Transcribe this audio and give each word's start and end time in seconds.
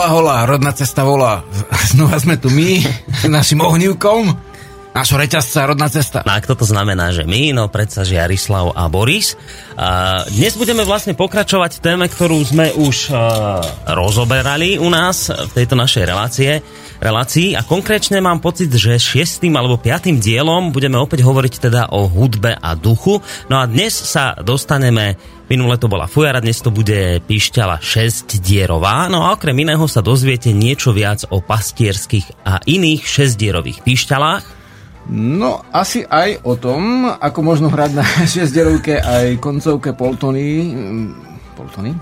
Hola, 0.00 0.16
hola, 0.16 0.48
rodná 0.48 0.72
cesta 0.72 1.04
volá. 1.04 1.44
Znova 1.92 2.16
sme 2.16 2.40
tu 2.40 2.48
my, 2.48 2.80
našim 3.28 3.60
ohnívkom. 3.60 4.32
Našo 4.90 5.22
reťazca, 5.22 5.70
rodná 5.70 5.86
cesta. 5.86 6.26
No 6.26 6.34
a 6.34 6.42
kto 6.42 6.58
to 6.58 6.66
znamená, 6.66 7.14
že 7.14 7.22
my? 7.22 7.54
No 7.54 7.70
predsa 7.70 8.02
Jarislav 8.02 8.74
a 8.74 8.90
Boris. 8.90 9.38
A 9.78 10.26
dnes 10.26 10.58
budeme 10.58 10.82
vlastne 10.82 11.14
pokračovať 11.14 11.78
v 11.78 11.82
téme, 11.86 12.06
ktorú 12.10 12.42
sme 12.42 12.74
už 12.74 13.14
uh, 13.14 13.62
rozoberali 13.86 14.82
u 14.82 14.90
nás 14.90 15.30
v 15.30 15.50
tejto 15.54 15.78
našej 15.78 16.04
relácie, 16.10 16.58
relácii 16.98 17.54
a 17.54 17.62
konkrétne 17.62 18.18
mám 18.18 18.42
pocit, 18.42 18.66
že 18.66 18.98
šiestým 18.98 19.54
alebo 19.54 19.78
piatým 19.78 20.18
dielom 20.18 20.74
budeme 20.74 20.98
opäť 20.98 21.22
hovoriť 21.22 21.70
teda 21.70 21.94
o 21.94 22.10
hudbe 22.10 22.58
a 22.58 22.74
duchu. 22.74 23.22
No 23.46 23.62
a 23.62 23.70
dnes 23.70 23.94
sa 23.94 24.34
dostaneme 24.42 25.14
Minule 25.50 25.82
to 25.82 25.90
bola 25.90 26.06
fujara, 26.06 26.38
dnes 26.38 26.62
to 26.62 26.70
bude 26.70 27.26
píšťala 27.26 27.82
6 27.82 28.38
dierová. 28.38 29.10
No 29.10 29.26
a 29.26 29.34
okrem 29.34 29.54
iného 29.54 29.82
sa 29.90 29.98
dozviete 29.98 30.54
niečo 30.54 30.94
viac 30.94 31.26
o 31.26 31.42
pastierských 31.42 32.46
a 32.46 32.62
iných 32.62 33.02
6 33.02 33.34
dierových 33.34 33.82
píšťalách. 33.82 34.59
No, 35.10 35.66
asi 35.74 36.06
aj 36.06 36.46
o 36.46 36.54
tom, 36.54 37.10
ako 37.10 37.42
možno 37.42 37.66
hrať 37.66 37.90
na 37.98 38.06
6 38.30 38.54
dierovke 38.54 39.02
aj 39.02 39.42
koncovke 39.42 39.98
poltony. 39.98 40.70
Poltony? 41.58 41.92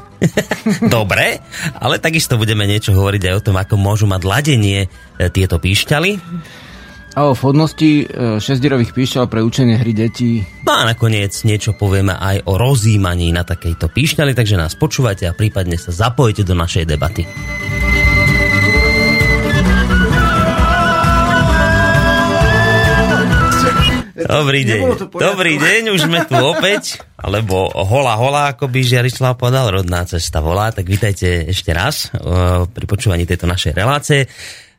Dobre, 0.92 1.40
ale 1.80 1.96
takisto 1.98 2.36
budeme 2.36 2.68
niečo 2.68 2.92
hovoriť 2.92 3.22
aj 3.32 3.34
o 3.40 3.44
tom, 3.50 3.56
ako 3.56 3.74
môžu 3.80 4.04
mať 4.04 4.22
ladenie 4.28 4.86
e, 4.86 4.88
tieto 5.32 5.56
píšťaly 5.58 6.10
a 7.18 7.26
o 7.26 7.34
vhodnosti 7.34 7.82
e, 7.82 8.04
šesťdierových 8.38 8.94
píšťal 8.94 9.26
pre 9.26 9.42
učenie 9.42 9.74
hry 9.74 9.90
detí. 9.90 10.46
No 10.62 10.78
a 10.78 10.86
nakoniec 10.86 11.34
niečo 11.42 11.74
povieme 11.74 12.14
aj 12.14 12.46
o 12.46 12.54
rozímaní 12.54 13.34
na 13.34 13.42
takejto 13.42 13.90
píšťali, 13.90 14.38
takže 14.38 14.54
nás 14.54 14.78
počúvajte 14.78 15.26
a 15.26 15.34
prípadne 15.34 15.74
sa 15.74 15.90
zapojite 15.90 16.46
do 16.46 16.54
našej 16.54 16.86
debaty. 16.86 17.26
Dobrý 24.18 24.66
deň. 24.66 24.80
Dobrý 25.14 25.54
deň, 25.62 25.94
už 25.94 26.10
sme 26.10 26.26
tu 26.26 26.34
opäť. 26.34 26.98
Alebo 27.14 27.70
hola 27.70 28.18
hola, 28.18 28.42
ako 28.50 28.66
by 28.66 28.82
Žiarislav 28.82 29.38
povedal, 29.38 29.70
rodná 29.70 30.02
cesta 30.02 30.42
volá. 30.42 30.74
Tak 30.74 30.86
vítajte 30.90 31.46
ešte 31.46 31.70
raz 31.70 32.10
uh, 32.10 32.66
pri 32.66 32.84
počúvaní 32.90 33.30
tejto 33.30 33.46
našej 33.46 33.78
relácie. 33.78 34.26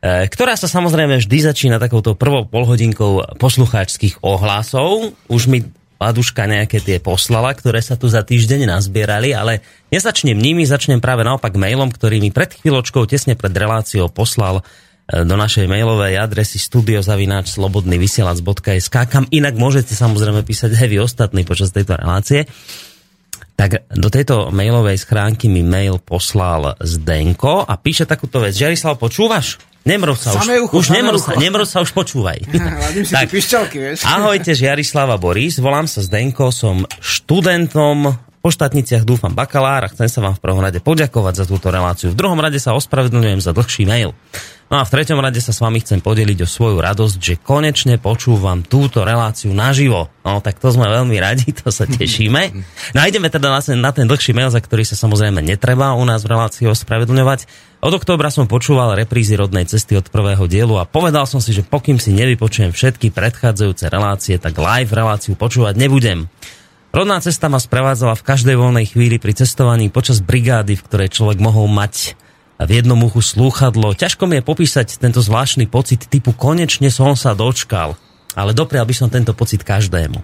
E, 0.00 0.24
ktorá 0.32 0.56
sa 0.56 0.64
samozrejme 0.64 1.20
vždy 1.20 1.52
začína 1.52 1.76
takouto 1.76 2.16
prvou 2.16 2.48
polhodinkou 2.48 3.36
poslucháčských 3.36 4.24
ohlasov. 4.24 5.12
Už 5.28 5.44
mi 5.48 5.60
Paduška 6.00 6.48
nejaké 6.48 6.80
tie 6.80 6.96
poslala, 6.96 7.52
ktoré 7.52 7.84
sa 7.84 7.92
tu 7.92 8.08
za 8.08 8.24
týždeň 8.24 8.64
nazbierali, 8.64 9.36
ale 9.36 9.60
nezačnem 9.92 10.32
nimi, 10.32 10.64
začnem 10.64 10.96
práve 10.96 11.28
naopak 11.28 11.52
mailom, 11.60 11.92
ktorý 11.92 12.24
mi 12.24 12.32
pred 12.32 12.56
chvíľočkou 12.56 13.04
tesne 13.04 13.36
pred 13.36 13.52
reláciou 13.52 14.08
poslal 14.08 14.64
e, 14.64 14.89
do 15.10 15.34
našej 15.34 15.66
mailovej 15.66 16.22
adresy 16.22 16.62
studiozavináč.slobodnyvysielac.sk 16.62 18.96
kam 19.10 19.26
inak 19.34 19.58
môžete 19.58 19.98
samozrejme 19.98 20.46
písať 20.46 20.78
aj 20.78 20.86
vy 20.86 21.02
ostatní 21.02 21.42
počas 21.42 21.74
tejto 21.74 21.98
relácie. 21.98 22.46
Tak 23.58 23.90
do 23.92 24.08
tejto 24.08 24.48
mailovej 24.54 25.02
schránky 25.04 25.52
mi 25.52 25.60
mail 25.60 26.00
poslal 26.00 26.80
Zdenko 26.80 27.68
a 27.68 27.76
píše 27.76 28.08
takúto 28.08 28.40
vec. 28.40 28.56
Žiarislav, 28.56 28.96
počúvaš? 28.96 29.60
Nemrov 29.84 30.16
sa 30.16 30.32
už, 30.36 30.48
ucho, 30.68 30.76
už 30.76 30.86
nemrov 30.92 31.18
sa, 31.20 31.32
nemrov 31.36 31.66
sa 31.68 31.80
už 31.80 31.92
počúvaj. 31.96 32.38
tak, 33.16 33.28
pišťalky. 33.32 33.96
Ahojte, 34.04 34.52
Žiarislava 34.52 35.16
Boris, 35.16 35.56
volám 35.60 35.88
sa 35.88 36.04
Zdenko, 36.04 36.52
som 36.52 36.84
študentom 37.00 38.12
po 38.40 38.48
štátniciach 38.48 39.04
dúfam 39.04 39.36
bakalár 39.36 39.84
a 39.84 39.92
chcem 39.92 40.08
sa 40.08 40.24
vám 40.24 40.34
v 40.36 40.40
prvom 40.40 40.64
rade 40.64 40.80
poďakovať 40.80 41.34
za 41.36 41.44
túto 41.44 41.68
reláciu. 41.68 42.12
V 42.12 42.16
druhom 42.16 42.40
rade 42.40 42.56
sa 42.56 42.72
ospravedlňujem 42.72 43.40
za 43.44 43.52
dlhší 43.52 43.84
mail. 43.84 44.16
No 44.70 44.78
a 44.78 44.86
v 44.86 44.92
treťom 44.94 45.18
rade 45.18 45.42
sa 45.42 45.50
s 45.50 45.58
vami 45.58 45.82
chcem 45.82 45.98
podeliť 45.98 46.46
o 46.46 46.48
svoju 46.48 46.78
radosť, 46.78 47.18
že 47.18 47.42
konečne 47.42 47.98
počúvam 47.98 48.62
túto 48.62 49.02
reláciu 49.02 49.50
naživo. 49.50 50.06
No 50.22 50.38
tak 50.38 50.62
to 50.62 50.70
sme 50.70 50.86
veľmi 50.86 51.18
radi, 51.18 51.50
to 51.50 51.74
sa 51.74 51.90
tešíme. 51.90 52.54
No 52.94 53.02
a 53.02 53.10
ideme 53.10 53.26
teda 53.26 53.50
na 53.50 53.58
ten, 53.58 53.82
na 53.82 53.90
ten 53.90 54.06
dlhší 54.06 54.30
mail, 54.30 54.46
za 54.46 54.62
ktorý 54.62 54.86
sa 54.86 54.94
samozrejme 54.94 55.42
netreba 55.42 55.98
u 55.98 56.06
nás 56.06 56.22
v 56.22 56.38
relácii 56.38 56.70
ospravedlňovať. 56.70 57.50
Od 57.82 57.98
októbra 57.98 58.30
som 58.30 58.46
počúval 58.46 58.94
reprízy 58.94 59.34
rodnej 59.34 59.66
cesty 59.66 59.98
od 59.98 60.06
prvého 60.06 60.46
dielu 60.46 60.78
a 60.78 60.86
povedal 60.86 61.26
som 61.26 61.42
si, 61.42 61.50
že 61.50 61.66
pokým 61.66 61.98
si 61.98 62.14
nevypočujem 62.14 62.70
všetky 62.70 63.10
predchádzajúce 63.10 63.90
relácie, 63.90 64.38
tak 64.38 64.54
live 64.54 64.94
reláciu 64.94 65.34
počúvať 65.34 65.82
nebudem. 65.82 66.30
Rodná 66.94 67.18
cesta 67.18 67.50
ma 67.50 67.58
sprevádzala 67.58 68.14
v 68.14 68.22
každej 68.22 68.54
voľnej 68.54 68.86
chvíli 68.86 69.18
pri 69.18 69.34
cestovaní 69.34 69.90
počas 69.90 70.22
brigády, 70.22 70.78
v 70.78 70.84
ktorej 70.86 71.10
človek 71.10 71.42
mohol 71.42 71.66
mať 71.66 72.14
v 72.60 72.70
jednom 72.80 73.00
uchu 73.00 73.24
slúchadlo. 73.24 73.96
Ťažko 73.96 74.28
mi 74.28 74.40
je 74.40 74.44
popísať 74.44 75.00
tento 75.00 75.24
zvláštny 75.24 75.64
pocit 75.64 76.04
typu 76.04 76.36
konečne 76.36 76.92
som 76.92 77.16
sa 77.16 77.32
dočkal, 77.32 77.96
ale 78.36 78.52
doprial 78.52 78.84
by 78.84 78.94
som 78.94 79.08
tento 79.08 79.32
pocit 79.32 79.64
každému. 79.64 80.20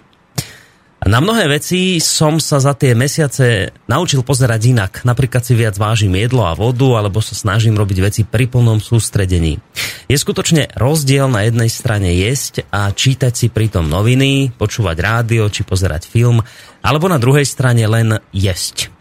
Na 1.07 1.21
mnohé 1.21 1.45
veci 1.45 2.01
som 2.01 2.41
sa 2.41 2.57
za 2.57 2.73
tie 2.73 2.97
mesiace 2.97 3.69
naučil 3.85 4.25
pozerať 4.25 4.61
inak. 4.73 4.91
Napríklad 5.05 5.45
si 5.45 5.53
viac 5.53 5.77
vážim 5.77 6.09
jedlo 6.17 6.41
a 6.41 6.57
vodu, 6.57 6.97
alebo 6.97 7.21
sa 7.21 7.37
snažím 7.37 7.77
robiť 7.77 7.97
veci 8.01 8.21
pri 8.25 8.49
plnom 8.49 8.81
sústredení. 8.81 9.61
Je 10.09 10.17
skutočne 10.17 10.73
rozdiel 10.73 11.29
na 11.29 11.45
jednej 11.45 11.69
strane 11.69 12.09
jesť 12.17 12.65
a 12.73 12.89
čítať 12.89 13.29
si 13.29 13.47
pritom 13.53 13.85
noviny, 13.85 14.57
počúvať 14.57 14.97
rádio 14.97 15.45
či 15.53 15.61
pozerať 15.61 16.09
film, 16.09 16.41
alebo 16.81 17.05
na 17.05 17.21
druhej 17.21 17.45
strane 17.45 17.85
len 17.85 18.17
jesť. 18.33 18.96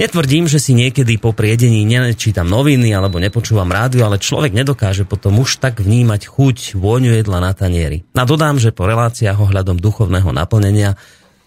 Netvrdím, 0.00 0.48
že 0.48 0.56
si 0.56 0.72
niekedy 0.72 1.20
po 1.20 1.36
priedení 1.36 1.84
nečítam 1.84 2.48
noviny 2.48 2.88
alebo 2.96 3.20
nepočúvam 3.20 3.68
rádio, 3.68 4.08
ale 4.08 4.16
človek 4.16 4.56
nedokáže 4.56 5.04
potom 5.04 5.36
už 5.44 5.60
tak 5.60 5.84
vnímať 5.84 6.24
chuť, 6.24 6.56
vôňu 6.72 7.12
jedla 7.20 7.44
na 7.44 7.52
tanieri. 7.52 8.08
A 8.16 8.24
dodám, 8.24 8.56
že 8.56 8.72
po 8.72 8.88
reláciách 8.88 9.36
ohľadom 9.36 9.76
duchovného 9.76 10.32
naplnenia 10.32 10.96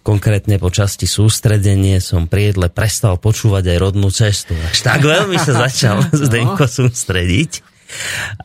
konkrétne 0.06 0.62
po 0.62 0.70
časti 0.70 1.10
sústredenie 1.10 1.98
som 1.98 2.30
pri 2.30 2.54
jedle 2.54 2.70
prestal 2.70 3.18
počúvať 3.18 3.74
aj 3.74 3.78
rodnú 3.82 4.14
cestu. 4.14 4.54
Až 4.54 4.86
tak 4.86 5.02
veľmi 5.02 5.34
sa 5.34 5.66
začal 5.66 5.96
no. 6.06 6.14
Zdenko 6.14 6.70
sústrediť. 6.70 7.66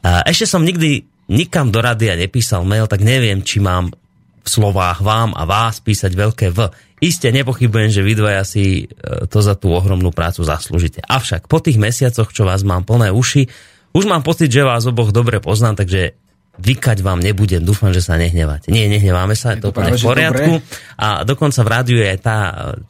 A 0.01 0.25
ešte 0.25 0.49
som 0.49 0.65
nikdy 0.65 1.05
nikam 1.29 1.69
do 1.69 1.85
a 1.85 1.93
nepísal 1.93 2.65
mail, 2.65 2.89
tak 2.89 3.05
neviem, 3.05 3.45
či 3.45 3.61
mám 3.61 3.93
v 4.41 4.47
slovách 4.49 5.05
vám 5.05 5.37
a 5.37 5.45
vás 5.45 5.77
písať 5.83 6.11
veľké 6.17 6.47
V. 6.49 6.73
Isté 6.99 7.31
nepochybujem, 7.31 7.89
že 7.91 8.03
vy 8.03 8.13
dvaja 8.15 8.43
si 8.43 8.85
e, 8.85 9.25
to 9.31 9.39
za 9.39 9.55
tú 9.55 9.71
ohromnú 9.71 10.11
prácu 10.11 10.43
zaslúžite. 10.43 10.99
Avšak 11.07 11.47
po 11.47 11.63
tých 11.63 11.79
mesiacoch, 11.79 12.35
čo 12.35 12.43
vás 12.43 12.67
mám 12.67 12.83
plné 12.83 13.11
uši, 13.15 13.47
už 13.95 14.05
mám 14.05 14.21
pocit, 14.21 14.51
že 14.51 14.67
vás 14.67 14.85
oboch 14.85 15.15
dobre 15.15 15.39
poznám, 15.39 15.79
takže 15.79 16.13
vykať 16.59 16.99
vám 16.99 17.23
nebudem, 17.23 17.63
dúfam, 17.63 17.95
že 17.95 18.03
sa 18.03 18.19
nehnevate. 18.19 18.67
Nie, 18.67 18.91
nehneváme 18.91 19.31
sa, 19.31 19.55
je 19.55 19.63
to 19.63 19.71
úplne 19.71 19.95
v 19.95 20.03
poriadku. 20.03 20.51
A 20.99 21.23
dokonca 21.23 21.63
v 21.63 21.69
rádiu 21.71 21.97
je 22.03 22.19
tá, 22.19 22.37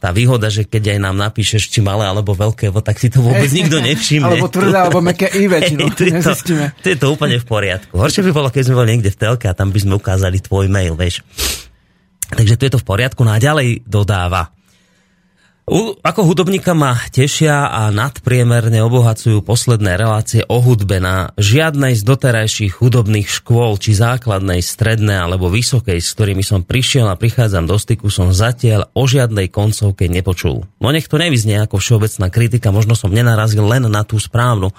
tá 0.02 0.10
výhoda, 0.10 0.50
že 0.50 0.66
keď 0.66 0.98
aj 0.98 0.98
nám 0.98 1.16
napíšeš, 1.16 1.70
či 1.70 1.78
malé 1.78 2.10
alebo 2.10 2.34
veľké, 2.34 2.74
tak 2.82 2.98
si 2.98 3.06
to 3.14 3.22
vôbec 3.22 3.46
nikto 3.46 3.78
nevšimne. 3.78 4.26
alebo 4.26 4.50
tvrdé, 4.50 4.74
alebo 4.74 4.98
meké 4.98 5.30
i 5.38 5.46
väčšinu, 5.46 5.86
to, 5.94 6.02
to 6.82 6.86
je 6.90 6.98
to 6.98 7.06
úplne 7.14 7.38
v 7.38 7.46
poriadku. 7.46 7.94
Horšie 7.94 8.26
by 8.26 8.30
bolo, 8.34 8.50
keď 8.50 8.62
sme 8.66 8.74
boli 8.82 8.98
niekde 8.98 9.14
v 9.14 9.18
telke 9.22 9.46
a 9.46 9.54
tam 9.54 9.70
by 9.70 9.78
sme 9.78 9.94
ukázali 9.94 10.42
tvoj 10.42 10.66
mail, 10.66 10.98
vieš. 10.98 11.22
Takže 12.30 12.54
tu 12.56 12.62
je 12.66 12.72
to 12.72 12.82
v 12.82 12.86
poriadku. 12.86 13.20
No 13.26 13.34
a 13.34 13.42
ďalej 13.42 13.82
dodáva. 13.86 14.54
Ako 16.02 16.26
hudobníka 16.26 16.74
ma 16.74 16.98
tešia 17.14 17.70
a 17.70 17.94
nadpriemerne 17.94 18.82
obohacujú 18.82 19.38
posledné 19.38 19.94
relácie 19.94 20.42
o 20.50 20.58
hudbe 20.58 20.98
na 20.98 21.30
žiadnej 21.38 21.94
z 21.94 22.02
doterajších 22.02 22.82
hudobných 22.82 23.30
škôl, 23.30 23.78
či 23.78 23.94
základnej, 23.94 24.66
strednej 24.66 25.22
alebo 25.22 25.46
vysokej, 25.46 26.02
s 26.02 26.10
ktorými 26.18 26.42
som 26.42 26.66
prišiel 26.66 27.06
a 27.06 27.14
prichádzam 27.14 27.70
do 27.70 27.78
styku, 27.78 28.10
som 28.10 28.34
zatiaľ 28.34 28.90
o 28.98 29.06
žiadnej 29.06 29.46
koncovke 29.46 30.10
nepočul. 30.10 30.66
No 30.82 30.90
nech 30.90 31.06
to 31.06 31.22
nevyznie 31.22 31.62
ako 31.62 31.78
všeobecná 31.78 32.34
kritika, 32.34 32.74
možno 32.74 32.98
som 32.98 33.14
nenarazil 33.14 33.62
len 33.62 33.86
na 33.86 34.02
tú 34.02 34.18
správnu. 34.18 34.74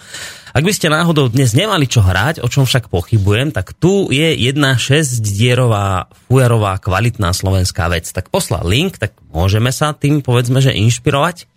Ak 0.52 0.68
by 0.68 0.76
ste 0.76 0.92
náhodou 0.92 1.32
dnes 1.32 1.56
nemali 1.56 1.88
čo 1.88 2.04
hrať, 2.04 2.44
o 2.44 2.52
čom 2.52 2.68
však 2.68 2.92
pochybujem, 2.92 3.56
tak 3.56 3.72
tu 3.72 4.12
je 4.12 4.36
jedna 4.36 4.76
6-dierová, 4.76 6.12
fujarová, 6.28 6.76
kvalitná 6.84 7.32
slovenská 7.32 7.88
vec. 7.88 8.12
Tak 8.12 8.28
poslal 8.28 8.68
link, 8.68 9.00
tak 9.00 9.16
môžeme 9.32 9.72
sa 9.72 9.96
tým, 9.96 10.20
povedzme, 10.20 10.60
že 10.60 10.76
inšpirovať. 10.88 11.50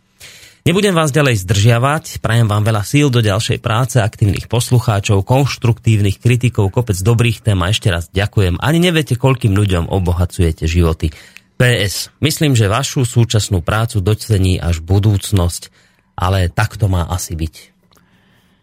Nebudem 0.65 0.97
vás 0.97 1.13
ďalej 1.13 1.45
zdržiavať, 1.45 2.25
prajem 2.25 2.49
vám 2.49 2.65
veľa 2.65 2.89
síl 2.89 3.13
do 3.13 3.21
ďalšej 3.21 3.61
práce, 3.61 4.01
aktívnych 4.01 4.49
poslucháčov, 4.49 5.21
konštruktívnych 5.21 6.17
kritikov, 6.17 6.73
kopec 6.73 6.97
dobrých 6.97 7.45
tém 7.45 7.61
a 7.61 7.69
ešte 7.69 7.93
raz 7.93 8.09
ďakujem. 8.09 8.57
Ani 8.65 8.81
neviete, 8.81 9.21
koľkým 9.21 9.53
ľuďom 9.53 9.93
obohacujete 9.93 10.65
životy. 10.65 11.13
PS. 11.61 12.09
Myslím, 12.25 12.57
že 12.57 12.73
vašu 12.73 13.05
súčasnú 13.05 13.61
prácu 13.61 14.01
docení 14.01 14.57
až 14.57 14.81
budúcnosť, 14.81 15.69
ale 16.17 16.49
tak 16.49 16.81
to 16.81 16.89
má 16.89 17.13
asi 17.13 17.37
byť. 17.37 17.55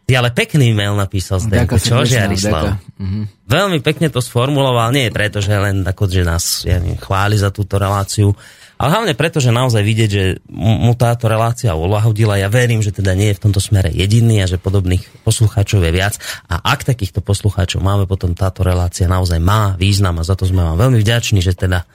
Ty 0.10 0.12
ale 0.26 0.34
pekný 0.34 0.74
mail 0.74 0.98
napísal 0.98 1.40
Zdenko, 1.40 1.80
čo 1.80 2.04
Žiarislav? 2.04 2.82
Mm-hmm. 3.00 3.48
Veľmi 3.48 3.80
pekne 3.80 4.12
to 4.12 4.20
sformuloval, 4.20 4.92
nie 4.92 5.08
preto, 5.14 5.40
že 5.40 5.56
len 5.56 5.86
ako, 5.88 6.10
že 6.10 6.26
nás 6.26 6.66
ja 6.68 6.82
neviem, 6.82 7.00
chváli 7.00 7.38
za 7.38 7.54
túto 7.54 7.80
reláciu, 7.80 8.34
Ale 8.82 8.98
hlavne 8.98 9.14
preto, 9.14 9.38
že 9.38 9.54
naozaj 9.54 9.86
vidieť, 9.86 10.10
že 10.10 10.24
mu 10.50 10.98
táto 10.98 11.30
relácia 11.30 11.78
uľahodila. 11.78 12.42
Ja 12.42 12.50
verím, 12.50 12.82
že 12.82 12.90
teda 12.90 13.14
nie 13.14 13.30
je 13.30 13.38
v 13.38 13.44
tomto 13.46 13.62
smere 13.62 13.94
jediný 13.94 14.42
a 14.42 14.50
že 14.50 14.58
podobných 14.58 15.22
poslucháčov 15.22 15.86
je 15.86 15.92
viac. 15.94 16.18
A 16.50 16.66
ak 16.66 16.82
takýchto 16.90 17.22
poslucháčov 17.22 17.78
máme, 17.78 18.10
potom 18.10 18.34
táto 18.34 18.66
relácia 18.66 19.06
naozaj 19.06 19.38
má 19.38 19.78
význam 19.78 20.18
a 20.18 20.26
za 20.26 20.34
to 20.34 20.50
sme 20.50 20.66
vám 20.66 20.82
veľmi 20.82 20.98
vďační, 20.98 21.46
že 21.46 21.54
teda 21.54 21.86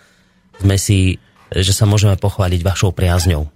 sme 0.63 0.79
si, 0.79 1.19
že 1.51 1.75
sa 1.75 1.91
môžeme 1.91 2.15
pochváliť 2.15 2.63
vašou 2.63 2.95
priazňou. 2.95 3.51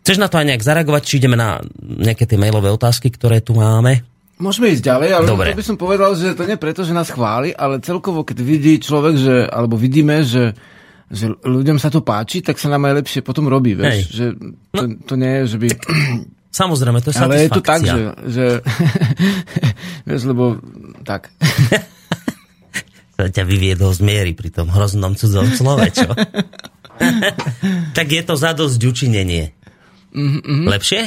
Chceš 0.00 0.16
na 0.16 0.32
to 0.32 0.40
aj 0.40 0.48
nejak 0.48 0.64
zareagovať, 0.64 1.02
či 1.04 1.20
ideme 1.20 1.36
na 1.36 1.60
nejaké 1.80 2.24
tie 2.24 2.40
mailové 2.40 2.72
otázky, 2.72 3.12
ktoré 3.12 3.44
tu 3.44 3.60
máme? 3.60 4.08
Môžeme 4.40 4.72
ísť 4.72 4.88
ďalej, 4.88 5.10
ale 5.12 5.26
Dobre. 5.28 5.52
to 5.52 5.60
by 5.60 5.68
som 5.68 5.76
povedal, 5.76 6.16
že 6.16 6.32
to 6.32 6.48
nie 6.48 6.56
preto, 6.56 6.80
že 6.80 6.96
nás 6.96 7.12
chváli, 7.12 7.52
ale 7.52 7.84
celkovo, 7.84 8.24
keď 8.24 8.40
vidí 8.40 8.80
človek, 8.80 9.14
že, 9.20 9.36
alebo 9.52 9.76
vidíme, 9.76 10.24
že 10.24 10.56
že 11.12 11.36
ľuďom 11.44 11.76
sa 11.76 11.92
to 11.92 12.00
páči, 12.00 12.40
tak 12.40 12.56
sa 12.56 12.72
nám 12.72 12.88
aj 12.88 13.04
lepšie 13.04 13.20
potom 13.20 13.48
robí, 13.48 13.76
vieš? 13.76 13.88
Hej. 13.88 14.02
Že 14.08 14.26
to, 14.72 14.82
to 15.04 15.14
nie 15.20 15.32
je, 15.32 15.42
že 15.46 15.56
by... 15.60 15.68
Samozrejme, 16.64 16.98
to 17.02 17.10
je 17.10 17.18
Ale 17.18 17.44
je 17.44 17.50
to 17.50 17.62
tak, 17.66 17.80
že... 17.82 18.00
že 18.30 18.44
vieš, 20.06 20.22
lebo 20.30 20.62
tak. 21.02 21.34
Sa 23.14 23.30
ťa 23.30 23.46
vyviedol 23.46 23.94
z 23.94 24.00
miery 24.02 24.32
pri 24.34 24.50
tom 24.50 24.70
hroznom 24.70 25.14
cudzom 25.14 25.46
slove, 25.50 25.86
čo? 25.94 26.06
tak 27.98 28.06
je 28.10 28.22
to 28.26 28.34
za 28.34 28.54
dosť 28.54 28.80
učinenie. 28.86 29.54
Mm-hmm. 30.14 30.66
Lepšie? 30.66 31.00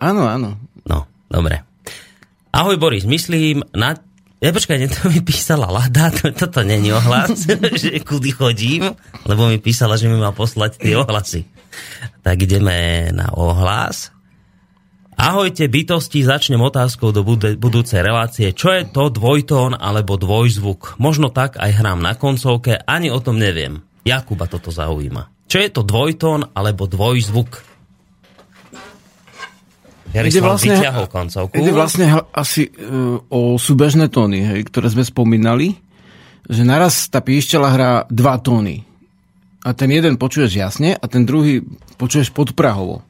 Áno, 0.00 0.28
áno. 0.28 0.60
No, 0.84 1.08
dobre. 1.28 1.64
Ahoj 2.52 2.76
Boris, 2.76 3.08
myslím 3.08 3.64
na... 3.72 3.96
Ja 4.42 4.50
počkaj, 4.50 4.90
to 4.90 5.06
mi 5.06 5.22
písala 5.22 5.70
Lada, 5.70 6.10
to, 6.10 6.34
toto 6.34 6.66
není 6.66 6.90
ohlas, 6.90 7.46
že 7.78 8.02
kudy 8.02 8.34
chodím, 8.34 8.90
lebo 9.22 9.46
mi 9.46 9.62
písala, 9.62 9.94
že 9.94 10.10
mi 10.10 10.18
má 10.18 10.34
poslať 10.34 10.82
tie 10.82 10.98
ohlasy. 10.98 11.46
Tak 12.26 12.42
ideme 12.42 13.06
na 13.14 13.30
ohlas. 13.38 14.10
Ahojte 15.14 15.70
bytosti, 15.70 16.26
začnem 16.26 16.58
otázkou 16.58 17.14
do 17.14 17.22
budúcej 17.54 18.02
relácie. 18.02 18.50
Čo 18.50 18.74
je 18.74 18.82
to 18.90 19.14
dvojtón 19.14 19.78
alebo 19.78 20.18
dvojzvuk? 20.18 20.98
Možno 20.98 21.30
tak 21.30 21.54
aj 21.62 21.78
hrám 21.78 22.02
na 22.02 22.18
koncovke, 22.18 22.82
ani 22.82 23.14
o 23.14 23.22
tom 23.22 23.38
neviem. 23.38 23.86
Jakuba 24.02 24.50
toto 24.50 24.74
zaujíma. 24.74 25.46
Čo 25.46 25.62
je 25.62 25.70
to 25.70 25.86
dvojtón 25.86 26.50
alebo 26.50 26.90
dvojzvuk? 26.90 27.71
Jaroslav 30.12 30.44
vlastne, 30.44 30.76
vyťahol 30.76 31.06
koncovku. 31.08 31.52
Ide 31.56 31.72
vlastne 31.72 32.04
asi 32.36 32.68
uh, 32.68 33.16
o 33.32 33.56
súbežné 33.56 34.12
tóny, 34.12 34.44
hej, 34.44 34.60
ktoré 34.68 34.92
sme 34.92 35.04
spomínali, 35.04 35.80
že 36.46 36.62
naraz 36.68 37.08
tá 37.08 37.24
píšťala 37.24 37.68
hrá 37.72 37.90
dva 38.12 38.36
tóny. 38.36 38.84
A 39.62 39.72
ten 39.72 39.88
jeden 39.94 40.18
počuješ 40.18 40.52
jasne 40.58 40.98
a 40.98 41.04
ten 41.06 41.22
druhý 41.22 41.62
počuješ 41.96 42.34
podprahovo. 42.34 43.00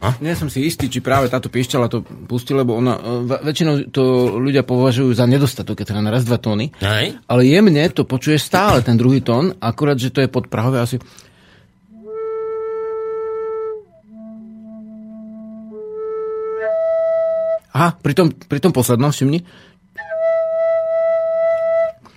A? 0.00 0.16
Nie 0.24 0.32
som 0.32 0.48
si 0.48 0.64
istý, 0.64 0.88
či 0.88 1.04
práve 1.04 1.28
táto 1.28 1.52
píšťala 1.52 1.92
to 1.92 2.00
pustí, 2.00 2.56
lebo 2.56 2.72
ona, 2.72 2.96
ve- 3.20 3.52
väčšinou 3.52 3.92
to 3.92 4.32
ľudia 4.40 4.64
považujú 4.64 5.12
za 5.12 5.28
nedostatok, 5.28 5.84
keď 5.84 5.92
hrá 5.92 6.00
naraz 6.00 6.24
dva 6.24 6.40
tóny. 6.40 6.72
Hej. 6.80 7.20
Ale 7.28 7.42
jemne 7.44 7.84
to 7.92 8.08
počuješ 8.08 8.48
stále, 8.48 8.80
ten 8.80 8.96
druhý 8.96 9.20
tón, 9.20 9.52
akurát, 9.60 10.00
že 10.00 10.08
to 10.08 10.24
je 10.24 10.32
podprahové 10.32 10.80
asi. 10.80 10.96
Aha, 17.70 17.94
pri 17.94 18.12
tom, 18.18 18.34
pri 18.34 18.58
tom 18.58 18.74
poslednom, 18.74 19.14
všimni. 19.14 19.46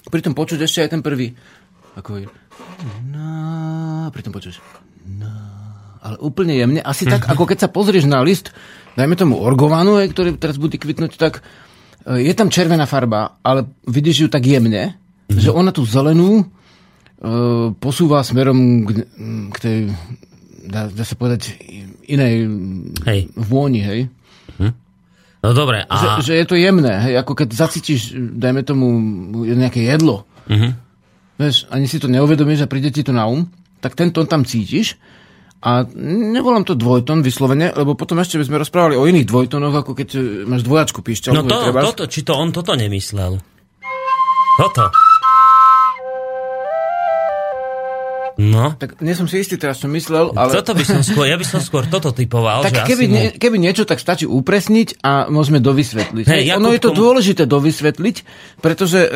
Pri 0.09 0.21
tom 0.21 0.33
počuť 0.33 0.65
ešte 0.65 0.81
aj 0.85 0.89
ten 0.97 1.01
prvý. 1.05 1.33
Ako 1.94 2.21
je. 2.21 2.27
No, 3.09 4.09
pri 4.09 4.21
tom 4.25 4.33
počuješ. 4.33 4.61
No, 5.05 5.29
ale 6.01 6.17
úplne 6.21 6.57
jemne. 6.57 6.81
Asi 6.81 7.05
tak, 7.05 7.29
ako 7.29 7.45
keď 7.45 7.65
sa 7.65 7.69
pozrieš 7.69 8.09
na 8.09 8.25
list, 8.25 8.50
dajme 8.97 9.13
tomu 9.13 9.38
orgovanu, 9.38 10.01
ktorý 10.09 10.38
teraz 10.41 10.57
bude 10.57 10.77
kvitnúť, 10.81 11.17
tak 11.21 11.45
e, 12.05 12.25
je 12.25 12.33
tam 12.33 12.50
červená 12.50 12.89
farba, 12.89 13.38
ale 13.45 13.69
vidíš 13.85 14.25
ju 14.25 14.27
tak 14.29 14.45
jemne, 14.45 14.97
že 15.29 15.53
ona 15.53 15.69
tú 15.69 15.85
zelenú 15.85 16.41
e, 16.41 16.45
posúva 17.77 18.25
smerom 18.25 18.89
k, 18.89 18.89
k 19.53 19.57
tej, 19.61 19.77
dá, 20.65 20.89
dá 20.89 21.03
sa 21.05 21.13
povedať, 21.13 21.57
inej 22.09 22.50
Hej. 23.05 23.19
vôni, 23.38 23.81
hej. 23.85 24.09
No 25.43 25.51
dobre, 25.51 25.83
a... 25.83 25.95
Že, 25.99 26.07
že 26.23 26.33
je 26.39 26.45
to 26.47 26.55
jemné, 26.55 26.93
hej, 27.03 27.19
ako 27.19 27.35
keď 27.35 27.51
zacítiš, 27.51 28.15
dajme 28.15 28.63
tomu, 28.63 28.95
nejaké 29.43 29.83
jedlo. 29.83 30.23
Mhm. 30.47 30.79
Vieš, 31.33 31.67
ani 31.73 31.89
si 31.89 31.97
to 31.99 32.07
neuvedomíš 32.07 32.63
a 32.63 32.71
príde 32.71 32.93
ti 32.93 33.03
to 33.03 33.11
na 33.11 33.25
um, 33.27 33.49
tak 33.83 33.99
ten 33.99 34.15
tón 34.15 34.29
tam 34.29 34.47
cítiš 34.47 34.95
a 35.63 35.87
nevolám 36.31 36.67
to 36.67 36.75
dvojtón 36.75 37.23
vyslovene, 37.23 37.71
lebo 37.71 37.95
potom 37.95 38.19
ešte 38.19 38.35
by 38.35 38.43
sme 38.47 38.61
rozprávali 38.63 38.95
o 38.99 39.07
iných 39.07 39.27
dvojtónoch, 39.27 39.75
ako 39.83 39.91
keď 39.95 40.09
e, 40.15 40.19
máš 40.43 40.67
dvojačku 40.67 40.99
píšťalu. 40.99 41.35
No 41.39 41.47
to, 41.47 41.71
toto, 41.71 42.03
či 42.11 42.27
to 42.27 42.35
on 42.35 42.51
toto 42.51 42.75
nemyslel. 42.75 43.39
Toto. 44.59 44.91
No, 48.43 48.75
Tak 48.75 48.99
nie 48.99 49.15
som 49.15 49.29
si 49.31 49.39
istý 49.39 49.55
teraz, 49.55 49.79
čo 49.79 49.87
myslel, 49.87 50.35
ale... 50.35 50.51
toto 50.59 50.75
by 50.75 50.83
som 50.83 50.99
skôr, 50.99 51.31
ja 51.31 51.39
by 51.39 51.45
som 51.47 51.63
skôr 51.63 51.87
toto 51.87 52.11
typoval, 52.11 52.67
že 52.67 52.75
Tak 52.75 52.91
keby, 52.91 53.05
asi 53.07 53.13
nie, 53.13 53.25
keby 53.39 53.57
niečo, 53.61 53.87
tak 53.87 54.03
stačí 54.03 54.27
upresniť 54.27 54.99
a 54.99 55.31
môžeme 55.31 55.63
dovysvetliť. 55.63 56.25
Hej, 56.27 56.59
ono 56.59 56.75
je 56.75 56.81
to 56.83 56.91
Jakubkom- 56.91 56.99
dôležité 56.99 57.43
dovysvetliť, 57.47 58.15
pretože 58.59 58.99
e, 58.99 59.09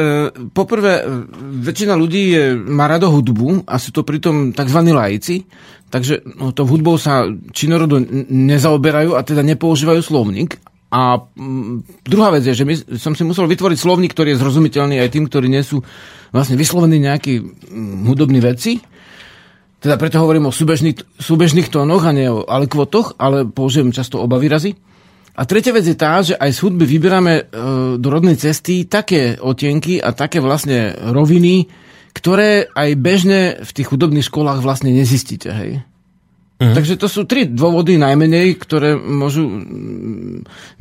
poprvé 0.56 1.04
e, 1.04 1.28
väčšina 1.68 2.00
ľudí 2.00 2.24
je, 2.32 2.44
má 2.56 2.88
rado 2.88 3.12
hudbu 3.12 3.68
a 3.68 3.76
sú 3.76 3.92
to 3.92 4.08
pritom 4.08 4.56
tzv. 4.56 4.80
laici, 4.88 5.44
takže 5.92 6.24
no, 6.40 6.56
to 6.56 6.64
hudbou 6.64 6.96
sa 6.96 7.28
činorodo 7.52 8.00
nezaoberajú 8.32 9.18
a 9.18 9.22
teda 9.28 9.44
nepoužívajú 9.44 10.00
slovník. 10.00 10.56
A 10.88 11.20
mm, 11.20 12.08
druhá 12.08 12.32
vec 12.32 12.48
je, 12.48 12.56
že 12.56 12.64
my, 12.64 12.76
som 12.96 13.12
si 13.12 13.28
musel 13.28 13.44
vytvoriť 13.52 13.76
slovník, 13.76 14.16
ktorý 14.16 14.36
je 14.36 14.40
zrozumiteľný 14.40 15.04
aj 15.04 15.12
tým, 15.12 15.28
ktorí 15.28 15.52
nie 15.52 15.60
sú 15.60 15.84
vlastne 16.32 16.56
vyslovení 16.56 17.04
nejakí 17.04 17.44
mm, 17.44 18.08
hudobní 18.08 18.40
veci. 18.40 18.80
Teda 19.88 19.96
preto 19.96 20.20
hovorím 20.20 20.52
o 20.52 20.56
súbežných, 20.56 21.16
súbežných 21.16 21.72
tónoch 21.72 22.04
a 22.04 22.12
nie 22.12 22.28
o 22.28 22.44
alikvotoch, 22.44 23.16
ale 23.16 23.48
použijem 23.48 23.96
často 23.96 24.20
oba 24.20 24.36
výrazy. 24.36 24.76
A 25.32 25.48
tretia 25.48 25.72
vec 25.72 25.88
je 25.88 25.96
tá, 25.96 26.20
že 26.20 26.36
aj 26.36 26.52
z 26.52 26.60
hudby 26.60 26.84
vyberáme 26.84 27.34
e, 27.40 27.44
do 27.96 28.08
rodnej 28.12 28.36
cesty 28.36 28.84
také 28.84 29.40
otienky 29.40 30.04
a 30.04 30.12
také 30.12 30.44
vlastne 30.44 30.92
roviny, 30.92 31.72
ktoré 32.12 32.68
aj 32.68 32.90
bežne 33.00 33.40
v 33.64 33.72
tých 33.72 33.88
hudobných 33.88 34.28
školách 34.28 34.60
vlastne 34.60 34.92
nezistíte. 34.92 35.56
Hej? 35.56 35.88
Mhm. 36.60 36.76
Takže 36.76 37.00
to 37.00 37.08
sú 37.08 37.24
tri 37.24 37.48
dôvody 37.48 37.96
najmenej, 37.96 38.60
ktoré 38.60 39.00
môžu 39.00 39.48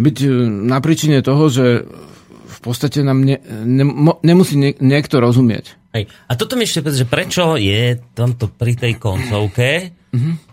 byť 0.02 0.16
e, 0.18 0.28
na 0.66 0.82
príčine 0.82 1.22
toho, 1.22 1.46
že 1.46 1.86
v 2.26 2.58
podstate 2.58 3.06
nám 3.06 3.22
ne, 3.22 3.38
ne, 3.62 3.86
nemusí 4.26 4.58
nie, 4.58 4.74
niekto 4.82 5.22
rozumieť. 5.22 5.78
Hej. 5.96 6.04
A 6.28 6.32
toto 6.36 6.60
mi 6.60 6.68
ešte 6.68 6.84
povedz, 6.84 7.00
že 7.00 7.08
prečo 7.08 7.56
je 7.56 7.96
tamto 8.12 8.52
pri 8.52 8.76
tej 8.76 9.00
koncovke 9.00 9.96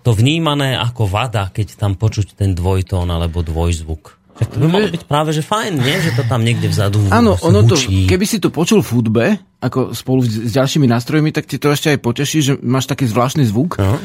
to 0.03 0.11
vnímané 0.11 0.75
ako 0.75 1.07
vada, 1.07 1.47
keď 1.51 1.79
tam 1.79 1.95
počuť 1.95 2.35
ten 2.35 2.51
dvojtón 2.51 3.07
alebo 3.07 3.39
dvojzvuk? 3.43 4.23
Však 4.33 4.49
to 4.49 4.57
by 4.65 4.67
malo 4.67 4.89
byť 4.89 5.03
práve, 5.05 5.29
že 5.29 5.45
fajn, 5.45 5.73
nie? 5.77 5.93
Že 6.01 6.11
to 6.17 6.23
tam 6.25 6.41
niekde 6.41 6.65
vzadu 6.65 6.97
Áno, 7.13 7.37
ono 7.37 7.61
to, 7.69 7.77
hučí. 7.77 8.09
keby 8.09 8.25
si 8.25 8.41
to 8.41 8.49
počul 8.49 8.81
v 8.81 8.89
hudbe, 8.89 9.25
ako 9.61 9.93
spolu 9.93 10.25
s 10.25 10.49
s 10.49 10.51
ďalšími 10.57 10.89
nástrojmi, 10.89 11.29
tak 11.29 11.45
ti 11.45 11.61
to 11.61 11.69
ešte 11.69 11.93
aj 11.93 11.99
poteší, 12.01 12.39
že 12.41 12.53
máš 12.65 12.89
taký 12.89 13.05
zvláštny 13.05 13.45
zvuk. 13.45 13.77
No. 13.77 14.01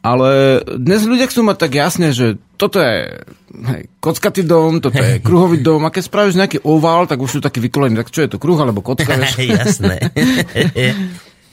Ale 0.00 0.62
dnes 0.80 1.02
ľudia 1.04 1.28
chcú 1.28 1.44
mať 1.44 1.56
tak 1.60 1.72
jasne, 1.76 2.14
že 2.14 2.40
toto 2.56 2.80
je 2.80 3.12
hej, 3.52 3.82
kockatý 4.00 4.42
dom, 4.42 4.80
toto 4.80 4.98
je 4.98 5.20
kruhový 5.26 5.60
dom 5.60 5.84
a 5.84 5.92
keď 5.92 6.02
spravíš 6.08 6.40
nejaký 6.40 6.58
ovál, 6.64 7.04
tak 7.04 7.20
už 7.20 7.38
sú 7.38 7.40
taký 7.44 7.60
vykolený. 7.60 8.00
Tak 8.00 8.10
čo 8.10 8.24
je 8.24 8.32
to, 8.32 8.40
kruh 8.40 8.58
alebo 8.58 8.80
kocka? 8.80 9.16
Jasné. 9.36 9.96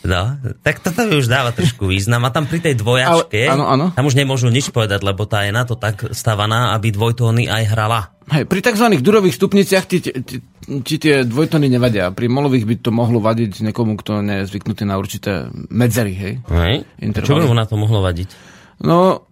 No, 0.03 0.35
tak 0.67 0.83
toto 0.83 1.07
mi 1.07 1.15
už 1.15 1.31
dáva 1.31 1.55
trošku 1.55 1.87
význam. 1.87 2.27
A 2.27 2.29
tam 2.35 2.43
pri 2.43 2.59
tej 2.59 2.75
dvojačke, 2.75 3.47
Ale- 3.47 3.55
áno, 3.55 3.63
áno. 3.71 3.85
tam 3.95 4.03
už 4.03 4.19
nemôžu 4.19 4.51
nič 4.51 4.67
povedať, 4.67 4.99
lebo 4.99 5.23
tá 5.23 5.47
je 5.47 5.55
na 5.55 5.63
to 5.63 5.79
tak 5.79 6.11
stavaná, 6.11 6.75
aby 6.75 6.91
dvojtóny 6.91 7.47
aj 7.47 7.63
hrala. 7.71 8.11
Hej, 8.27 8.43
pri 8.43 8.59
tzv. 8.59 8.99
durových 8.99 9.39
stupniciach 9.39 9.87
ti, 9.87 10.03
ti, 10.03 10.11
ti, 10.19 10.37
ti 10.83 10.95
tie 10.99 11.23
dvojtony 11.23 11.71
nevadia. 11.71 12.11
Pri 12.11 12.27
molových 12.27 12.67
by 12.67 12.75
to 12.83 12.91
mohlo 12.91 13.23
vadiť 13.23 13.63
niekomu, 13.63 13.95
kto 13.95 14.19
nie 14.19 14.43
je 14.43 14.51
zvyknutý 14.51 14.83
na 14.83 14.99
určité 14.99 15.47
medzery. 15.71 16.11
Hej? 16.19 16.33
Hej? 16.51 16.75
Intervaly. 16.99 17.27
Čo 17.27 17.39
by 17.39 17.47
mu 17.47 17.55
na 17.55 17.63
to 17.63 17.79
mohlo 17.79 18.03
vadiť? 18.03 18.27
No, 18.83 19.23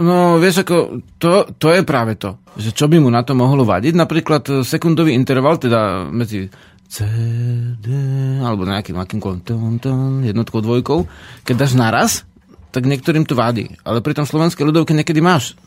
no 0.00 0.36
vieš, 0.40 0.64
ako, 0.66 1.00
to, 1.20 1.50
to 1.56 1.68
je 1.72 1.82
práve 1.82 2.16
to, 2.16 2.36
že 2.56 2.72
čo 2.72 2.88
by 2.88 3.00
mu 3.00 3.08
na 3.08 3.24
to 3.24 3.32
mohlo 3.36 3.64
vadiť. 3.64 3.92
Napríklad 3.96 4.42
e, 4.48 4.52
sekundový 4.64 5.12
interval, 5.16 5.60
teda 5.60 6.08
medzi 6.08 6.48
C, 6.86 7.02
D, 7.82 7.86
alebo 8.40 8.62
nejakým 8.62 8.94
akýmkoľvek 8.94 9.42
jednotkou, 10.22 10.62
dvojkou, 10.62 10.98
keď 11.42 11.54
dáš 11.58 11.74
naraz, 11.74 12.10
tak 12.70 12.86
niektorým 12.86 13.26
to 13.26 13.34
vadí. 13.34 13.74
Ale 13.82 14.04
pri 14.04 14.14
tom 14.14 14.28
slovenskej 14.28 14.62
ľudovke 14.62 14.94
niekedy 14.94 15.18
máš 15.18 15.58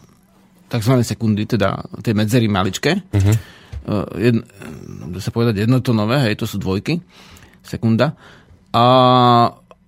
tzv. 0.69 0.93
sekundy, 1.01 1.49
teda 1.49 1.81
tie 2.05 2.13
medzery 2.13 2.45
maličké. 2.45 3.01
Uh-huh. 3.09 3.35
Jedn, 4.15 4.45
dá 5.11 5.19
sa 5.19 5.33
povedať 5.33 5.65
jednotonové, 5.65 6.29
hej, 6.29 6.37
to 6.37 6.45
sú 6.45 6.61
dvojky, 6.61 7.01
sekunda. 7.65 8.13
A 8.69 8.83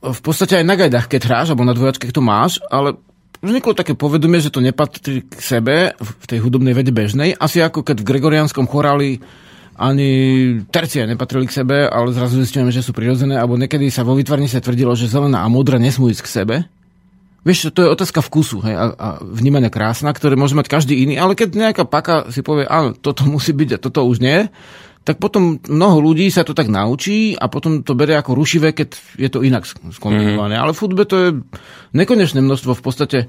v 0.01 0.19
podstate 0.25 0.57
aj 0.57 0.65
na 0.65 0.73
gajdách, 0.73 1.05
keď 1.05 1.21
hráš, 1.29 1.47
alebo 1.53 1.69
na 1.69 1.77
dvojačke, 1.77 2.09
to 2.09 2.25
máš, 2.25 2.57
ale 2.73 2.97
vzniklo 3.41 3.73
také 3.73 3.97
povedomie, 3.97 4.39
že 4.39 4.53
to 4.53 4.61
nepatrí 4.61 5.25
k 5.25 5.33
sebe 5.41 5.97
v 5.97 6.25
tej 6.29 6.39
hudobnej 6.39 6.77
vede 6.77 6.93
bežnej. 6.93 7.33
Asi 7.35 7.59
ako 7.59 7.81
keď 7.81 8.01
v 8.01 8.09
gregorianskom 8.09 8.69
choráli 8.69 9.19
ani 9.81 10.09
tercie 10.69 11.01
nepatrili 11.09 11.49
k 11.49 11.57
sebe, 11.65 11.89
ale 11.89 12.13
zrazu 12.13 12.37
zistíme, 12.37 12.69
že 12.69 12.85
sú 12.85 12.93
prirodzené, 12.93 13.33
alebo 13.41 13.57
niekedy 13.57 13.89
sa 13.89 14.05
vo 14.05 14.13
vytvarni 14.13 14.45
sa 14.45 14.61
tvrdilo, 14.61 14.93
že 14.93 15.09
zelená 15.09 15.41
a 15.41 15.49
modrá 15.49 15.81
nesmú 15.81 16.13
ísť 16.13 16.21
k 16.21 16.33
sebe. 16.41 16.55
Vieš, 17.41 17.73
to 17.73 17.81
je 17.81 17.89
otázka 17.89 18.21
vkusu 18.21 18.61
hej, 18.61 18.77
a, 18.77 18.85
a 18.93 19.07
vnímania 19.25 19.73
krásna, 19.73 20.13
ktoré 20.13 20.37
môže 20.37 20.53
mať 20.53 20.69
každý 20.69 21.01
iný, 21.01 21.17
ale 21.17 21.33
keď 21.33 21.49
nejaká 21.57 21.83
paka 21.89 22.29
si 22.29 22.45
povie, 22.45 22.69
áno, 22.69 22.93
toto 22.93 23.25
musí 23.25 23.49
byť 23.49 23.69
a 23.73 23.81
toto 23.81 24.05
už 24.05 24.21
nie, 24.21 24.45
tak 25.01 25.17
potom 25.17 25.57
mnoho 25.57 25.97
ľudí 25.97 26.29
sa 26.29 26.45
to 26.45 26.53
tak 26.53 26.69
naučí 26.69 27.33
a 27.33 27.49
potom 27.49 27.81
to 27.81 27.97
berie 27.97 28.13
ako 28.13 28.37
rušivé, 28.37 28.77
keď 28.77 28.89
je 29.17 29.29
to 29.33 29.41
inak 29.41 29.65
skombinované. 29.65 30.55
Mm. 30.57 30.61
Ale 30.61 30.71
v 30.77 30.81
futbe 30.81 31.03
to 31.09 31.15
je 31.17 31.29
nekonečné 31.97 32.37
množstvo 32.37 32.77
v 32.77 32.83
podstate 32.85 33.19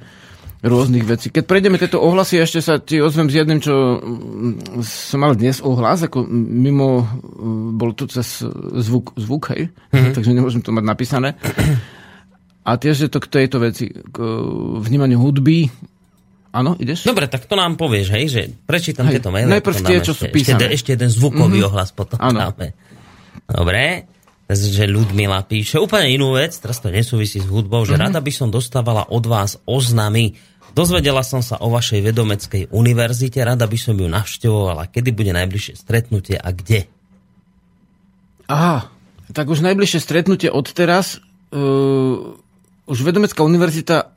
rôznych 0.63 1.03
vecí. 1.03 1.33
Keď 1.35 1.43
prejdeme 1.43 1.81
tieto 1.81 1.99
ohlasy, 1.99 2.39
ešte 2.39 2.63
sa 2.63 2.79
ti 2.79 3.03
ozvem 3.03 3.27
s 3.27 3.35
jedným, 3.35 3.59
čo 3.59 3.99
mm, 3.99 4.85
som 4.87 5.19
mal 5.25 5.35
dnes 5.35 5.59
ohlas, 5.59 6.07
ako 6.07 6.23
mimo, 6.31 7.03
mm, 7.03 7.81
bol 7.81 7.91
to 7.99 8.07
cez 8.07 8.47
zvuk, 8.79 9.17
zvuk 9.19 9.51
hej, 9.57 9.73
mm-hmm. 9.73 10.13
takže 10.17 10.31
nemôžem 10.31 10.63
to 10.63 10.71
mať 10.71 10.85
napísané. 10.87 11.35
A 12.63 12.79
tiež 12.79 12.95
je 12.95 13.11
to 13.11 13.19
k 13.19 13.43
tejto 13.43 13.59
veci, 13.59 13.91
k 13.91 14.17
vnímaniu 14.87 15.19
hudby, 15.19 15.67
Áno, 16.53 16.77
ideš? 16.77 17.09
Dobre, 17.09 17.33
tak 17.33 17.49
to 17.49 17.57
nám 17.57 17.81
povieš, 17.81 18.13
hej, 18.13 18.25
že 18.29 18.43
prečítam 18.69 19.09
hej, 19.09 19.19
tieto 19.19 19.33
maily. 19.33 19.49
Najprv 19.49 19.77
tie, 19.89 19.99
čo 20.05 20.13
sú 20.13 20.29
písané. 20.29 20.69
Ešte, 20.69 20.77
ešte 20.77 20.91
jeden 21.01 21.09
zvukový 21.09 21.65
mm-hmm. 21.65 21.69
ohlas 21.73 21.91
potom 21.97 22.21
Áno. 22.21 22.53
dáme. 22.53 22.77
Dobre, 23.49 24.05
že 24.53 24.85
Ľudmila 24.85 25.49
píše 25.49 25.81
úplne 25.81 26.13
inú 26.13 26.37
vec, 26.37 26.53
teraz 26.61 26.85
to 26.85 26.93
nesúvisí 26.93 27.41
s 27.41 27.49
hudbou, 27.49 27.89
že 27.89 27.97
mm-hmm. 27.97 28.05
rada 28.05 28.21
by 28.21 28.33
som 28.37 28.53
dostávala 28.53 29.09
od 29.09 29.25
vás 29.25 29.57
oznamy. 29.65 30.37
Dozvedela 30.77 31.25
som 31.25 31.41
sa 31.41 31.57
o 31.57 31.73
vašej 31.73 32.05
vedomeckej 32.13 32.63
univerzite, 32.69 33.41
rada 33.41 33.65
by 33.65 33.79
som 33.81 33.97
ju 33.97 34.05
navštevovala. 34.05 34.93
Kedy 34.93 35.09
bude 35.17 35.33
najbližšie 35.33 35.81
stretnutie 35.81 36.37
a 36.37 36.53
kde? 36.53 36.85
Aha, 38.53 38.93
tak 39.33 39.49
už 39.49 39.65
najbližšie 39.65 40.01
stretnutie 40.05 40.53
od 40.53 40.69
teraz. 40.69 41.17
Uh, 41.49 42.37
už 42.85 42.99
Vedomecká 43.05 43.41
univerzita 43.41 44.13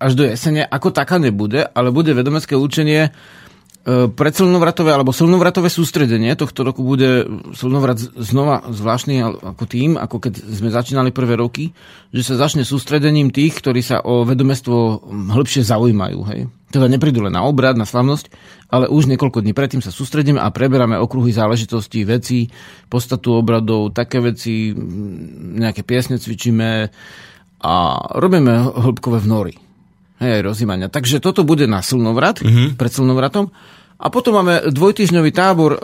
až 0.00 0.16
do 0.16 0.24
jesene 0.24 0.64
ako 0.64 0.96
taká 0.96 1.20
nebude, 1.20 1.60
ale 1.60 1.92
bude 1.92 2.16
vedomecké 2.16 2.56
učenie 2.56 3.06
e, 3.06 4.08
pre 4.08 4.32
silnovratové 4.32 4.96
alebo 4.96 5.12
silnovratové 5.12 5.68
sústredenie. 5.68 6.32
Tohto 6.40 6.64
roku 6.64 6.80
bude 6.80 7.28
silnovrat 7.52 8.00
znova 8.16 8.64
zvláštny 8.72 9.20
ako 9.44 9.64
tým, 9.68 10.00
ako 10.00 10.16
keď 10.24 10.40
sme 10.40 10.72
začínali 10.72 11.12
prvé 11.12 11.36
roky, 11.36 11.76
že 12.16 12.24
sa 12.24 12.40
začne 12.40 12.64
sústredením 12.64 13.28
tých, 13.28 13.60
ktorí 13.60 13.84
sa 13.84 14.00
o 14.00 14.24
vedomestvo 14.24 15.04
hĺbšie 15.36 15.68
zaujímajú. 15.68 16.20
Hej. 16.32 16.40
Teda 16.72 16.88
neprídu 16.88 17.20
len 17.20 17.36
na 17.36 17.44
obrad, 17.44 17.76
na 17.76 17.84
slavnosť, 17.84 18.32
ale 18.72 18.88
už 18.88 19.04
niekoľko 19.04 19.44
dní 19.44 19.52
predtým 19.52 19.84
sa 19.84 19.92
sústredíme 19.92 20.40
a 20.40 20.48
preberáme 20.48 20.96
okruhy 20.96 21.34
záležitostí, 21.34 22.08
veci, 22.08 22.48
podstatu 22.88 23.36
obradov, 23.36 23.92
také 23.92 24.22
veci, 24.22 24.72
nejaké 25.60 25.84
piesne 25.84 26.16
cvičíme 26.16 26.88
a 27.60 27.74
robíme 28.16 28.52
hĺbkové 28.80 29.20
vnory 29.20 29.69
hej, 30.20 30.44
rozímania. 30.44 30.92
Takže 30.92 31.18
toto 31.18 31.42
bude 31.42 31.64
na 31.64 31.80
slnovrat, 31.80 32.44
mm-hmm. 32.44 32.76
pred 32.76 32.92
slnovratom. 32.92 33.48
A 34.00 34.06
potom 34.08 34.40
máme 34.40 34.72
dvojtyžňový 34.72 35.30
tábor 35.32 35.76
e, 35.76 35.80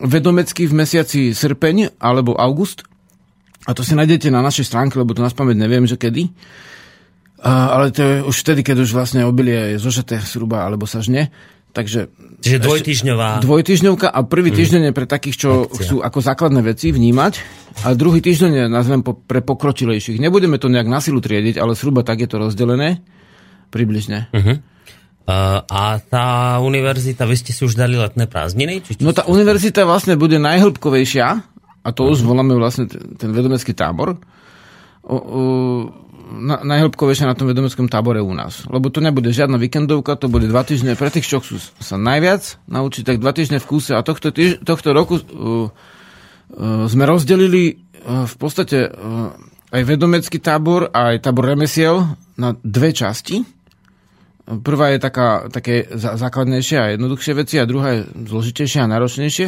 vedomecký 0.00 0.68
v 0.68 0.76
mesiaci 0.76 1.20
srpeň 1.32 2.00
alebo 2.00 2.36
august. 2.36 2.84
A 3.68 3.76
to 3.76 3.84
si 3.86 3.94
nájdete 3.94 4.32
na 4.32 4.42
našej 4.42 4.66
stránke, 4.66 4.98
lebo 4.98 5.14
to 5.14 5.22
nás 5.22 5.36
pamäť 5.36 5.60
neviem, 5.60 5.84
že 5.84 6.00
kedy. 6.00 6.32
A, 7.42 7.74
ale 7.78 7.90
to 7.90 8.00
je 8.00 8.14
už 8.22 8.36
vtedy, 8.46 8.60
keď 8.62 8.86
už 8.86 8.94
vlastne 8.94 9.26
obilie 9.26 9.74
je 9.74 9.82
zožaté 9.82 10.18
zhruba 10.22 10.62
alebo 10.62 10.86
sa 10.86 11.02
žne. 11.02 11.30
Takže 11.72 12.12
Čiže 12.42 12.58
dvojtyžňová. 12.68 13.40
Dvojtyžňovka 13.40 14.08
a 14.12 14.20
prvý 14.26 14.52
mm. 14.52 14.56
týždeň 14.60 14.82
je 14.90 14.92
pre 14.92 15.06
takých, 15.08 15.36
čo 15.40 15.50
Akcia. 15.64 15.78
chcú 15.78 15.96
ako 16.04 16.18
základné 16.20 16.60
veci 16.60 16.92
vnímať 16.92 17.32
a 17.86 17.96
druhý 17.96 18.20
týždeň 18.20 18.50
je, 18.50 18.64
nazvem, 18.68 19.00
pre 19.00 19.40
pokročilejších. 19.40 20.20
Nebudeme 20.20 20.60
to 20.60 20.68
nejak 20.68 20.90
na 20.90 21.00
silu 21.00 21.22
triediť, 21.22 21.56
ale 21.56 21.78
zhruba 21.78 22.04
tak 22.04 22.26
je 22.26 22.28
to 22.28 22.42
rozdelené. 22.42 23.00
Približne. 23.72 24.28
Uh-huh. 24.30 24.60
Uh, 25.22 25.64
a 25.64 25.96
tá 26.02 26.60
univerzita, 26.60 27.24
vy 27.24 27.40
ste 27.40 27.56
si 27.56 27.64
už 27.64 27.72
dali 27.72 27.96
letné 27.96 28.28
prázdniny? 28.28 28.84
Či 28.84 29.00
no 29.00 29.16
tá 29.16 29.24
univerzita 29.24 29.88
vlastne 29.88 30.20
bude 30.20 30.36
najhlbkovejšia 30.36 31.26
a 31.82 31.88
to 31.90 32.04
uh-huh. 32.04 32.12
už 32.12 32.20
mhm. 32.20 32.28
voláme 32.28 32.54
vlastne 32.60 32.84
ten, 32.86 33.16
ten 33.16 33.30
vedomecký 33.32 33.72
tábor. 33.72 34.20
O, 35.02 35.16
o, 35.16 35.42
na, 36.32 36.64
najhlbkovejšia 36.64 37.28
na 37.28 37.36
tom 37.36 37.50
vedomeckom 37.50 37.92
tábore 37.92 38.24
u 38.24 38.32
nás. 38.32 38.64
Lebo 38.70 38.88
to 38.88 39.04
nebude 39.04 39.28
žiadna 39.28 39.60
víkendovka, 39.60 40.16
to 40.16 40.32
bude 40.32 40.48
dva 40.48 40.64
týždne. 40.64 40.96
Pre 40.96 41.12
tých, 41.12 41.28
čo 41.28 41.44
chcú 41.44 41.60
sa 41.60 41.96
najviac 42.00 42.56
naučiť, 42.66 43.02
tak 43.04 43.20
dva 43.20 43.36
týždne 43.36 43.60
v 43.60 43.68
kúse. 43.68 43.92
A 43.92 44.00
tohto, 44.00 44.32
týž, 44.32 44.62
tohto 44.64 44.96
roku 44.96 45.20
uh, 45.20 45.22
uh, 45.22 46.88
sme 46.88 47.04
rozdelili 47.04 47.76
uh, 47.76 48.24
v 48.24 48.34
podstate 48.40 48.88
uh, 48.88 49.34
aj 49.72 49.82
vedomecký 49.84 50.40
tábor, 50.40 50.88
aj 50.92 51.24
tábor 51.24 51.52
remesiel 51.52 52.16
na 52.36 52.56
dve 52.60 52.92
časti 52.96 53.61
Prvá 54.42 54.90
je 54.90 54.98
taká, 54.98 55.46
také 55.54 55.86
základnejšie 55.94 56.76
a 56.78 56.86
jednoduchšie 56.98 57.32
veci 57.38 57.56
a 57.62 57.68
druhá 57.68 57.94
je 57.94 58.00
zložitejšie 58.26 58.82
a 58.82 58.90
náročnejšie. 58.90 59.46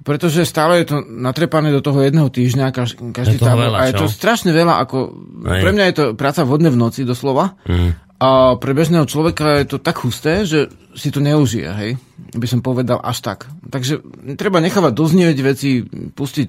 Pretože 0.00 0.48
stále 0.48 0.80
je 0.80 0.96
to 0.96 0.96
natrepané 1.04 1.68
do 1.68 1.84
toho 1.84 2.00
jedného 2.00 2.32
týždňa, 2.32 2.72
každý, 2.72 3.12
každý 3.12 3.36
tábor. 3.36 3.68
Veľa, 3.68 3.78
a 3.78 3.88
je 3.92 4.00
to 4.00 4.08
strašne 4.08 4.48
veľa, 4.48 4.80
ako... 4.80 5.12
Aj. 5.44 5.60
Pre 5.60 5.72
mňa 5.76 5.84
je 5.92 5.94
to 5.94 6.04
práca 6.16 6.40
vodne 6.48 6.72
v 6.72 6.80
noci, 6.80 7.04
doslova. 7.04 7.60
Mm. 7.68 7.92
A 8.20 8.56
pre 8.56 8.72
bežného 8.72 9.04
človeka 9.04 9.60
je 9.60 9.76
to 9.76 9.78
tak 9.80 10.00
husté, 10.00 10.48
že 10.48 10.72
si 10.96 11.12
to 11.12 11.20
neužije, 11.20 11.68
hej? 11.68 11.90
By 12.32 12.46
som 12.48 12.64
povedal 12.64 13.00
až 13.00 13.20
tak. 13.24 13.38
Takže 13.68 14.00
treba 14.40 14.60
nechávať 14.64 14.92
doznieť 14.92 15.36
veci, 15.44 15.84
pustiť 16.16 16.48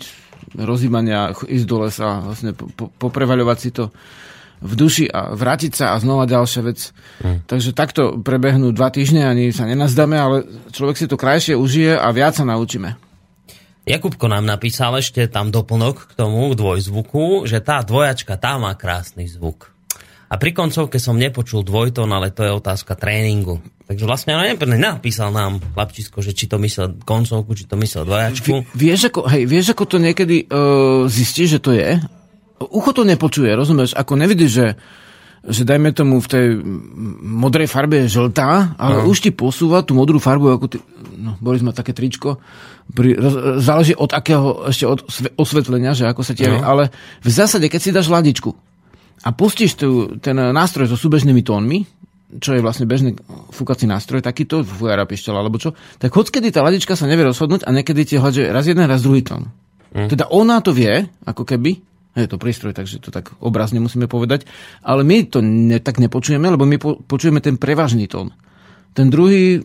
rozímania, 0.55 1.31
ísť 1.31 1.65
do 1.67 1.77
lesa, 1.83 2.23
vlastne 2.23 2.55
poprevaľovať 2.99 3.57
si 3.59 3.69
to 3.71 3.91
v 4.61 4.73
duši 4.77 5.09
a 5.09 5.33
vrátiť 5.33 5.73
sa 5.73 5.85
a 5.93 6.01
znova 6.01 6.29
ďalšia 6.29 6.61
vec. 6.61 6.93
Hmm. 7.25 7.41
Takže 7.49 7.73
takto 7.73 8.21
prebehnú 8.21 8.69
dva 8.71 8.93
týždne, 8.93 9.25
ani 9.25 9.49
sa 9.49 9.65
nenazdáme, 9.65 10.15
ale 10.15 10.35
človek 10.69 10.95
si 11.01 11.09
to 11.09 11.17
krajšie 11.17 11.57
užije 11.57 11.97
a 11.97 12.07
viac 12.13 12.37
sa 12.37 12.45
naučíme. 12.45 12.93
Jakubko 13.81 14.29
nám 14.29 14.45
napísal 14.45 15.01
ešte 15.01 15.25
tam 15.25 15.49
doplnok 15.49 16.13
k 16.13 16.13
tomu, 16.13 16.53
k 16.53 16.57
dvojzvuku, 16.61 17.49
že 17.49 17.65
tá 17.65 17.81
dvojačka, 17.81 18.37
tá 18.37 18.61
má 18.61 18.77
krásny 18.77 19.25
zvuk. 19.25 19.73
A 20.31 20.39
pri 20.39 20.55
koncovke 20.55 20.95
som 20.95 21.19
nepočul 21.19 21.65
dvojtón, 21.65 22.07
ale 22.13 22.31
to 22.31 22.45
je 22.45 22.55
otázka 22.55 22.95
tréningu. 22.95 23.59
Takže 23.91 24.07
vlastne 24.07 24.39
no, 24.39 24.45
napísal 24.79 25.35
nám 25.35 25.59
chlapčisko, 25.75 26.23
že 26.23 26.31
či 26.31 26.47
to 26.47 26.55
myslel 26.63 26.95
koncovku, 27.03 27.51
či 27.51 27.67
to 27.67 27.75
myslel 27.75 28.07
dvojačku. 28.07 28.63
V, 28.63 28.71
vieš, 28.71 29.11
ako, 29.11 29.27
hej, 29.27 29.43
vieš, 29.43 29.75
ako 29.75 29.83
to 29.83 29.97
niekedy 29.99 30.47
uh, 30.47 31.03
zistíš, 31.11 31.57
že 31.57 31.59
to 31.59 31.75
je? 31.75 31.99
Ucho 32.69 32.91
to 32.93 33.01
nepočuje, 33.01 33.49
rozumieš? 33.53 33.97
Ako 33.97 34.13
nevidíš, 34.13 34.51
že, 34.51 34.67
že 35.47 35.61
dajme 35.65 35.89
tomu 35.95 36.21
v 36.21 36.27
tej 36.29 36.45
modrej 37.21 37.65
farbe 37.65 38.05
je 38.05 38.13
žltá, 38.13 38.77
ale 38.77 39.01
no. 39.01 39.09
už 39.09 39.25
ti 39.25 39.31
posúva 39.33 39.81
tú 39.81 39.97
modrú 39.97 40.21
farbu, 40.21 40.53
ako 40.53 40.65
ty, 40.69 40.77
no, 41.17 41.37
Boris 41.41 41.65
má 41.65 41.73
také 41.73 41.97
tričko, 41.97 42.37
pri, 42.91 43.15
záleží 43.63 43.95
od 43.95 44.11
akého, 44.11 44.67
ešte 44.67 44.85
od 44.85 44.99
osvetlenia, 45.39 45.95
že 45.95 46.05
ako 46.05 46.21
sa 46.21 46.35
ti 46.35 46.43
no. 46.45 46.59
ale 46.59 46.91
v 47.23 47.29
zásade, 47.31 47.65
keď 47.71 47.79
si 47.79 47.95
dáš 47.95 48.11
ladičku 48.11 48.51
a 49.21 49.29
pustíš 49.31 49.79
tu, 49.79 50.17
ten 50.19 50.35
nástroj 50.35 50.89
so 50.91 50.97
súbežnými 50.97 51.45
tónmi, 51.45 51.85
čo 52.39 52.55
je 52.55 52.63
vlastne 52.63 52.87
bežný 52.87 53.17
fúkací 53.51 53.83
nástroj, 53.83 54.23
takýto, 54.23 54.63
fujara 54.63 55.03
pišťala, 55.03 55.43
alebo 55.43 55.59
čo, 55.59 55.75
tak 55.99 56.15
kedy 56.15 56.55
tá 56.55 56.63
ladička 56.63 56.95
sa 56.95 57.09
nevie 57.09 57.27
rozhodnúť 57.27 57.67
a 57.67 57.75
niekedy 57.75 58.07
ti 58.07 58.15
hľadže 58.15 58.47
raz 58.55 58.65
jeden, 58.71 58.87
raz 58.87 59.03
druhý 59.03 59.19
tón. 59.19 59.51
Mm. 59.91 60.07
Teda 60.07 60.31
ona 60.31 60.63
to 60.63 60.71
vie, 60.71 61.11
ako 61.27 61.43
keby, 61.43 61.90
je 62.11 62.27
to 62.27 62.35
prístroj, 62.35 62.75
takže 62.75 62.99
to 62.99 63.07
tak 63.07 63.31
obrazne 63.39 63.79
musíme 63.79 64.11
povedať. 64.11 64.43
Ale 64.83 65.07
my 65.07 65.31
to 65.31 65.39
ne, 65.39 65.79
tak 65.79 65.95
nepočujeme, 66.03 66.43
lebo 66.43 66.67
my 66.67 66.75
po, 66.75 66.99
počujeme 66.99 67.39
ten 67.39 67.55
prevažný 67.55 68.11
tón. 68.11 68.35
Ten 68.91 69.07
druhý 69.07 69.63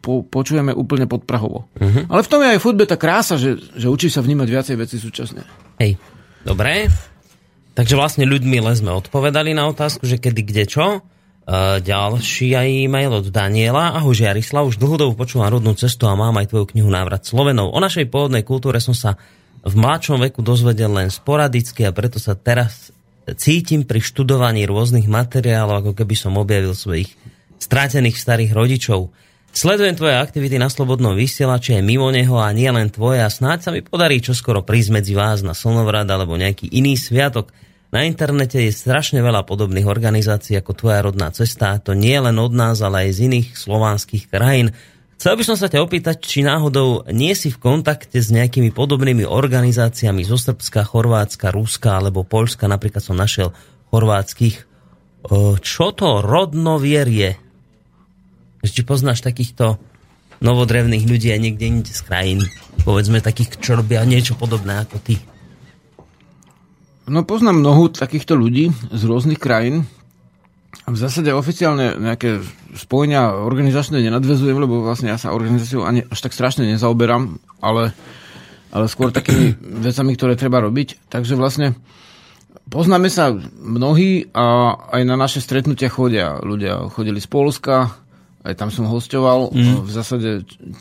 po, 0.00 0.24
počujeme 0.24 0.72
úplne 0.72 1.04
podprahovo. 1.04 1.68
Uh-huh. 1.76 2.08
Ale 2.08 2.24
v 2.24 2.30
tom 2.32 2.40
je 2.40 2.52
aj 2.56 2.58
v 2.58 2.64
futbe 2.64 2.84
tá 2.88 2.96
krása, 2.96 3.36
že, 3.36 3.60
že 3.76 3.92
učí 3.92 4.08
sa 4.08 4.24
vnímať 4.24 4.48
viacej 4.48 4.76
veci 4.80 4.96
súčasne. 4.96 5.44
Hej, 5.76 6.00
dobre. 6.48 6.88
Takže 7.76 7.94
vlastne 7.96 8.24
ľuďmi 8.24 8.64
sme 8.72 8.96
odpovedali 8.96 9.52
na 9.52 9.68
otázku, 9.68 10.08
že 10.08 10.16
kedy, 10.16 10.42
kde, 10.48 10.64
čo. 10.64 10.86
Uh, 11.50 11.82
ďalší 11.82 12.54
aj 12.54 12.68
e-mail 12.88 13.10
od 13.10 13.26
Daniela. 13.28 13.96
Ahoj, 13.96 14.14
Jarislav, 14.14 14.70
už 14.70 14.78
dlhodobo 14.78 15.18
počúvam 15.18 15.50
rodnú 15.50 15.74
cestu 15.74 16.06
a 16.06 16.14
mám 16.14 16.36
aj 16.38 16.52
tvoju 16.52 16.72
knihu 16.76 16.88
Návrat 16.88 17.26
Slovenov. 17.26 17.74
O 17.74 17.80
našej 17.82 18.06
pôvodnej 18.06 18.46
kultúre 18.46 18.78
som 18.78 18.94
sa 18.94 19.18
v 19.60 19.74
mladšom 19.76 20.24
veku 20.24 20.40
dozvedel 20.40 20.92
len 20.92 21.12
sporadicky 21.12 21.84
a 21.84 21.92
preto 21.92 22.16
sa 22.16 22.32
teraz 22.32 22.90
cítim 23.36 23.84
pri 23.84 24.00
študovaní 24.00 24.64
rôznych 24.64 25.06
materiálov, 25.06 25.84
ako 25.84 25.92
keby 25.92 26.14
som 26.16 26.40
objavil 26.40 26.72
svojich 26.72 27.12
strátených 27.60 28.16
starých 28.16 28.52
rodičov. 28.56 29.12
Sledujem 29.50 29.98
tvoje 29.98 30.14
aktivity 30.14 30.62
na 30.62 30.70
Slobodnom 30.70 31.18
vysielači 31.18 31.74
aj 31.74 31.82
mimo 31.82 32.06
neho 32.14 32.38
a 32.38 32.54
nie 32.54 32.70
len 32.70 32.86
tvoje 32.86 33.18
a 33.18 33.28
snáď 33.28 33.58
sa 33.60 33.70
mi 33.74 33.82
podarí 33.82 34.22
čoskoro 34.22 34.62
prísť 34.62 35.02
medzi 35.02 35.12
vás 35.18 35.42
na 35.42 35.58
Slnovrad 35.58 36.06
alebo 36.06 36.38
nejaký 36.38 36.70
iný 36.70 36.94
sviatok. 36.94 37.50
Na 37.90 38.06
internete 38.06 38.62
je 38.62 38.70
strašne 38.70 39.18
veľa 39.18 39.42
podobných 39.42 39.90
organizácií 39.90 40.54
ako 40.54 40.78
Tvoja 40.78 41.02
rodná 41.02 41.34
cesta. 41.34 41.74
To 41.82 41.98
nie 41.98 42.14
len 42.14 42.38
od 42.38 42.54
nás, 42.54 42.78
ale 42.78 43.10
aj 43.10 43.18
z 43.18 43.20
iných 43.26 43.48
slovanských 43.58 44.30
krajín. 44.30 44.70
Chcel 45.20 45.36
by 45.36 45.44
som 45.44 45.52
sa 45.52 45.68
ťa 45.68 45.84
opýtať, 45.84 46.16
či 46.24 46.40
náhodou 46.40 47.04
nie 47.12 47.36
si 47.36 47.52
v 47.52 47.60
kontakte 47.60 48.16
s 48.16 48.32
nejakými 48.32 48.72
podobnými 48.72 49.28
organizáciami 49.28 50.24
zo 50.24 50.40
Srbska, 50.40 50.80
Chorvátska, 50.88 51.52
Ruska 51.52 52.00
alebo 52.00 52.24
Polska. 52.24 52.64
Napríklad 52.64 53.04
som 53.04 53.20
našiel 53.20 53.52
chorvátskych. 53.92 54.64
Čo 55.60 55.86
to 55.92 56.24
rodnovier 56.24 57.04
je? 57.04 57.36
Či 58.64 58.80
poznáš 58.88 59.20
takýchto 59.20 59.76
novodrevných 60.40 61.04
ľudí 61.04 61.28
aj 61.36 61.40
niekde 61.44 61.68
inde 61.68 61.92
z 61.92 62.00
krajín? 62.00 62.40
Povedzme 62.88 63.20
takých, 63.20 63.60
čo 63.60 63.76
robia 63.76 64.00
niečo 64.08 64.40
podobné 64.40 64.80
ako 64.88 65.04
ty. 65.04 65.20
No 67.12 67.28
poznám 67.28 67.60
mnohu 67.60 67.92
takýchto 67.92 68.40
ľudí 68.40 68.72
z 68.72 69.02
rôznych 69.04 69.36
krajín. 69.36 69.84
V 70.88 70.96
zásade 70.96 71.28
oficiálne 71.36 72.00
nejaké 72.00 72.40
spojenia 72.76 73.34
organizačné 73.34 74.02
nenadvezujem, 74.02 74.56
lebo 74.58 74.82
vlastne 74.84 75.10
ja 75.10 75.18
sa 75.18 75.34
organizáciou 75.34 75.82
ani 75.82 76.06
až 76.06 76.18
tak 76.20 76.36
strašne 76.36 76.66
nezaoberám, 76.66 77.38
ale, 77.62 77.94
ale 78.70 78.84
skôr 78.86 79.10
takými 79.16 79.58
vecami, 79.82 80.14
ktoré 80.14 80.34
treba 80.38 80.62
robiť. 80.62 81.10
Takže 81.10 81.34
vlastne 81.34 81.74
poznáme 82.70 83.10
sa 83.10 83.34
mnohí 83.58 84.30
a 84.30 84.76
aj 84.94 85.02
na 85.02 85.16
naše 85.18 85.42
stretnutia 85.42 85.90
chodia 85.90 86.38
ľudia. 86.38 86.90
Chodili 86.94 87.18
z 87.18 87.28
Polska, 87.28 87.90
aj 88.40 88.54
tam 88.56 88.72
som 88.72 88.88
hostoval. 88.88 89.52
Mm. 89.52 89.84
V 89.84 89.90
zásade 89.90 90.28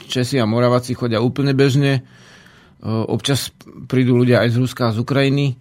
Česi 0.07 0.39
a 0.39 0.47
Moraváci 0.47 0.95
chodia 0.95 1.19
úplne 1.19 1.51
bežne. 1.51 2.07
Občas 2.85 3.51
prídu 3.91 4.15
ľudia 4.15 4.39
aj 4.47 4.55
z 4.55 4.57
Ruska 4.63 4.83
a 4.87 4.95
z 4.95 5.03
Ukrajiny. 5.03 5.59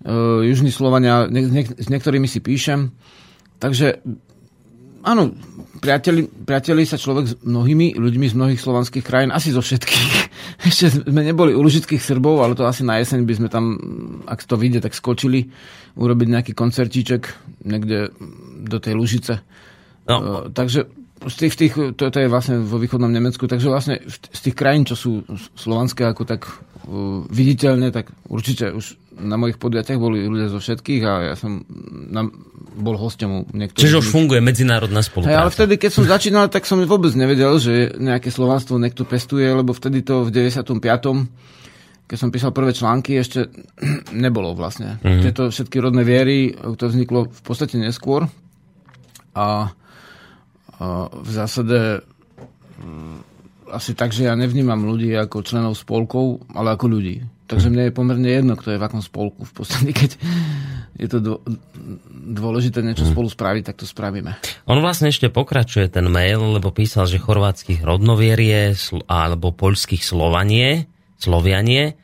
Uh, 0.00 0.40
Južní 0.48 0.72
Slovania, 0.72 1.28
s 1.28 1.88
niektorými 1.92 2.24
si 2.24 2.40
píšem. 2.40 2.88
Takže 3.60 4.00
áno, 5.04 5.36
priateli, 5.80 6.28
priateli 6.28 6.84
sa 6.84 7.00
človek 7.00 7.24
s 7.26 7.34
mnohými 7.40 7.96
ľuďmi 7.96 8.26
z 8.28 8.34
mnohých 8.36 8.60
slovanských 8.60 9.04
krajín, 9.04 9.32
asi 9.32 9.50
zo 9.50 9.64
všetkých. 9.64 10.08
Ešte 10.68 11.08
sme 11.08 11.24
neboli 11.24 11.56
u 11.56 11.64
Lužických 11.64 11.98
Srbov, 11.98 12.44
ale 12.44 12.54
to 12.54 12.68
asi 12.68 12.84
na 12.84 13.00
jeseň 13.00 13.24
by 13.24 13.34
sme 13.34 13.48
tam, 13.48 13.64
ak 14.28 14.44
to 14.44 14.60
vyjde, 14.60 14.84
tak 14.84 14.92
skočili 14.92 15.48
urobiť 15.96 16.28
nejaký 16.28 16.52
koncertíček 16.52 17.22
niekde 17.64 18.12
do 18.68 18.78
tej 18.78 18.94
Lužice. 18.94 19.40
No. 20.06 20.16
Uh, 20.16 20.24
takže 20.52 20.86
z 21.20 21.34
tých, 21.36 21.54
tých, 21.56 21.74
to, 21.96 22.08
to 22.08 22.18
je 22.20 22.32
vlastne 22.32 22.64
vo 22.64 22.80
východnom 22.80 23.12
Nemecku, 23.12 23.44
takže 23.44 23.68
vlastne 23.68 24.00
z 24.08 24.40
tých 24.40 24.56
krajín, 24.56 24.88
čo 24.88 24.96
sú 24.96 25.20
slovanské 25.52 26.08
ako 26.08 26.24
tak 26.24 26.48
viditeľne, 27.28 27.92
tak 27.92 28.12
určite 28.28 28.72
už 28.72 28.96
na 29.20 29.36
mojich 29.36 29.60
podujatiach 29.60 30.00
boli 30.00 30.24
ľudia 30.24 30.48
zo 30.48 30.62
všetkých 30.62 31.02
a 31.04 31.12
ja 31.32 31.34
som 31.36 31.60
na, 32.08 32.24
bol 32.80 32.96
hostom 32.96 33.44
niektorých. 33.52 33.84
Čiže 33.84 34.00
už 34.00 34.08
funguje 34.08 34.40
medzinárodná 34.40 35.04
spolupráca. 35.04 35.36
Hey, 35.36 35.42
ale 35.44 35.52
vtedy, 35.52 35.74
keď 35.76 35.90
som 35.92 36.04
začínal, 36.08 36.48
tak 36.48 36.64
som 36.64 36.80
vôbec 36.80 37.12
nevedel, 37.12 37.60
že 37.60 37.92
nejaké 38.00 38.32
slovanstvo 38.32 38.80
niekto 38.80 39.04
pestuje, 39.04 39.44
lebo 39.44 39.76
vtedy 39.76 40.00
to 40.00 40.24
v 40.24 40.32
95 40.32 40.80
keď 42.10 42.18
som 42.18 42.34
písal 42.34 42.50
prvé 42.50 42.74
články, 42.74 43.22
ešte 43.22 43.46
nebolo 44.24 44.50
vlastne. 44.58 44.98
Mm-hmm. 44.98 45.22
Tieto 45.22 45.42
všetky 45.46 45.78
rodné 45.78 46.02
viery, 46.02 46.58
to 46.74 46.90
vzniklo 46.90 47.30
v 47.30 47.42
podstate 47.46 47.78
neskôr. 47.78 48.26
A 49.30 49.70
v 51.12 51.30
zásade 51.30 52.02
mm, 52.82 53.29
asi 53.70 53.94
tak, 53.94 54.10
že 54.10 54.26
ja 54.26 54.34
nevnímam 54.34 54.82
ľudí 54.82 55.14
ako 55.16 55.46
členov 55.46 55.78
spolkov, 55.78 56.42
ale 56.52 56.74
ako 56.74 56.86
ľudí. 56.90 57.22
Takže 57.50 57.66
mne 57.66 57.90
je 57.90 57.96
pomerne 57.96 58.30
jedno, 58.30 58.54
kto 58.54 58.74
je 58.74 58.78
v 58.78 58.86
akom 58.86 59.02
spolku. 59.02 59.42
V 59.42 59.54
podstate, 59.54 59.90
keď 59.90 60.10
je 61.00 61.08
to 61.10 61.42
dôležité 62.30 62.84
niečo 62.84 63.08
spolu 63.08 63.26
spraviť, 63.26 63.62
tak 63.72 63.80
to 63.80 63.86
spravíme. 63.88 64.38
On 64.70 64.78
vlastne 64.78 65.10
ešte 65.10 65.32
pokračuje 65.32 65.90
ten 65.90 66.06
mail, 66.06 66.60
lebo 66.60 66.70
písal, 66.70 67.10
že 67.10 67.18
chorvátskych 67.18 67.82
rodnovierie 67.82 68.76
alebo 69.10 69.50
poľských 69.50 70.02
slovanie, 70.04 70.86
slovianie 71.18 71.98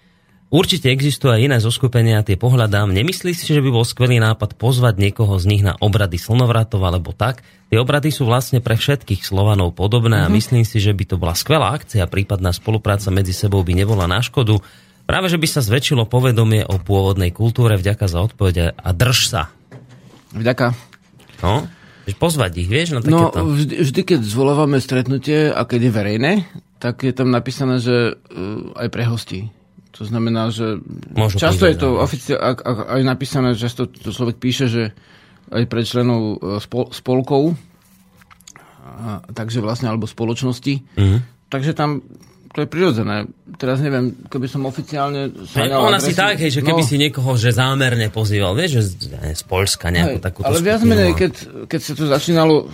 Určite 0.46 0.94
existujú 0.94 1.34
aj 1.34 1.42
iné 1.42 1.58
zoskupenia, 1.58 2.22
tie 2.22 2.38
pohľadám. 2.38 2.94
Nemyslíš 2.94 3.42
si, 3.42 3.50
že 3.50 3.58
by 3.58 3.70
bol 3.74 3.82
skvelý 3.82 4.22
nápad 4.22 4.54
pozvať 4.54 4.94
niekoho 5.02 5.34
z 5.42 5.44
nich 5.50 5.62
na 5.66 5.74
obrady 5.82 6.22
slnovratov 6.22 6.86
alebo 6.86 7.10
tak? 7.10 7.42
Tie 7.66 7.82
obrady 7.82 8.14
sú 8.14 8.30
vlastne 8.30 8.62
pre 8.62 8.78
všetkých 8.78 9.26
Slovanov 9.26 9.74
podobné 9.74 10.22
mm-hmm. 10.22 10.30
a 10.30 10.32
mhm. 10.32 10.36
myslím 10.38 10.62
si, 10.62 10.78
že 10.78 10.94
by 10.94 11.04
to 11.10 11.16
bola 11.18 11.34
skvelá 11.34 11.74
akcia, 11.74 12.06
prípadná 12.06 12.54
spolupráca 12.54 13.10
medzi 13.10 13.34
sebou 13.34 13.66
by 13.66 13.74
nebola 13.74 14.06
na 14.06 14.22
škodu. 14.22 14.62
Práve, 15.06 15.26
že 15.30 15.38
by 15.38 15.46
sa 15.50 15.62
zväčšilo 15.62 16.06
povedomie 16.06 16.62
o 16.66 16.78
pôvodnej 16.78 17.30
kultúre. 17.34 17.78
Vďaka 17.78 18.06
za 18.06 18.22
odpovede 18.22 18.74
a 18.74 18.88
drž 18.90 19.18
sa. 19.30 19.42
Vďaka. 20.34 20.74
No, 21.42 21.66
pozvať 22.18 22.62
ich, 22.62 22.70
vieš, 22.70 22.94
na 22.94 23.02
takéto? 23.02 23.38
No, 23.38 23.54
vždy, 23.54 23.82
vždy, 23.82 24.00
keď 24.02 24.20
zvolávame 24.22 24.78
stretnutie 24.82 25.50
a 25.50 25.62
keď 25.62 25.90
je 25.90 25.92
verejné, 25.94 26.32
tak 26.82 27.06
je 27.06 27.14
tam 27.14 27.30
napísané, 27.30 27.78
že 27.78 28.14
uh, 28.14 28.74
aj 28.78 28.88
pre 28.90 29.06
hostí. 29.06 29.50
To 29.96 30.04
znamená, 30.04 30.52
že 30.52 30.80
Môžu 31.16 31.40
často 31.40 31.64
je 31.64 31.76
to 31.76 31.96
ofici- 31.96 32.36
ak, 32.36 32.60
ak, 32.60 32.78
aj 32.96 33.02
napísané, 33.04 33.56
že 33.56 33.72
to, 33.72 33.88
človek 33.88 34.36
píše, 34.36 34.68
že 34.68 34.82
aj 35.48 35.64
pre 35.70 35.82
členov 35.86 36.36
e, 36.36 36.60
spol- 36.60 36.92
spolkov, 36.92 37.56
a, 38.84 39.24
takže 39.32 39.64
vlastne, 39.64 39.88
alebo 39.88 40.04
spoločnosti. 40.04 40.74
Mm-hmm. 40.96 41.20
Takže 41.48 41.72
tam 41.72 42.02
to 42.56 42.64
je 42.64 42.72
prirodzené. 42.72 43.28
Teraz 43.60 43.84
neviem, 43.84 44.16
keby 44.32 44.48
som 44.48 44.64
oficiálne... 44.64 45.28
Hey, 45.52 45.68
ona 45.68 46.00
si 46.00 46.16
tak, 46.16 46.40
hej, 46.40 46.48
že 46.48 46.64
keby 46.64 46.80
no, 46.80 46.88
si 46.88 46.96
niekoho 46.96 47.36
že 47.36 47.52
zámerne 47.52 48.08
pozýval, 48.08 48.56
vieš, 48.56 48.80
že 48.80 48.82
z, 48.88 48.92
z 49.36 49.42
Polska 49.44 49.92
nejakú 49.92 50.24
takúto 50.24 50.48
Ale 50.48 50.64
viac 50.64 50.80
menej, 50.80 51.12
keď, 51.12 51.32
keď 51.68 51.80
sa 51.84 51.92
to 51.92 52.08
začínalo 52.08 52.72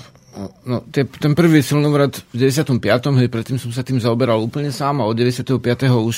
No, 0.64 0.80
ten 0.88 1.36
prvý 1.36 1.60
silnovrat 1.60 2.24
v 2.32 2.48
95. 2.48 2.80
Hej, 3.20 3.28
predtým 3.28 3.60
som 3.60 3.68
sa 3.68 3.84
tým 3.84 4.00
zaoberal 4.00 4.40
úplne 4.40 4.72
sám 4.72 5.04
a 5.04 5.08
od 5.08 5.12
95. 5.12 5.60
už 5.92 6.16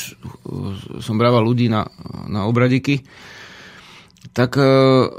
som 1.02 1.18
brával 1.18 1.42
ľudí 1.42 1.66
na, 1.66 1.82
na 2.30 2.46
obradiky. 2.46 3.02
Tak 4.30 4.54
uh, 4.54 5.10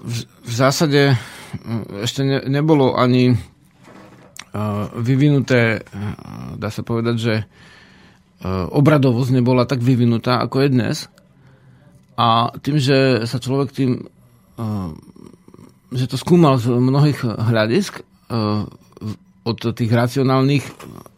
v, 0.00 0.16
v 0.24 0.52
zásade 0.52 1.12
uh, 1.12 2.04
ešte 2.08 2.24
ne, 2.24 2.40
nebolo 2.48 2.96
ani 2.96 3.36
uh, 3.36 4.88
vyvinuté, 4.96 5.84
uh, 5.84 6.56
dá 6.56 6.72
sa 6.72 6.80
povedať, 6.80 7.16
že 7.20 7.34
obradovosť 8.42 9.38
nebola 9.38 9.70
tak 9.70 9.86
vyvinutá, 9.86 10.42
ako 10.42 10.66
je 10.66 10.68
dnes. 10.74 10.96
A 12.18 12.50
tým, 12.58 12.74
že 12.74 13.22
sa 13.22 13.38
človek 13.38 13.70
tým 13.70 14.02
že 15.92 16.10
to 16.10 16.16
skúmal 16.18 16.58
z 16.58 16.74
mnohých 16.74 17.22
hľadisk 17.22 18.02
od 19.42 19.58
tých 19.74 19.90
racionálnych 19.90 20.64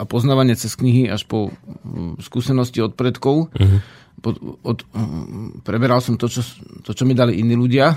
a 0.00 0.02
poznávania 0.08 0.56
cez 0.56 0.72
knihy 0.80 1.12
až 1.12 1.28
po 1.28 1.52
mm, 1.52 2.24
skúsenosti 2.24 2.80
od 2.80 2.96
predkov. 2.96 3.52
Uh-huh. 3.52 3.78
Pod, 4.24 4.40
od, 4.64 4.78
mm, 4.96 5.60
preberal 5.60 6.00
som 6.00 6.16
to 6.16 6.32
čo, 6.32 6.40
to, 6.80 6.96
čo 6.96 7.04
mi 7.04 7.12
dali 7.12 7.36
iní 7.36 7.52
ľudia 7.52 7.92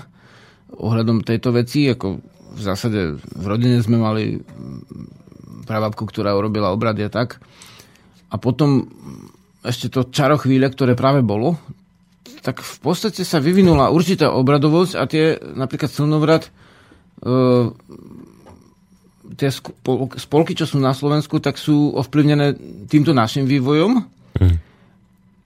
ohľadom 0.76 1.24
tejto 1.24 1.56
veci. 1.56 1.88
Ako 1.88 2.20
v 2.58 2.62
zásade 2.62 3.16
v 3.24 3.46
rodine 3.48 3.80
sme 3.80 4.04
mali 4.04 4.44
pravabku, 5.64 6.04
ktorá 6.04 6.36
urobila 6.36 6.76
obrady 6.76 7.08
a 7.08 7.12
tak. 7.12 7.40
A 8.28 8.36
potom 8.36 8.92
ešte 9.64 9.88
to 9.88 10.12
čaro 10.12 10.36
chvíle, 10.36 10.68
ktoré 10.68 10.96
práve 10.96 11.24
bolo, 11.24 11.56
tak 12.44 12.64
v 12.64 12.78
podstate 12.80 13.28
sa 13.28 13.44
vyvinula 13.44 13.92
určitá 13.92 14.32
obradovosť 14.32 14.94
a 14.96 15.04
tie 15.08 15.36
napríklad 15.40 15.92
slnovrat 15.92 16.48
uh, 17.24 17.72
tie 19.36 19.52
spolky, 20.16 20.56
čo 20.56 20.64
sú 20.64 20.80
na 20.80 20.96
Slovensku, 20.96 21.44
tak 21.44 21.60
sú 21.60 21.92
ovplyvnené 21.98 22.56
týmto 22.88 23.12
našim 23.12 23.44
vývojom. 23.44 23.92
Mm. 24.40 24.58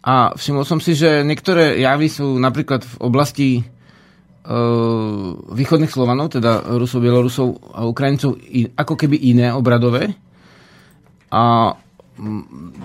A 0.01 0.33
všimol 0.33 0.65
som 0.65 0.81
si, 0.81 0.97
že 0.97 1.21
niektoré 1.21 1.77
javy 1.81 2.09
sú 2.09 2.37
napríklad 2.41 2.81
v 2.81 2.95
oblasti 3.01 3.49
e, 3.57 3.63
východných 5.53 5.93
Slovanov, 5.93 6.33
teda 6.33 6.77
Rusov, 6.77 7.05
Bielorusov 7.05 7.47
a 7.73 7.85
Ukrajincov, 7.85 8.37
i, 8.49 8.65
ako 8.65 8.97
keby 8.97 9.17
iné 9.29 9.53
obradové. 9.53 10.13
A 11.31 11.73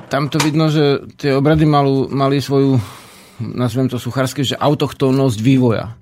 tam 0.06 0.22
to 0.28 0.38
vidno, 0.38 0.68
že 0.70 1.08
tie 1.18 1.34
obrady 1.34 1.64
malu, 1.64 2.08
mali 2.12 2.40
svoju, 2.40 2.78
nazviem 3.40 3.88
to 3.88 4.00
suchárske, 4.00 4.44
že 4.44 4.56
autochtónnosť 4.56 5.38
vývoja. 5.40 5.96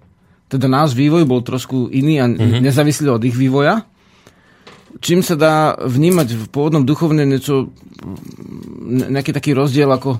Teda 0.51 0.71
náš 0.71 0.95
vývoj 0.95 1.25
bol 1.25 1.41
trošku 1.43 1.89
iný 1.91 2.21
a 2.21 2.29
mm-hmm. 2.29 2.63
nezávislý 2.63 3.09
od 3.11 3.23
ich 3.25 3.35
vývoja 3.35 3.87
čím 5.01 5.21
sa 5.23 5.35
dá 5.35 5.75
vnímať 5.79 6.29
v 6.35 6.45
pôvodnom 6.51 6.85
duchovne 6.87 7.27
niečo, 7.27 7.73
nejaký 8.85 9.33
taký 9.33 9.57
rozdiel 9.57 9.91
ako 9.91 10.19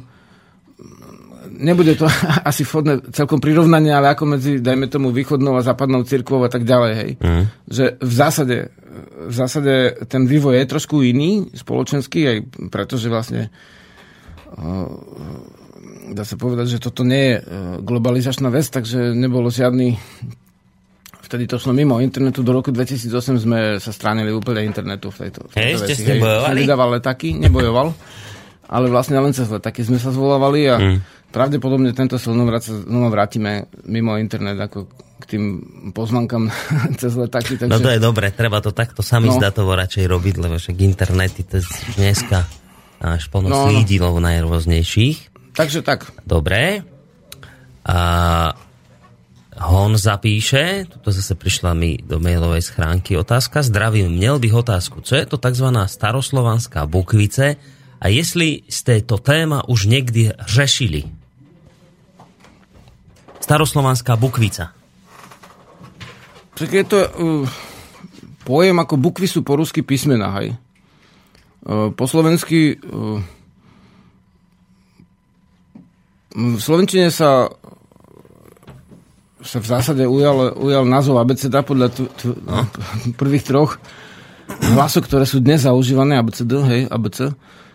nebude 1.55 1.95
to 1.95 2.11
asi 2.51 2.67
vhodné 2.67 3.15
celkom 3.15 3.39
prirovnanie, 3.39 3.95
ale 3.95 4.13
ako 4.13 4.37
medzi, 4.37 4.59
dajme 4.59 4.91
tomu, 4.91 5.15
východnou 5.15 5.55
a 5.55 5.67
západnou 5.67 6.03
cirkvou 6.03 6.43
a 6.43 6.51
tak 6.51 6.67
ďalej, 6.67 6.93
hej. 6.99 7.11
Mm. 7.23 7.45
Že 7.71 7.85
v 8.03 8.13
zásade, 8.13 8.57
v 9.31 9.35
zásade 9.35 9.75
ten 10.11 10.27
vývoj 10.27 10.59
je 10.59 10.71
trošku 10.71 11.03
iný, 11.07 11.49
spoločenský, 11.55 12.21
aj 12.27 12.39
preto, 12.71 12.99
že 12.99 13.09
vlastne 13.13 13.55
dá 16.15 16.23
sa 16.23 16.37
povedať, 16.39 16.79
že 16.79 16.83
toto 16.83 17.03
nie 17.03 17.35
je 17.35 17.37
globalizačná 17.83 18.51
vec, 18.55 18.71
takže 18.71 19.17
nebolo 19.17 19.51
žiadny 19.51 19.99
vtedy 21.25 21.45
to 21.47 21.57
šlo 21.57 21.73
mimo 21.73 21.97
internetu, 21.97 22.41
do 22.41 22.53
roku 22.53 22.69
2008 22.69 23.09
sme 23.39 23.59
sa 23.77 23.91
stránili 23.91 24.29
úplne 24.29 24.61
internetu 24.63 25.09
v 25.09 25.25
tejto, 25.25 25.41
v 25.45 25.53
tejto 25.53 25.59
Hej, 25.59 25.73
ste 25.75 25.87
veci. 25.89 25.95
s 25.97 26.07
tým 26.07 26.19
bojovali? 26.21 26.57
Vydával 26.59 26.89
letáky, 26.93 27.29
nebojoval, 27.35 27.89
ale 28.67 28.87
vlastne 28.87 29.17
len 29.17 29.31
cez 29.31 29.47
letáky 29.47 29.81
sme 29.81 29.97
sa 29.97 30.09
zvolávali 30.09 30.61
a 30.67 30.77
Mm. 30.77 30.99
pravdepodobne 31.31 31.91
tento 31.91 32.15
sa 32.15 32.31
znova 32.31 32.61
vrátime 33.11 33.53
mimo 33.85 34.15
internet 34.15 34.55
ako 34.61 34.87
k 35.17 35.25
tým 35.27 35.45
pozvankám 35.91 36.47
cez 37.01 37.13
letáky. 37.13 37.57
Takže... 37.57 37.71
No 37.71 37.79
to 37.79 37.89
je 37.89 37.99
dobre, 37.99 38.29
treba 38.31 38.59
to 38.59 38.71
takto 38.71 39.01
sami 39.01 39.27
No. 39.27 39.35
zdatovo 39.35 39.73
radšej 39.73 40.05
robiť, 40.05 40.35
lebo 40.39 40.55
však 40.55 40.77
internety 40.77 41.43
to 41.43 41.59
dneska 41.95 42.45
až 43.01 43.27
plno 43.29 43.49
No, 43.49 43.57
no. 43.57 43.65
slídilov 43.67 44.17
najrôznejších. 44.17 45.19
takže 45.53 45.81
tak. 45.81 46.09
Dobre. 46.23 46.83
A 47.85 47.97
Hon 49.55 49.95
zapíše, 49.95 50.83
tuto 50.91 51.15
zase 51.15 51.39
prišla 51.39 51.79
mi 51.79 51.95
do 52.03 52.19
mailovej 52.19 52.75
schránky 52.75 53.15
otázka. 53.15 53.63
Zdravím, 53.63 54.11
měl 54.11 54.39
bych 54.39 54.55
otázku. 54.55 55.01
Co 55.01 55.15
je 55.15 55.27
to 55.27 55.39
tzv. 55.39 55.67
staroslovanská 55.87 56.87
bukvice 56.91 57.57
a 58.03 58.07
jestli 58.11 58.67
ste 58.67 58.99
to 59.07 59.23
téma 59.23 59.63
už 59.71 59.87
niekdy 59.87 60.35
řešili? 60.43 61.07
Staroslovanská 63.39 64.19
bukvica. 64.19 64.75
Tak 66.55 66.71
je 66.71 66.85
to 66.85 66.99
uh, 66.99 67.49
pojem 68.43 68.79
ako 68.79 68.95
bukvy 68.99 69.27
sú 69.27 69.47
po 69.47 69.59
rusky 69.59 69.83
písmena, 69.83 70.35
hej. 70.39 70.55
Uh, 71.63 71.95
po 71.95 72.11
slovensky 72.11 72.79
uh, 72.79 73.23
v 76.35 76.59
slovenčine 76.59 77.15
sa 77.15 77.47
sa 79.45 79.61
v 79.61 79.67
zásade 79.69 80.03
ujal, 80.09 80.57
ujal 80.57 80.89
názov 80.89 81.21
abeceda 81.21 81.61
podľa 81.61 81.93
t- 81.93 82.11
t- 82.17 82.33
no. 82.33 82.65
prvých 83.21 83.45
troch 83.45 83.77
hlasov, 84.77 85.09
ktoré 85.09 85.25
sú 85.25 85.41
dnes 85.41 85.65
zaužívané, 85.65 86.21
ABCD, 86.21 86.53
hej, 86.69 86.83
ABC. 86.89 87.33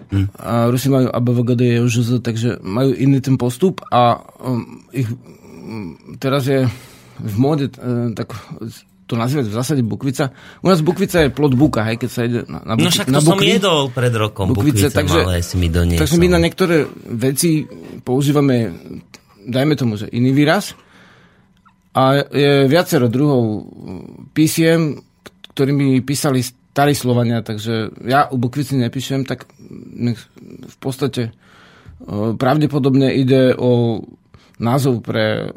Hmm. 0.09 0.25
A 0.41 0.69
Rusi 0.73 0.89
majú 0.89 1.09
ABVGD, 1.13 1.85
JZ, 1.85 2.25
takže 2.25 2.57
majú 2.65 2.93
iný 2.97 3.21
ten 3.21 3.37
postup 3.37 3.85
a 3.93 4.17
um, 4.41 4.81
ich 4.89 5.05
um, 5.05 6.17
teraz 6.17 6.49
je 6.49 6.65
v 7.19 7.35
móde 7.37 7.69
uh, 7.77 8.09
tak 8.17 8.33
to 9.09 9.17
nazývať 9.17 9.49
v 9.49 9.55
zásade 9.57 9.81
bukvica. 9.81 10.29
U 10.61 10.69
nás 10.69 10.85
bukvica 10.85 11.25
je 11.25 11.33
plod 11.33 11.57
buka, 11.57 11.81
hej, 11.81 11.97
keď 11.97 12.09
sa 12.13 12.21
ide 12.29 12.45
na, 12.45 12.61
na, 12.61 12.77
No 12.77 12.85
buky, 12.85 12.93
však 12.93 13.09
na 13.09 13.17
to 13.17 13.33
som 13.33 13.41
jedol 13.41 13.89
pred 13.89 14.13
rokom. 14.13 14.53
Bukvice, 14.53 14.85
Bukvice, 14.85 14.93
takže- 14.93 15.25
malé 15.25 15.41
si 15.41 15.55
mi 15.57 15.69
doniesol. 15.73 16.01
Takže 16.05 16.17
my 16.21 16.27
na 16.29 16.39
niektoré 16.41 16.85
veci 17.09 17.65
používame, 18.05 18.69
dajme 19.49 19.73
tomu, 19.73 19.97
že 19.97 20.05
iný 20.13 20.29
výraz. 20.29 20.77
A 21.93 22.21
je 22.21 22.69
viacero 22.69 23.09
druhov 23.09 23.65
písiem, 24.37 25.01
ktorými 25.57 25.99
písali 26.05 26.45
starí 26.45 26.93
Slovania, 26.93 27.41
takže 27.41 27.91
ja 28.05 28.29
u 28.29 28.37
Bukvici 28.37 28.77
nepíšem, 28.77 29.25
tak 29.25 29.49
v 30.63 30.77
podstate 30.79 31.21
e, 31.27 31.31
pravdepodobne 32.39 33.11
ide 33.11 33.57
o 33.57 34.05
názov 34.61 35.01
pre 35.03 35.25
e, 35.43 35.47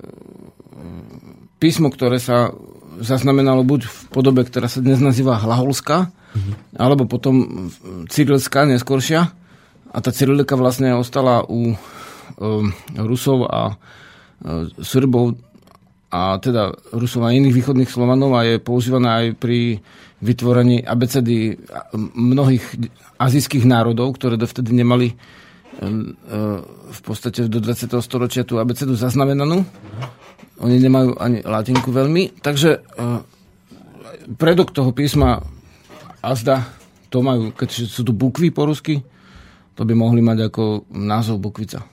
písmo, 1.63 1.93
ktoré 1.93 2.19
sa 2.19 2.51
zaznamenalo 2.99 3.63
buď 3.63 3.87
v 3.87 3.99
podobe, 4.11 4.43
ktorá 4.43 4.67
sa 4.67 4.83
dnes 4.83 4.99
nazýva 4.99 5.39
Hlaholská, 5.39 6.11
alebo 6.77 7.05
potom 7.05 7.69
Cyrilská, 8.09 8.65
neskôršia. 8.65 9.33
A 9.93 9.97
tá 10.01 10.11
Cyrilika 10.11 10.57
vlastne 10.57 10.97
ostala 10.97 11.45
u 11.45 11.77
um, 11.77 12.73
Rusov 12.97 13.45
a 13.45 13.77
uh, 13.77 14.65
Srbov 14.81 15.37
a 16.13 16.37
teda 16.37 16.77
Rusov 16.93 17.25
a 17.25 17.33
iných 17.33 17.57
východných 17.57 17.89
Slovanov 17.89 18.37
a 18.37 18.45
je 18.45 18.61
používaná 18.61 19.25
aj 19.25 19.41
pri 19.41 19.81
vytvorení 20.21 20.85
abecedy 20.85 21.57
mnohých 21.97 22.63
azijských 23.17 23.65
národov, 23.65 24.21
ktoré 24.21 24.37
dovtedy 24.37 24.77
nemali 24.77 25.17
um, 25.81 26.13
uh, 26.29 26.61
v 26.93 27.01
podstate 27.01 27.49
do 27.49 27.59
20. 27.65 27.89
storočia 28.05 28.45
tú 28.45 28.61
abecedu 28.61 28.93
zaznamenanú. 28.93 29.65
Oni 30.61 30.77
nemajú 30.79 31.17
ani 31.17 31.41
latinku 31.43 31.89
veľmi, 31.91 32.45
takže 32.45 32.85
uh, 32.85 33.25
predok 34.37 34.71
toho 34.71 34.93
písma 34.93 35.43
Azda, 36.23 36.63
to 37.11 37.19
majú, 37.25 37.51
keď 37.51 37.89
sú 37.89 38.07
tu 38.07 38.13
bukvy 38.15 38.55
po 38.55 38.69
rusky, 38.69 39.03
to 39.75 39.83
by 39.83 39.97
mohli 39.97 40.21
mať 40.21 40.53
ako 40.53 40.87
názov 40.93 41.41
bukvica. 41.41 41.92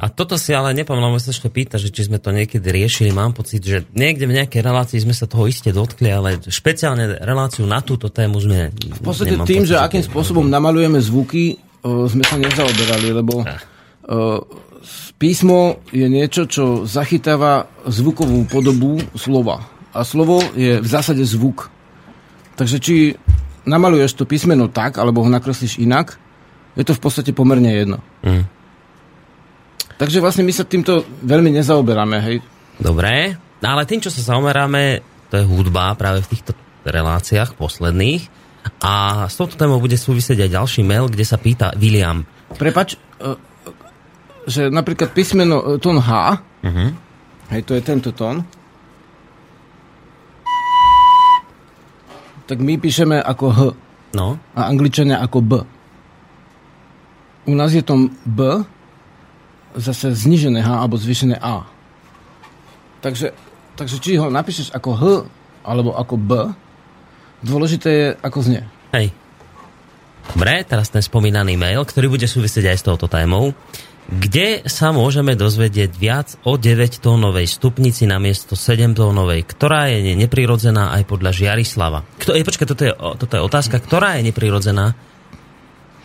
A 0.00 0.08
toto 0.08 0.40
si 0.40 0.56
ale 0.56 0.72
nepamätám, 0.72 1.20
sa 1.20 1.28
ešte 1.28 1.52
pýta, 1.52 1.76
že 1.76 1.92
či 1.92 2.08
sme 2.08 2.16
to 2.16 2.32
niekedy 2.32 2.64
riešili. 2.64 3.12
Mám 3.12 3.36
pocit, 3.36 3.60
že 3.60 3.84
niekde 3.92 4.24
v 4.24 4.40
nejakej 4.40 4.64
relácii 4.64 4.96
sme 4.96 5.12
sa 5.12 5.28
toho 5.28 5.44
iste 5.44 5.68
dotkli, 5.76 6.08
ale 6.08 6.40
špeciálne 6.40 7.20
reláciu 7.20 7.68
na 7.68 7.84
túto 7.84 8.08
tému 8.08 8.40
sme... 8.40 8.72
V 8.72 9.02
podstate 9.04 9.36
tým, 9.44 9.68
že 9.68 9.76
akým 9.76 10.00
spôsobom 10.00 10.48
namalujeme 10.48 10.96
zvuky, 11.04 11.60
o, 11.84 12.08
sme 12.08 12.24
sa 12.24 12.40
nezaoberali, 12.40 13.12
lebo 13.12 13.44
s- 14.80 15.12
písmo 15.20 15.84
je 15.92 16.08
niečo, 16.08 16.48
čo 16.48 16.88
zachytáva 16.88 17.68
zvukovú 17.84 18.48
podobu 18.48 18.96
slova. 19.12 19.68
A 19.92 20.00
slovo 20.00 20.40
je 20.56 20.80
v 20.80 20.88
zásade 20.88 21.20
zvuk. 21.28 21.68
Takže 22.56 22.76
či 22.80 23.20
namaluješ 23.68 24.16
to 24.16 24.24
písmeno 24.24 24.72
tak, 24.72 24.96
alebo 24.96 25.20
ho 25.20 25.28
nakreslíš 25.28 25.76
inak, 25.76 26.16
je 26.72 26.88
to 26.88 26.96
v 26.96 27.02
podstate 27.04 27.30
pomerne 27.36 27.68
jedno. 27.68 27.98
Mm. 28.24 28.48
Takže 30.00 30.24
vlastne 30.24 30.48
my 30.48 30.52
sa 30.56 30.64
týmto 30.64 31.04
veľmi 31.20 31.52
nezaoberáme, 31.60 32.16
hej. 32.24 32.40
Dobre, 32.80 33.36
no 33.60 33.66
ale 33.68 33.84
tým, 33.84 34.00
čo 34.00 34.08
sa 34.08 34.32
zaomeráme, 34.32 35.04
to 35.28 35.36
je 35.36 35.44
hudba 35.44 35.92
práve 35.92 36.24
v 36.24 36.30
týchto 36.32 36.56
reláciách 36.88 37.52
posledných. 37.60 38.32
A 38.80 39.24
s 39.28 39.36
touto 39.36 39.60
témou 39.60 39.76
bude 39.76 40.00
súvisieť 40.00 40.48
aj 40.48 40.56
ďalší 40.56 40.80
mail, 40.88 41.12
kde 41.12 41.24
sa 41.28 41.36
pýta 41.36 41.76
William. 41.76 42.24
Prepač, 42.56 42.96
e, 42.96 43.36
že 44.48 44.72
napríklad 44.72 45.12
písmeno, 45.12 45.76
e, 45.76 45.76
tón 45.76 46.00
H, 46.00 46.40
Uh-huh. 46.60 46.92
hej, 47.52 47.64
to 47.64 47.72
je 47.72 47.80
tento 47.80 48.12
tón, 48.12 48.44
tak 52.44 52.60
my 52.60 52.76
píšeme 52.76 53.16
ako 53.16 53.46
H 53.48 53.60
No, 54.10 54.36
a 54.58 54.66
angličania 54.66 55.22
ako 55.22 55.38
B. 55.38 55.52
U 57.46 57.54
nás 57.54 57.70
je 57.70 57.80
tom 57.80 58.10
B 58.26 58.60
zase 59.78 60.14
znižené 60.14 60.62
H 60.62 60.68
alebo 60.82 60.98
zvýšené 60.98 61.38
A. 61.38 61.66
Takže, 63.00 63.32
takže 63.78 63.96
či 64.02 64.20
ho 64.20 64.28
napíšeš 64.28 64.74
ako 64.74 64.90
H 64.96 65.02
alebo 65.64 65.92
ako 65.96 66.14
B, 66.16 66.30
dôležité 67.44 67.88
je 67.90 68.06
ako 68.20 68.38
znie. 68.40 68.62
hej. 68.96 69.12
Dobre, 70.30 70.62
teraz 70.62 70.86
ten 70.94 71.02
spomínaný 71.02 71.58
mail, 71.58 71.82
ktorý 71.82 72.06
bude 72.06 72.30
súvisieť 72.30 72.70
aj 72.70 72.76
s 72.78 72.86
touto 72.86 73.10
témou. 73.10 73.50
Kde 74.10 74.62
sa 74.66 74.94
môžeme 74.94 75.34
dozvedieť 75.34 75.90
viac 75.98 76.28
o 76.46 76.54
9-tónovej 76.54 77.50
stupnici 77.50 78.06
namiesto 78.06 78.54
7-tónovej, 78.54 79.42
ktorá 79.42 79.90
je 79.90 80.14
neprirodzená 80.14 80.94
aj 80.94 81.02
podľa 81.06 81.34
Žiarislava? 81.34 82.06
Kto, 82.18 82.38
je, 82.38 82.46
počkaj, 82.46 82.66
toto 82.70 82.82
je, 82.86 82.92
toto 82.94 83.32
je 83.38 83.42
otázka, 83.42 83.82
ktorá 83.82 84.18
je 84.18 84.30
neprirodzená? 84.30 84.94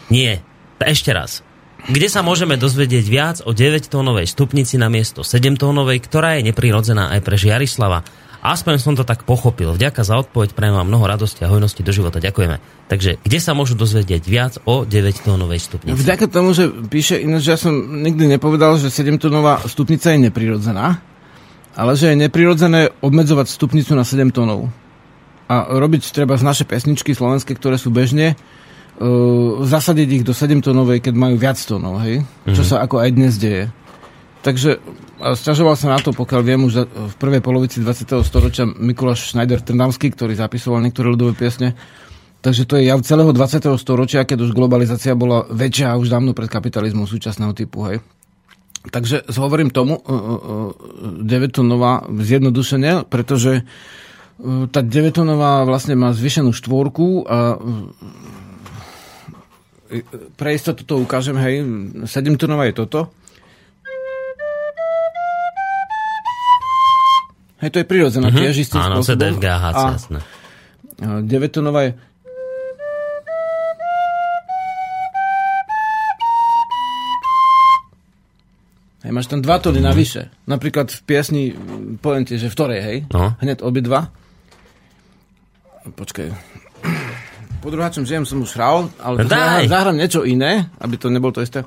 Nie. 0.10 0.42
Ešte 0.82 1.14
raz. 1.14 1.45
Kde 1.86 2.10
sa 2.10 2.26
môžeme 2.26 2.58
dozvedieť 2.58 3.06
viac 3.06 3.38
o 3.46 3.54
9-tónovej 3.54 4.26
stupnici 4.26 4.74
namiesto 4.82 5.22
7-tónovej, 5.22 6.02
ktorá 6.02 6.42
je 6.42 6.50
neprirodzená 6.50 7.14
aj 7.14 7.22
pre 7.22 7.38
Žiarislava? 7.38 8.02
Aspoň 8.42 8.82
som 8.82 8.98
to 8.98 9.06
tak 9.06 9.22
pochopil. 9.22 9.70
Vďaka 9.70 10.02
za 10.02 10.18
odpoveď, 10.18 10.58
prajem 10.58 10.82
vám 10.82 10.90
mnoho 10.90 11.06
radosti 11.06 11.46
a 11.46 11.50
hojnosti 11.54 11.86
do 11.86 11.94
života. 11.94 12.18
Ďakujeme. 12.18 12.58
Takže 12.90 13.22
kde 13.22 13.38
sa 13.38 13.54
môžu 13.54 13.78
dozvedieť 13.78 14.24
viac 14.26 14.58
o 14.66 14.82
9-tónovej 14.82 15.62
stupnici? 15.62 15.94
Vďaka 15.94 16.26
tomu, 16.26 16.58
že 16.58 16.74
píše, 16.90 17.22
ináč 17.22 17.54
ja 17.54 17.58
som 17.58 17.78
nikdy 17.78 18.34
nepovedal, 18.34 18.82
že 18.82 18.90
7-tónová 18.90 19.62
stupnica 19.70 20.10
je 20.10 20.26
neprirodzená, 20.26 21.06
ale 21.78 21.92
že 21.94 22.10
je 22.10 22.18
neprirodzené 22.18 22.98
obmedzovať 22.98 23.46
stupnicu 23.46 23.94
na 23.94 24.02
7 24.02 24.34
tónov. 24.34 24.74
A 25.46 25.70
robiť 25.70 26.10
treba 26.10 26.34
z 26.34 26.50
naše 26.50 26.66
pesničky 26.66 27.14
slovenské, 27.14 27.54
ktoré 27.54 27.78
sú 27.78 27.94
bežne, 27.94 28.34
zasadiť 29.66 30.10
ich 30.22 30.24
do 30.24 30.32
7 30.32 30.64
tónovej, 30.64 31.04
keď 31.04 31.14
majú 31.20 31.36
viac 31.36 31.60
tónov, 31.60 32.00
hej? 32.04 32.24
Čo 32.48 32.64
sa 32.64 32.76
ako 32.80 33.04
aj 33.04 33.10
dnes 33.12 33.36
deje. 33.36 33.68
Takže 34.40 34.80
sťažoval 35.20 35.76
sa 35.76 35.92
na 35.96 36.00
to, 36.00 36.14
pokiaľ 36.16 36.42
viem, 36.46 36.62
už 36.64 36.86
v 36.88 37.16
prvej 37.18 37.42
polovici 37.42 37.84
20. 37.84 38.24
storočia 38.24 38.64
Mikuláš 38.64 39.34
Schneider 39.34 39.60
Trnavský, 39.60 40.14
ktorý 40.14 40.38
zapisoval 40.38 40.86
niektoré 40.86 41.12
ľudové 41.12 41.36
piesne. 41.36 41.76
Takže 42.46 42.70
to 42.70 42.78
je 42.78 42.88
jav 42.88 43.02
celého 43.02 43.34
20. 43.34 43.74
storočia, 43.82 44.22
keď 44.22 44.46
už 44.46 44.54
globalizácia 44.54 45.18
bola 45.18 45.50
väčšia 45.50 45.98
už 45.98 46.14
dávno 46.14 46.38
pred 46.38 46.46
kapitalizmom 46.46 47.10
súčasného 47.10 47.58
typu, 47.58 47.90
hej. 47.90 48.06
Takže 48.86 49.26
hovorím 49.42 49.74
tomu, 49.74 49.98
uh, 49.98 50.06
uh, 50.06 50.70
9-tónová 51.26 52.06
zjednodušenie, 52.06 53.10
pretože 53.10 53.66
tá 54.44 54.84
9-tónová 54.84 55.64
vlastne 55.64 55.96
má 55.96 56.12
zvyšenú 56.12 56.52
štvorku 56.52 57.24
a 57.24 57.56
pre 60.34 60.50
istotu 60.52 60.82
to 60.82 60.98
ukážem, 60.98 61.38
hej, 61.38 61.62
7-tónová 62.04 62.66
je 62.66 62.76
toto. 62.76 63.00
Hej, 67.58 67.70
to 67.70 67.78
je 67.80 67.86
prirodzená 67.86 68.28
Mhm. 68.28 68.38
tiež 68.38 68.56
istým 68.60 68.78
Áno, 68.78 69.00
spôsobom. 69.00 69.16
CDFG, 69.16 69.46
HC, 69.48 69.84
jasné. 69.94 70.20
a 70.98 71.22
devetónová 71.22 71.82
je... 71.84 71.92
Hej, 79.04 79.14
máš 79.14 79.30
tam 79.30 79.38
dva 79.40 79.62
tóny 79.62 79.78
navyše. 79.80 80.34
Napríklad 80.50 80.90
v 80.90 81.00
piesni, 81.06 81.44
mm, 81.52 82.02
poviem 82.02 82.26
ti, 82.26 82.42
že 82.42 82.50
v 82.50 82.56
ktorej, 82.58 82.80
hej? 82.82 82.98
No. 83.14 83.38
Hneď 83.38 83.62
obidva. 83.62 84.10
Počkaj. 85.86 86.34
Po 87.66 87.74
druháčom 87.74 88.06
žijem 88.06 88.30
som 88.30 88.46
už 88.46 88.62
hral, 88.62 88.94
ale 89.02 89.26
daj. 89.26 89.66
zahrám, 89.66 89.98
niečo 89.98 90.22
iné, 90.22 90.70
aby 90.78 91.02
to 91.02 91.10
nebolo 91.10 91.34
to 91.34 91.42
isté. 91.42 91.66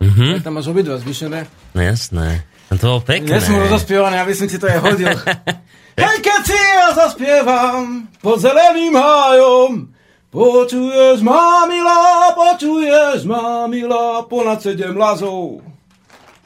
Mhm. 0.00 0.40
Tam 0.40 0.56
máš 0.56 0.72
obidva 0.72 0.96
zvyšené. 0.96 1.44
No 1.76 1.80
jasné. 1.84 2.48
To 2.72 2.96
bolo 2.96 3.00
pekné. 3.04 3.36
Ja 3.36 3.44
som 3.44 3.60
rozospievaný, 3.60 4.16
aby 4.16 4.32
som 4.32 4.48
ti 4.48 4.56
to 4.56 4.64
aj 4.64 4.80
hodil. 4.80 5.12
Hej, 6.00 6.16
keď 6.24 6.40
si 6.40 6.56
ja 6.56 6.88
zaspievam 7.02 8.06
pod 8.22 8.38
zeleným 8.38 8.94
hájom, 8.94 9.90
počuješ 10.30 11.18
ma, 11.26 11.66
milá, 11.66 12.30
počuješ 12.30 13.26
ma, 13.26 13.66
milá, 13.66 14.22
ponad 14.30 14.62
sedem 14.62 14.94
lazov. 14.94 15.66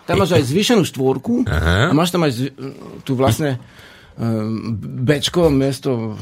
Tam 0.08 0.22
máš 0.22 0.38
aj 0.38 0.48
zvýšenú 0.48 0.86
štvorku 0.86 1.44
Aha. 1.44 1.90
a 1.90 1.92
máš 1.92 2.14
tam 2.14 2.24
aj 2.24 2.32
zv- 2.32 2.54
tu 3.02 3.18
vlastne 3.18 3.58
um, 4.16 4.72
Bčko 5.04 5.50
miesto 5.52 6.16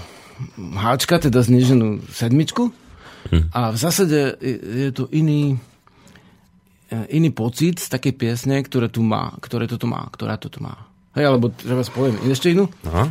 háčka, 0.59 1.21
teda 1.23 1.45
zniženú 1.45 2.03
sedmičku. 2.11 2.73
A 3.55 3.73
v 3.73 3.79
zásade 3.81 4.37
je, 4.37 4.93
to 4.93 5.09
iný, 5.09 5.57
e, 6.93 6.97
iný 7.17 7.33
pocit 7.33 7.81
z 7.81 7.89
takej 7.89 8.15
piesne, 8.21 8.61
ktoré 8.61 8.93
tu 8.93 9.01
má, 9.01 9.33
ktoré 9.41 9.65
toto 9.65 9.89
má, 9.89 10.05
ktorá 10.13 10.37
toto 10.37 10.61
má. 10.61 10.91
Hej, 11.17 11.33
alebo 11.33 11.49
treba 11.49 11.81
spoviem 11.81 12.21
ešte 12.29 12.53
inú. 12.53 12.69
No. 12.85 13.09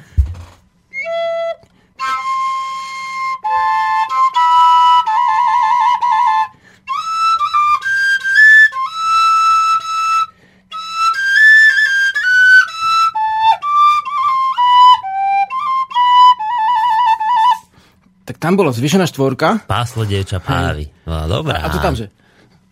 Tam 18.43 18.59
bola 18.59 18.75
zvyšená 18.75 19.07
štvorka 19.07 19.63
Páslo 19.63 20.03
dievča 20.03 20.43
pávy. 20.43 20.91
No, 21.07 21.31
dobrá. 21.31 21.63
a 21.63 21.71
to 21.71 21.79
tam, 21.79 21.95
že 21.95 22.11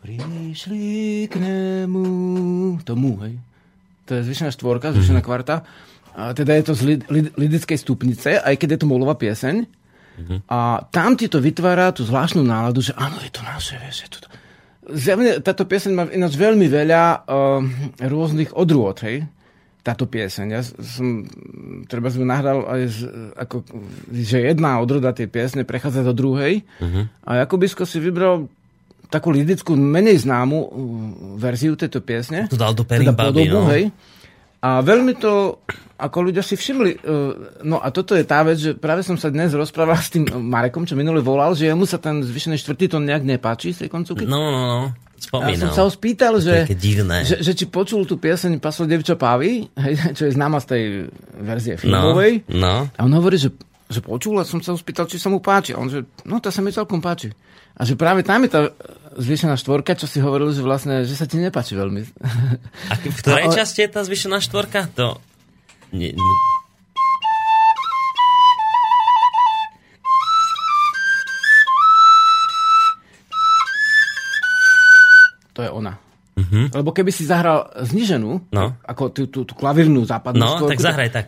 prišli 0.04 0.84
k 1.26 1.40
nemu, 1.40 2.04
to 2.84 2.94
mu, 2.94 3.16
hej. 3.24 3.40
To 4.04 4.20
je 4.20 4.28
zvyšená 4.28 4.52
štvorka, 4.52 4.92
zvyšená 4.92 5.22
Mhm. 5.22 5.26
kvarta. 5.26 5.56
A 6.12 6.36
teda 6.36 6.60
je 6.60 6.64
to 6.68 6.74
z 6.76 6.82
lid, 6.84 7.02
lid, 7.08 7.32
lidickej 7.40 7.78
stupnice, 7.80 8.36
aj 8.36 8.60
keď 8.60 8.76
je 8.76 8.80
to 8.84 8.88
molová 8.90 9.16
pieseň. 9.16 9.64
Mhm. 10.20 10.36
A 10.52 10.84
tam 10.92 11.16
ti 11.16 11.32
to 11.32 11.40
vytvára 11.40 11.96
tú 11.96 12.04
zvláštnu 12.04 12.44
náladu, 12.44 12.84
že 12.84 12.92
áno, 12.94 13.16
je 13.24 13.32
to 13.32 13.40
naše, 13.42 13.80
vieš, 13.80 13.98
je 14.04 14.10
to... 14.12 14.28
Zjavne, 14.92 15.40
táto 15.40 15.64
pieseň 15.64 15.92
má 15.94 16.04
ináč 16.12 16.36
veľmi 16.36 16.68
veľa 16.68 17.04
uh, 17.24 17.64
rôznych 18.04 18.52
odrôd, 18.52 19.00
hej 19.08 19.24
táto 19.82 20.06
pieseň. 20.06 20.48
Ja 20.54 20.62
som, 20.62 21.26
treba 21.90 22.14
sme 22.14 22.26
nahral 22.26 22.66
aj 22.70 22.82
z, 22.86 22.98
ako, 23.34 23.66
že 24.14 24.46
jedna 24.54 24.78
odroda 24.78 25.10
tej 25.10 25.26
piesne 25.26 25.66
prechádza 25.66 26.06
do 26.06 26.14
druhej 26.14 26.62
uh-huh. 26.62 27.10
a 27.26 27.42
Jakubisko 27.42 27.90
si 27.90 27.98
vybral 27.98 28.46
takú 29.12 29.34
lidickú, 29.34 29.76
menej 29.76 30.24
známu 30.24 30.58
uh, 30.58 30.70
verziu 31.36 31.76
tejto 31.76 32.00
piesne. 32.00 32.48
To 32.48 32.56
dal 32.56 32.72
do 32.78 32.88
teda 32.88 33.12
podobu, 33.12 33.68
no. 33.68 33.68
hej. 33.74 33.92
A 34.62 34.86
veľmi 34.86 35.18
to, 35.18 35.66
ako 35.98 36.18
ľudia 36.30 36.46
si 36.46 36.54
všimli, 36.54 37.02
uh, 37.02 37.66
no 37.66 37.82
a 37.82 37.90
toto 37.90 38.14
je 38.14 38.22
tá 38.22 38.46
vec, 38.46 38.62
že 38.62 38.72
práve 38.78 39.02
som 39.02 39.18
sa 39.18 39.34
dnes 39.34 39.52
rozprával 39.52 39.98
s 39.98 40.14
tým 40.14 40.30
Marekom, 40.30 40.86
čo 40.86 40.94
minule 40.94 41.20
volal, 41.20 41.58
že 41.58 41.68
jemu 41.68 41.84
sa 41.90 41.98
ten 41.98 42.22
zvyšený 42.22 42.62
štvrtý 42.62 42.86
tón 42.94 43.04
nejak 43.04 43.26
nepáči 43.26 43.74
z 43.74 43.86
tej 43.86 43.90
koncovky. 43.90 44.30
No, 44.30 44.54
no, 44.54 44.62
no. 44.64 44.82
A 45.30 45.54
ja 45.54 45.62
som 45.62 45.70
Spomínal. 45.70 45.78
sa 45.78 45.82
ho 45.86 45.92
spýtal, 45.94 46.34
že, 46.42 46.66
divné. 46.74 47.22
že, 47.22 47.40
že 47.46 47.54
či 47.54 47.70
počul 47.70 48.10
tú 48.10 48.18
pieseň 48.18 48.58
Paslo 48.58 48.90
devča 48.90 49.14
Pávy, 49.14 49.70
čo 50.18 50.26
je 50.26 50.32
známa 50.34 50.58
z 50.60 50.66
tej 50.66 50.84
verzie 51.38 51.76
filmovej. 51.78 52.50
No, 52.50 52.58
no. 52.58 52.76
A 52.90 53.00
on 53.06 53.14
hovorí, 53.14 53.38
že, 53.38 53.54
že 53.88 54.02
počul 54.02 54.42
a 54.42 54.44
som 54.44 54.60
sa 54.66 54.74
ho 54.74 54.78
spýtal, 54.82 55.06
či 55.06 55.22
sa 55.22 55.30
mu 55.30 55.38
páči. 55.38 55.78
A 55.78 55.80
on 55.80 55.94
že, 55.94 56.04
no 56.26 56.42
to 56.42 56.50
sa 56.50 56.66
mi 56.66 56.74
celkom 56.74 57.00
páči. 57.00 57.30
A 57.78 57.86
že 57.88 57.96
práve 57.96 58.26
tam 58.26 58.44
je 58.44 58.50
tá 58.52 58.62
zvýšená 59.16 59.56
štvorka, 59.56 59.96
čo 59.96 60.10
si 60.10 60.20
hovoril, 60.20 60.52
že 60.52 60.66
vlastne, 60.66 61.08
že 61.08 61.16
sa 61.16 61.30
ti 61.30 61.40
nepáči 61.40 61.78
veľmi. 61.78 62.02
A 62.90 62.94
v 63.00 63.16
ktorej 63.16 63.54
časti 63.62 63.86
je 63.86 63.90
tá 63.94 64.02
zvyšená 64.04 64.42
štvorka? 64.42 64.92
To... 64.98 65.22
Nie, 65.92 66.16
To 75.52 75.60
je 75.60 75.70
ona. 75.70 76.00
Mhm. 76.34 76.72
Lebo 76.74 76.90
keby 76.90 77.10
si 77.10 77.24
zahral 77.24 77.68
zniženú, 77.78 78.40
No. 78.50 78.74
ako 78.82 79.04
tú, 79.10 79.22
tú, 79.28 79.44
tú 79.44 79.54
klavírnu 79.54 80.00
západnú 80.04 80.40
No, 80.40 80.56
štvorku, 80.58 80.72
tak 80.72 80.80
zahraj 80.82 81.10
tak. 81.12 81.28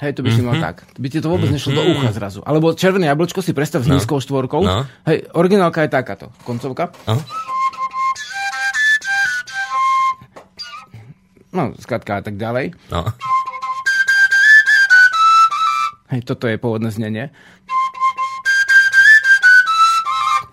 Hej, 0.00 0.16
to 0.16 0.24
by 0.24 0.32
si 0.32 0.40
mal 0.40 0.56
tak. 0.56 0.80
By 0.96 1.12
ti 1.12 1.20
to 1.20 1.28
vôbec 1.28 1.52
nešlo 1.52 1.76
do 1.76 1.84
ucha 1.86 2.08
zrazu. 2.10 2.40
Alebo 2.40 2.72
červené 2.72 3.04
jablčko 3.04 3.44
si 3.44 3.52
predstav 3.52 3.84
s 3.84 3.86
Mhm. 3.86 3.92
No. 3.92 3.96
nízkou 4.00 4.16
štvorkou. 4.16 4.64
No. 4.64 4.88
Hej, 5.04 5.28
originálka 5.36 5.84
je 5.84 5.92
takáto. 5.92 6.32
Koncovka. 6.40 6.88
No. 7.04 7.20
No, 11.60 11.76
skratka 11.76 12.16
a 12.18 12.22
tak 12.24 12.40
ďalej. 12.40 12.72
No. 12.88 13.04
Hej, 16.08 16.24
toto 16.24 16.48
je 16.48 16.56
pôvodné 16.56 16.88
znenie. 16.88 17.28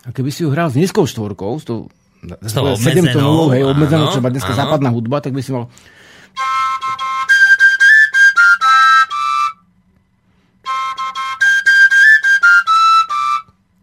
A 0.03 0.11
keby 0.11 0.35
si 0.35 0.43
ju 0.43 0.51
hral 0.51 0.67
s 0.67 0.75
nízkou 0.75 1.07
štvorkou, 1.07 1.55
s 1.55 1.63
tou 1.63 1.87
S 2.43 2.51
tou 2.51 2.75
sedemtónovou, 2.75 3.47
obmedzenou, 3.47 3.55
hej, 3.55 3.63
obmedzenou, 3.63 4.07
čo 4.11 4.19
má 4.19 4.27
dneska 4.27 4.51
áno. 4.51 4.59
západná 4.59 4.89
hudba, 4.91 5.23
tak 5.23 5.31
by 5.31 5.39
si 5.39 5.55
mal... 5.55 5.71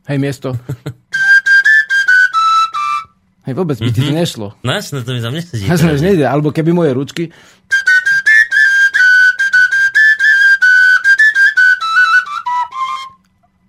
Hej, 0.04 0.18
miesto. 0.20 0.52
Hej, 3.44 3.54
vôbec 3.60 3.76
by 3.76 3.90
ti 3.92 4.00
to 4.00 4.12
nešlo. 4.12 4.56
No 4.64 4.72
jasné, 4.72 5.04
to 5.04 5.12
mi 5.12 5.20
tam 5.20 5.36
nesedí. 5.36 5.68
Ja 5.68 5.76
som 5.76 5.92
už 5.92 6.00
nejde. 6.00 6.24
Alebo 6.24 6.48
keby 6.48 6.72
moje 6.72 6.96
ručky... 6.96 7.28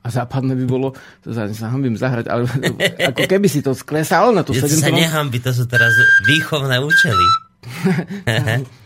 A 0.06 0.14
západné 0.14 0.54
by 0.54 0.66
bolo, 0.70 0.94
to 1.26 1.34
sa, 1.34 1.50
sa 1.50 1.74
hambím 1.74 1.98
zahrať, 1.98 2.30
ale 2.30 2.46
ako 3.10 3.26
keby 3.26 3.50
si 3.50 3.66
to 3.66 3.74
sklesal 3.74 4.38
na 4.38 4.46
tú 4.46 4.54
to 4.54 4.70
sa 4.70 4.94
nehambi, 4.94 5.42
to 5.42 5.50
sú 5.50 5.66
teraz 5.66 5.92
výchovné 6.30 6.78
účely. 6.78 7.28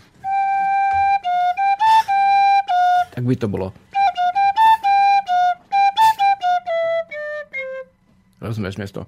Tak 3.10 3.28
by 3.28 3.36
to 3.36 3.52
bolo. 3.52 3.76
Rozumieš 8.40 8.80
miesto? 8.80 9.04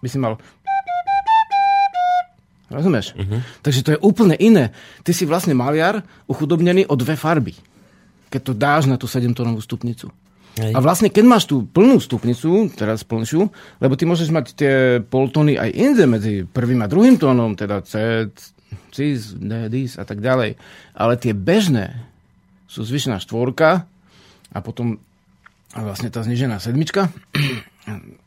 By 0.00 0.08
si 0.08 0.18
mal... 0.20 0.40
Rozumieš? 2.70 3.18
Uh-huh. 3.18 3.42
Takže 3.66 3.80
to 3.82 3.90
je 3.96 3.98
úplne 3.98 4.38
iné. 4.38 4.70
Ty 5.02 5.10
si 5.10 5.26
vlastne 5.26 5.58
maliar 5.58 6.06
uchudobnený 6.30 6.86
o 6.86 6.94
dve 6.94 7.18
farby. 7.18 7.58
Keď 8.30 8.40
to 8.46 8.52
dáš 8.54 8.86
na 8.86 8.94
tú 8.94 9.10
7-tónovú 9.10 9.58
stupnicu. 9.58 10.06
Hej. 10.58 10.74
A 10.74 10.78
vlastne, 10.78 11.10
keď 11.10 11.24
máš 11.26 11.50
tú 11.50 11.66
plnú 11.66 11.98
stupnicu, 11.98 12.70
teraz 12.74 13.02
plnšiu, 13.02 13.50
lebo 13.82 13.94
ty 13.98 14.06
môžeš 14.06 14.30
mať 14.30 14.46
tie 14.54 14.74
poltóny 15.02 15.58
aj 15.58 15.70
inde 15.74 16.04
medzi 16.06 16.42
prvým 16.46 16.82
a 16.82 16.90
druhým 16.90 17.18
tónom, 17.18 17.58
teda 17.58 17.82
C, 17.82 18.26
cis, 18.94 19.34
D, 19.34 19.66
dis 19.70 19.98
a 19.98 20.06
tak 20.06 20.22
ďalej. 20.22 20.54
Ale 20.94 21.14
tie 21.18 21.34
bežné 21.34 22.06
sú 22.70 22.86
zvyšená 22.86 23.18
štvorka 23.18 23.86
a 24.50 24.58
potom 24.62 24.98
vlastne 25.74 26.10
tá 26.10 26.22
znižená 26.22 26.58
sedmička. 26.62 27.10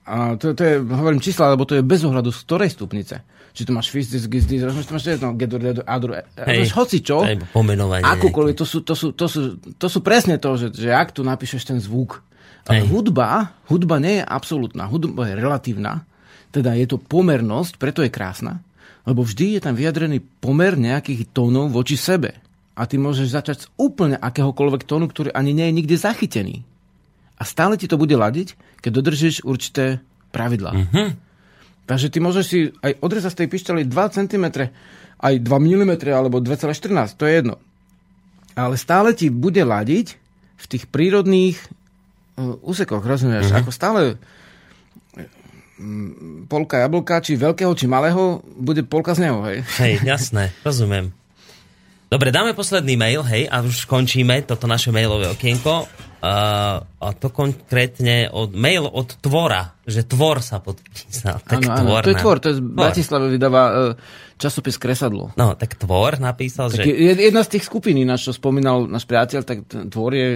A 0.04 0.36
to, 0.36 0.52
to 0.52 0.62
je, 0.64 0.76
hovorím 0.82 1.24
čísla, 1.24 1.54
lebo 1.54 1.64
to 1.64 1.78
je 1.78 1.84
bez 1.84 2.04
ohľadu 2.04 2.30
z 2.34 2.40
ktorej 2.44 2.70
stupnice. 2.74 3.16
Či 3.54 3.70
to 3.70 3.72
máš 3.72 3.94
fyzisk, 3.94 4.26
gizdis, 4.34 4.66
rozumieš, 4.66 4.90
to 4.90 4.96
máš 4.98 5.06
jedno, 5.06 5.30
gedur, 5.38 5.62
gedur, 5.62 5.86
adur, 5.86 6.26
hoci 6.74 7.06
čo, 7.06 7.22
pomenovanie 7.54 8.02
akúkoľvek, 8.02 8.56
to 8.58 8.66
sú, 8.66 8.82
to, 8.82 8.98
sú, 8.98 9.14
to, 9.14 9.30
sú, 9.30 9.62
to 9.78 9.88
sú 9.88 10.02
presne 10.02 10.42
to, 10.42 10.58
že, 10.58 10.74
že 10.74 10.90
ak 10.90 11.14
tu 11.14 11.22
napíšeš 11.22 11.70
ten 11.70 11.78
zvuk. 11.78 12.26
Ale 12.66 12.82
Hej. 12.82 12.90
hudba, 12.90 13.54
hudba 13.70 14.02
nie 14.02 14.20
je 14.20 14.24
absolútna, 14.26 14.90
hudba 14.90 15.30
je 15.30 15.36
relatívna, 15.38 16.02
teda 16.50 16.74
je 16.74 16.90
to 16.90 16.98
pomernosť, 16.98 17.78
preto 17.78 18.02
je 18.02 18.10
krásna, 18.10 18.66
lebo 19.06 19.22
vždy 19.22 19.60
je 19.60 19.62
tam 19.62 19.78
vyjadrený 19.78 20.24
pomer 20.42 20.74
nejakých 20.74 21.30
tónov 21.30 21.70
voči 21.70 22.00
sebe. 22.00 22.40
A 22.74 22.90
ty 22.90 22.98
môžeš 22.98 23.28
začať 23.30 23.58
z 23.62 23.68
úplne 23.78 24.18
akéhokoľvek 24.18 24.90
tónu, 24.90 25.06
ktorý 25.06 25.30
ani 25.30 25.54
nie 25.54 25.70
je 25.70 25.78
nikde 25.78 25.94
zachytený. 25.94 26.66
A 27.44 27.46
stále 27.46 27.76
ti 27.76 27.92
to 27.92 28.00
bude 28.00 28.16
ladiť, 28.16 28.56
keď 28.80 28.92
dodržíš 29.04 29.44
určité 29.44 30.00
pravidlá. 30.32 30.72
Mhm. 30.72 31.20
Takže 31.84 32.08
ty 32.08 32.24
môžeš 32.24 32.46
si 32.48 32.60
aj 32.80 32.96
odrezať 33.04 33.32
z 33.36 33.40
tej 33.44 33.48
pištole 33.52 33.80
2 33.84 33.92
cm, 33.92 34.72
aj 35.20 35.34
2 35.36 35.44
mm 35.44 35.92
alebo 36.16 36.40
2,14, 36.40 37.20
to 37.20 37.28
je 37.28 37.34
jedno. 37.44 37.60
Ale 38.56 38.80
stále 38.80 39.12
ti 39.12 39.28
bude 39.28 39.60
ladiť 39.60 40.16
v 40.56 40.66
tých 40.72 40.88
prírodných 40.88 41.60
uh, 41.60 42.56
úsekoch, 42.64 43.04
rozumieš? 43.04 43.52
Mhm. 43.52 43.56
Ako 43.60 43.72
stále 43.76 44.16
mm, 45.76 46.48
polka 46.48 46.80
jablka, 46.80 47.20
či 47.20 47.36
veľkého, 47.36 47.76
či 47.76 47.92
malého, 47.92 48.40
bude 48.56 48.88
polka 48.88 49.12
z 49.12 49.28
neho, 49.28 49.44
hej? 49.44 49.68
Hej, 49.84 50.08
jasné, 50.08 50.56
rozumiem. 50.64 51.12
Dobre, 52.08 52.30
dáme 52.30 52.56
posledný 52.56 52.96
mail, 52.96 53.26
hej, 53.28 53.50
a 53.50 53.60
už 53.66 53.90
skončíme 53.90 54.46
toto 54.48 54.70
naše 54.70 54.94
mailové 54.94 55.28
okienko. 55.34 55.90
Uh, 56.24 56.80
a 56.80 57.12
to 57.12 57.28
konkrétne 57.28 58.32
od, 58.32 58.56
mail 58.56 58.88
od 58.88 59.20
Tvora, 59.20 59.76
že 59.84 60.02
Tvor 60.04 60.40
sa 60.40 60.58
podpísal. 60.58 61.44
Tak 61.44 61.60
áno, 61.60 61.84
tvor 61.84 62.00
to 62.00 62.10
je 62.10 62.16
tvor, 62.16 62.38
to 62.40 62.48
je 62.48 62.56
z 62.56 62.64
Bratislave 62.64 63.28
vydáva 63.28 63.64
uh, 63.66 63.76
časopis 64.34 64.80
Kresadlo. 64.80 65.36
No, 65.36 65.52
tak 65.54 65.76
Tvor 65.76 66.18
napísal, 66.18 66.72
Tak 66.72 66.80
že... 66.80 66.88
je- 66.88 67.20
jedna 67.22 67.44
z 67.44 67.50
tých 67.52 67.68
skupín, 67.68 68.00
ináč, 68.00 68.24
čo 68.24 68.32
spomínal 68.32 68.88
náš 68.88 69.04
priateľ, 69.04 69.44
tak 69.44 69.58
tvor 69.68 70.12
je 70.12 70.28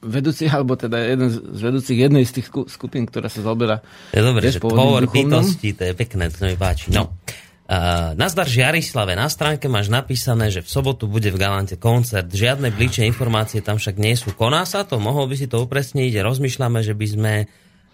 vedúci, 0.00 0.48
alebo 0.50 0.74
teda 0.74 0.98
jeden 0.98 1.28
z 1.30 1.60
vedúcich 1.60 1.98
jednej 2.00 2.24
z 2.24 2.32
tých 2.34 2.46
sku- 2.48 2.66
skupín, 2.66 3.06
ktorá 3.06 3.28
sa 3.28 3.40
zaoberá 3.40 3.78
Je 4.10 4.18
dobré, 4.18 4.50
že 4.50 4.58
tvor 4.58 4.74
duchovnom. 5.00 5.46
bytosti, 5.46 5.68
to 5.72 5.82
je 5.84 5.94
pekné, 5.94 6.26
to 6.26 6.42
mi 6.42 6.56
páči. 6.56 6.90
No. 6.90 7.14
Nazdar 8.18 8.50
Žiarislave, 8.50 9.14
na 9.14 9.30
stránke 9.30 9.70
máš 9.70 9.86
napísané, 9.94 10.50
že 10.50 10.58
v 10.58 10.66
sobotu 10.66 11.06
bude 11.06 11.30
v 11.30 11.38
Galante 11.38 11.78
koncert. 11.78 12.26
Žiadne 12.26 12.74
bličie 12.74 13.06
informácie 13.06 13.62
tam 13.62 13.78
však 13.78 13.94
nie 13.94 14.18
sú. 14.18 14.34
Koná 14.34 14.66
sa 14.66 14.82
to? 14.82 14.98
Mohol 14.98 15.30
by 15.30 15.36
si 15.38 15.46
to 15.46 15.62
upresniť? 15.62 16.18
Rozmýšľame, 16.18 16.82
že 16.82 16.98
by 16.98 17.06
sme 17.06 17.32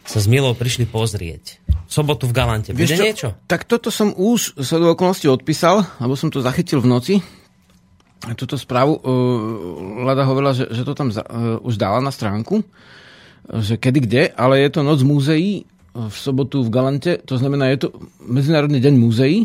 sa 0.08 0.18
s 0.22 0.26
Milou 0.32 0.56
prišli 0.56 0.88
pozrieť. 0.88 1.60
V 1.68 1.92
sobotu 1.92 2.24
v 2.24 2.32
Galante. 2.32 2.72
Bude 2.72 2.88
Vieš 2.88 2.96
čo? 2.96 3.04
niečo? 3.04 3.28
Tak 3.44 3.68
toto 3.68 3.92
som 3.92 4.16
už 4.16 4.64
sa 4.64 4.80
do 4.80 4.96
okolností 4.96 5.28
odpísal, 5.28 5.84
lebo 6.00 6.16
som 6.16 6.32
to 6.32 6.40
zachytil 6.40 6.80
v 6.80 6.88
noci. 6.88 7.14
A 8.24 8.32
Túto 8.32 8.56
správu 8.56 8.96
uh, 8.96 10.08
Lada 10.08 10.24
hovorila, 10.24 10.56
že, 10.56 10.72
že 10.72 10.88
to 10.88 10.96
tam 10.96 11.12
za, 11.12 11.20
uh, 11.20 11.60
už 11.60 11.76
dala 11.76 12.00
na 12.00 12.08
stránku, 12.08 12.64
že 13.60 13.76
kedy 13.76 13.98
kde, 14.08 14.22
ale 14.32 14.64
je 14.64 14.70
to 14.72 14.80
noc 14.80 15.04
múzeí 15.04 15.62
uh, 15.62 16.08
v 16.08 16.16
sobotu 16.16 16.64
v 16.64 16.72
Galante, 16.72 17.20
to 17.22 17.36
znamená, 17.36 17.68
je 17.76 17.86
to 17.86 17.88
Medzinárodný 18.24 18.80
deň 18.80 18.94
múzeí, 18.96 19.44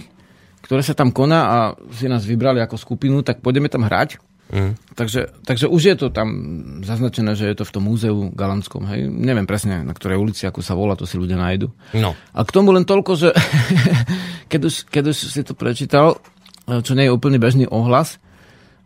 ktoré 0.72 0.88
sa 0.88 0.96
tam 0.96 1.12
koná 1.12 1.40
a 1.44 1.58
si 1.92 2.08
nás 2.08 2.24
vybrali 2.24 2.64
ako 2.64 2.80
skupinu, 2.80 3.28
tak 3.28 3.44
pôjdeme 3.44 3.68
tam 3.68 3.84
hrať. 3.84 4.24
Mm. 4.56 4.80
Takže, 4.96 5.44
takže 5.44 5.68
už 5.68 5.82
je 5.84 5.96
to 6.00 6.08
tam 6.16 6.32
zaznačené, 6.80 7.36
že 7.36 7.52
je 7.52 7.60
to 7.60 7.68
v 7.68 7.74
tom 7.76 7.92
múzeu 7.92 8.32
Galantskom. 8.32 8.88
Hej? 8.88 9.12
Neviem 9.12 9.44
presne, 9.44 9.84
na 9.84 9.92
ktorej 9.92 10.24
ulici, 10.24 10.48
ako 10.48 10.64
sa 10.64 10.72
volá, 10.72 10.96
to 10.96 11.04
si 11.04 11.20
ľudia 11.20 11.36
nájdu. 11.36 11.76
No. 11.92 12.16
A 12.32 12.40
k 12.48 12.56
tomu 12.56 12.72
len 12.72 12.88
toľko, 12.88 13.12
že 13.20 13.30
keď, 14.52 14.62
už, 14.72 14.76
keď 14.88 15.04
už 15.12 15.18
si 15.20 15.44
to 15.44 15.60
prečítal, 15.60 16.24
čo 16.64 16.96
nie 16.96 17.12
je 17.12 17.16
úplne 17.20 17.36
bežný 17.36 17.68
ohlas, 17.68 18.16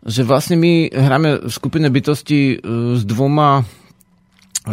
že 0.02 0.26
vlastne 0.26 0.58
my 0.58 0.90
hráme 0.90 1.46
v 1.46 1.52
skupine 1.54 1.86
bytosti 1.86 2.58
e, 2.58 2.96
s 2.98 3.06
dvoma 3.06 3.62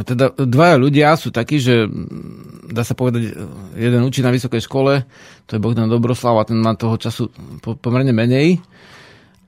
teda 0.02 0.34
dvaja 0.34 0.82
ľudia 0.82 1.14
sú 1.14 1.30
takí, 1.30 1.62
že 1.62 1.86
mm, 1.86 2.74
dá 2.74 2.82
sa 2.82 2.98
povedať, 2.98 3.38
jeden 3.78 4.02
učí 4.02 4.26
na 4.26 4.34
vysokej 4.34 4.66
škole, 4.66 5.06
to 5.46 5.52
je 5.54 5.62
Bogdan 5.62 5.86
Dobroslav 5.86 6.42
a 6.42 6.48
ten 6.50 6.58
má 6.58 6.74
toho 6.74 6.98
času 6.98 7.30
po, 7.62 7.78
pomerne 7.78 8.10
menej. 8.10 8.58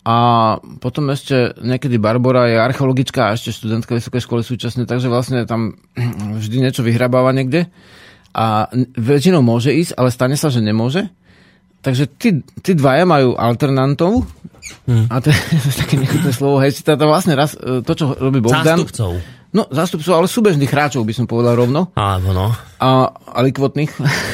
A 0.05 0.17
potom 0.61 1.09
ešte 1.09 1.57
niekedy 1.57 1.97
Barbara 1.97 2.45
je 2.45 2.61
archeologická 2.61 3.33
a 3.33 3.33
ešte 3.33 3.57
študentka 3.57 3.97
vysokej 3.97 4.21
školy 4.21 4.41
súčasne, 4.45 4.85
takže 4.85 5.09
vlastne 5.09 5.49
tam 5.49 5.81
vždy 6.41 6.61
niečo 6.61 6.85
vyhrabáva 6.85 7.33
niekde. 7.33 7.73
A 8.35 8.69
väčšinou 8.93 9.41
môže 9.41 9.73
ísť, 9.73 9.97
ale 9.97 10.13
stane 10.13 10.37
sa, 10.37 10.53
že 10.53 10.61
nemôže. 10.61 11.09
Takže 11.81 12.05
tí, 12.21 12.45
tí 12.61 12.77
dvaja 12.77 13.09
majú 13.09 13.33
alternantov. 13.33 14.29
Hmm. 14.85 15.05
A 15.09 15.21
to 15.21 15.33
je, 15.33 15.37
to 15.37 15.67
je 15.73 15.77
také 15.81 15.95
nechutné 15.97 16.31
slovo. 16.33 16.61
Hej, 16.61 16.77
si 16.77 16.81
to 16.85 16.97
vlastne 17.01 17.33
raz, 17.33 17.57
e, 17.57 17.81
to, 17.81 17.91
čo 17.97 18.13
robí 18.13 18.41
Bogdan... 18.41 18.77
Zástupcov. 18.77 19.21
No, 19.55 19.71
zástupcov, 19.71 20.11
ale 20.19 20.27
súbežných 20.27 20.67
hráčov 20.67 21.07
by 21.07 21.15
som 21.15 21.31
povedal 21.31 21.55
rovno. 21.55 21.95
Áno, 21.95 22.35
no. 22.35 22.51
A, 22.75 23.07
a 23.07 23.39
likvotných 23.39 23.87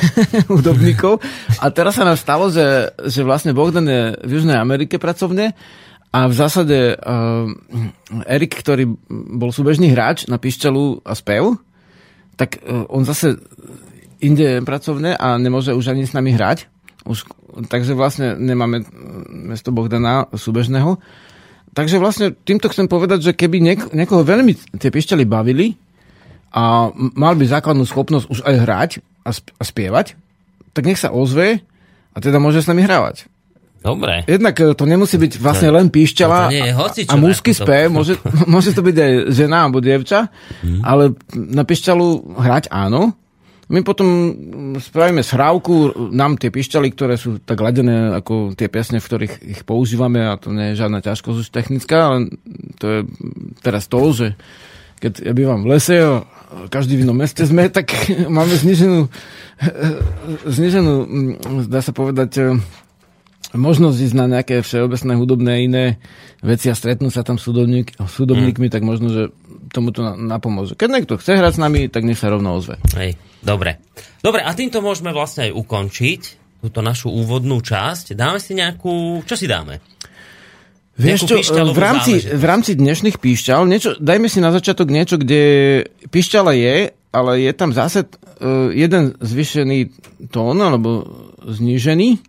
hudobníkov. 0.49 1.21
A 1.61 1.69
teraz 1.69 2.01
sa 2.01 2.09
nám 2.09 2.17
stalo, 2.17 2.49
že, 2.49 2.89
že 3.05 3.21
vlastne 3.21 3.53
Bogdan 3.53 3.85
je 3.85 4.17
v 4.17 4.29
Južnej 4.41 4.57
Amerike 4.57 4.97
pracovne 4.97 5.53
a 6.09 6.25
v 6.25 6.33
zásade 6.33 6.97
uh, 6.97 7.47
Erik, 8.25 8.65
ktorý 8.65 8.97
bol 9.13 9.53
súbežný 9.53 9.93
hráč 9.93 10.25
na 10.25 10.41
pišťalu 10.41 11.05
a 11.05 11.13
spev, 11.13 11.55
tak 12.33 12.57
uh, 12.65 12.89
on 12.89 13.05
zase 13.05 13.37
inde 14.25 14.57
je 14.57 14.65
pracovne 14.65 15.13
a 15.13 15.37
nemôže 15.37 15.77
už 15.77 15.93
ani 15.93 16.09
s 16.09 16.17
nami 16.17 16.33
hrať. 16.33 16.65
Už, 17.05 17.29
takže 17.69 17.93
vlastne 17.93 18.41
nemáme 18.41 18.81
uh, 18.81 18.87
mesto 19.29 19.69
Bohdana 19.69 20.33
súbežného. 20.33 20.97
Takže 21.71 21.97
vlastne 21.97 22.35
týmto 22.35 22.67
chcem 22.67 22.85
povedať, 22.85 23.19
že 23.23 23.31
keby 23.31 23.57
niek- 23.63 23.91
niekoho 23.95 24.27
veľmi 24.27 24.51
tie 24.75 24.91
pišťaly 24.91 25.23
bavili 25.23 25.79
a 26.51 26.91
mal 26.95 27.33
by 27.39 27.47
základnú 27.47 27.87
schopnosť 27.87 28.27
už 28.27 28.39
aj 28.43 28.55
hrať 28.59 28.91
a, 29.23 29.29
sp- 29.31 29.51
a 29.55 29.63
spievať, 29.63 30.07
tak 30.75 30.83
nech 30.83 30.99
sa 30.99 31.15
ozve 31.15 31.63
a 32.11 32.17
teda 32.19 32.43
môže 32.43 32.59
s 32.59 32.67
nami 32.67 32.83
hrávať. 32.83 33.31
Dobre. 33.81 34.21
Jednak 34.29 34.53
e, 34.61 34.77
to 34.77 34.83
nemusí 34.85 35.17
byť 35.17 35.41
vlastne 35.41 35.73
len 35.73 35.89
píšťala 35.89 36.53
a, 37.09 37.15
mužský 37.17 37.51
spev, 37.55 37.89
môže, 37.89 38.13
môže 38.51 38.75
to 38.75 38.83
byť 38.83 38.95
aj 38.95 39.11
žena 39.31 39.65
alebo 39.65 39.79
dievča, 39.79 40.29
ale 40.83 41.15
na 41.33 41.63
píšťalu 41.63 42.07
hrať 42.37 42.69
áno. 42.69 43.15
My 43.71 43.79
potom 43.87 44.07
mm, 44.07 44.83
spravíme 44.83 45.23
shrávku, 45.23 45.95
nám 46.11 46.35
tie 46.35 46.51
pišťaly, 46.51 46.91
ktoré 46.91 47.15
sú 47.15 47.39
tak 47.39 47.63
ladené 47.63 48.11
ako 48.19 48.51
tie 48.51 48.67
piesne, 48.67 48.99
v 48.99 49.07
ktorých 49.07 49.33
ich 49.47 49.61
používame 49.63 50.27
a 50.27 50.35
to 50.35 50.51
nie 50.51 50.75
je 50.75 50.83
žiadna 50.83 50.99
ťažkosť 50.99 51.37
už 51.39 51.47
technická, 51.55 52.11
ale 52.11 52.17
to 52.83 52.85
je 52.85 52.99
teraz 53.63 53.87
to, 53.87 53.99
že 54.11 54.27
keď 54.99 55.13
ja 55.23 55.33
bývam 55.33 55.63
v 55.63 55.71
lese 55.71 55.95
a 55.97 56.27
každý 56.67 56.99
v 56.99 57.07
inom 57.07 57.15
meste 57.15 57.47
sme, 57.47 57.71
tak 57.71 57.95
máme 58.37 58.51
zniženú, 58.51 59.07
zniženú, 60.59 60.93
mm, 61.07 61.71
dá 61.71 61.79
sa 61.79 61.95
povedať, 61.95 62.31
e, 62.37 62.43
možnosť 63.55 63.97
ísť 64.03 64.15
na 64.19 64.25
nejaké 64.27 64.59
všeobecné 64.63 65.13
hudobné 65.15 65.53
iné 65.63 65.85
veci 66.43 66.67
a 66.67 66.75
stretnúť 66.75 67.11
sa 67.11 67.23
tam 67.23 67.39
s 67.39 67.47
hudobník, 67.47 67.95
s 67.95 68.15
hudobníkmi, 68.19 68.67
tak 68.67 68.83
možno, 68.83 69.07
že 69.11 69.23
tomu 69.71 69.95
to 69.95 70.03
na- 70.03 70.19
napomôže. 70.37 70.75
Keď 70.75 70.89
niekto 70.91 71.15
chce 71.17 71.39
hrať 71.39 71.57
s 71.57 71.63
nami, 71.63 71.87
tak 71.87 72.03
nech 72.03 72.19
sa 72.19 72.27
rovno 72.27 72.59
ozve. 72.59 72.77
Hej, 72.95 73.15
dobre. 73.41 73.79
Dobre, 74.19 74.43
a 74.43 74.51
týmto 74.51 74.83
môžeme 74.83 75.15
vlastne 75.15 75.49
aj 75.49 75.55
ukončiť 75.55 76.21
túto 76.61 76.79
našu 76.85 77.09
úvodnú 77.09 77.57
časť. 77.63 78.13
Dáme 78.13 78.37
si 78.37 78.53
nejakú... 78.53 79.25
Čo 79.25 79.33
si 79.33 79.49
dáme? 79.49 79.81
Vieš 81.01 81.25
čo, 81.25 81.35
v 81.73 81.81
rámci, 81.81 82.21
v 82.21 82.45
rámci 82.45 82.77
dnešných 82.77 83.17
píšťal, 83.17 83.65
niečo, 83.65 83.97
dajme 83.97 84.29
si 84.29 84.37
na 84.37 84.53
začiatok 84.53 84.91
niečo, 84.91 85.17
kde 85.17 85.41
píšťala 86.13 86.53
je, 86.53 86.93
ale 86.93 87.31
je 87.41 87.51
tam 87.57 87.73
zase 87.73 88.05
uh, 88.05 88.69
jeden 88.69 89.17
zvýšený 89.17 89.79
tón, 90.29 90.61
alebo 90.61 91.09
znížený. 91.41 92.21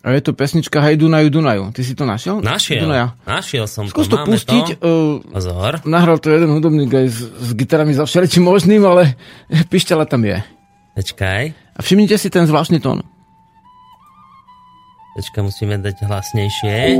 A 0.00 0.16
je 0.16 0.20
to 0.24 0.32
pesnička 0.32 0.80
Hej 0.80 0.96
Dunaju, 0.96 1.28
Dunaju. 1.28 1.64
Ty 1.76 1.80
si 1.84 1.92
to 1.92 2.08
našiel? 2.08 2.40
Našiel. 2.40 2.88
Dunaja. 2.88 3.12
Našiel 3.28 3.68
som 3.68 3.84
Skús 3.84 4.08
to. 4.08 4.16
Máme 4.16 4.32
pustiť. 4.32 4.80
To. 4.80 5.20
Uh, 5.20 5.34
Pozor. 5.36 5.84
nahral 5.84 6.16
to 6.16 6.32
jeden 6.32 6.48
hudobník 6.56 6.88
aj 6.88 7.06
s, 7.12 7.18
s 7.28 7.48
gitarami 7.52 7.92
za 7.92 8.08
všeličím 8.08 8.48
možným, 8.48 8.80
ale 8.80 9.20
pišťala 9.72 10.08
tam 10.08 10.24
je. 10.24 10.40
Počkaj. 10.96 11.42
A 11.76 11.80
všimnite 11.84 12.16
si 12.16 12.32
ten 12.32 12.48
zvláštny 12.48 12.80
tón. 12.80 13.04
Počkaj, 15.20 15.42
musíme 15.44 15.76
dať 15.76 16.08
hlasnejšie. 16.08 16.96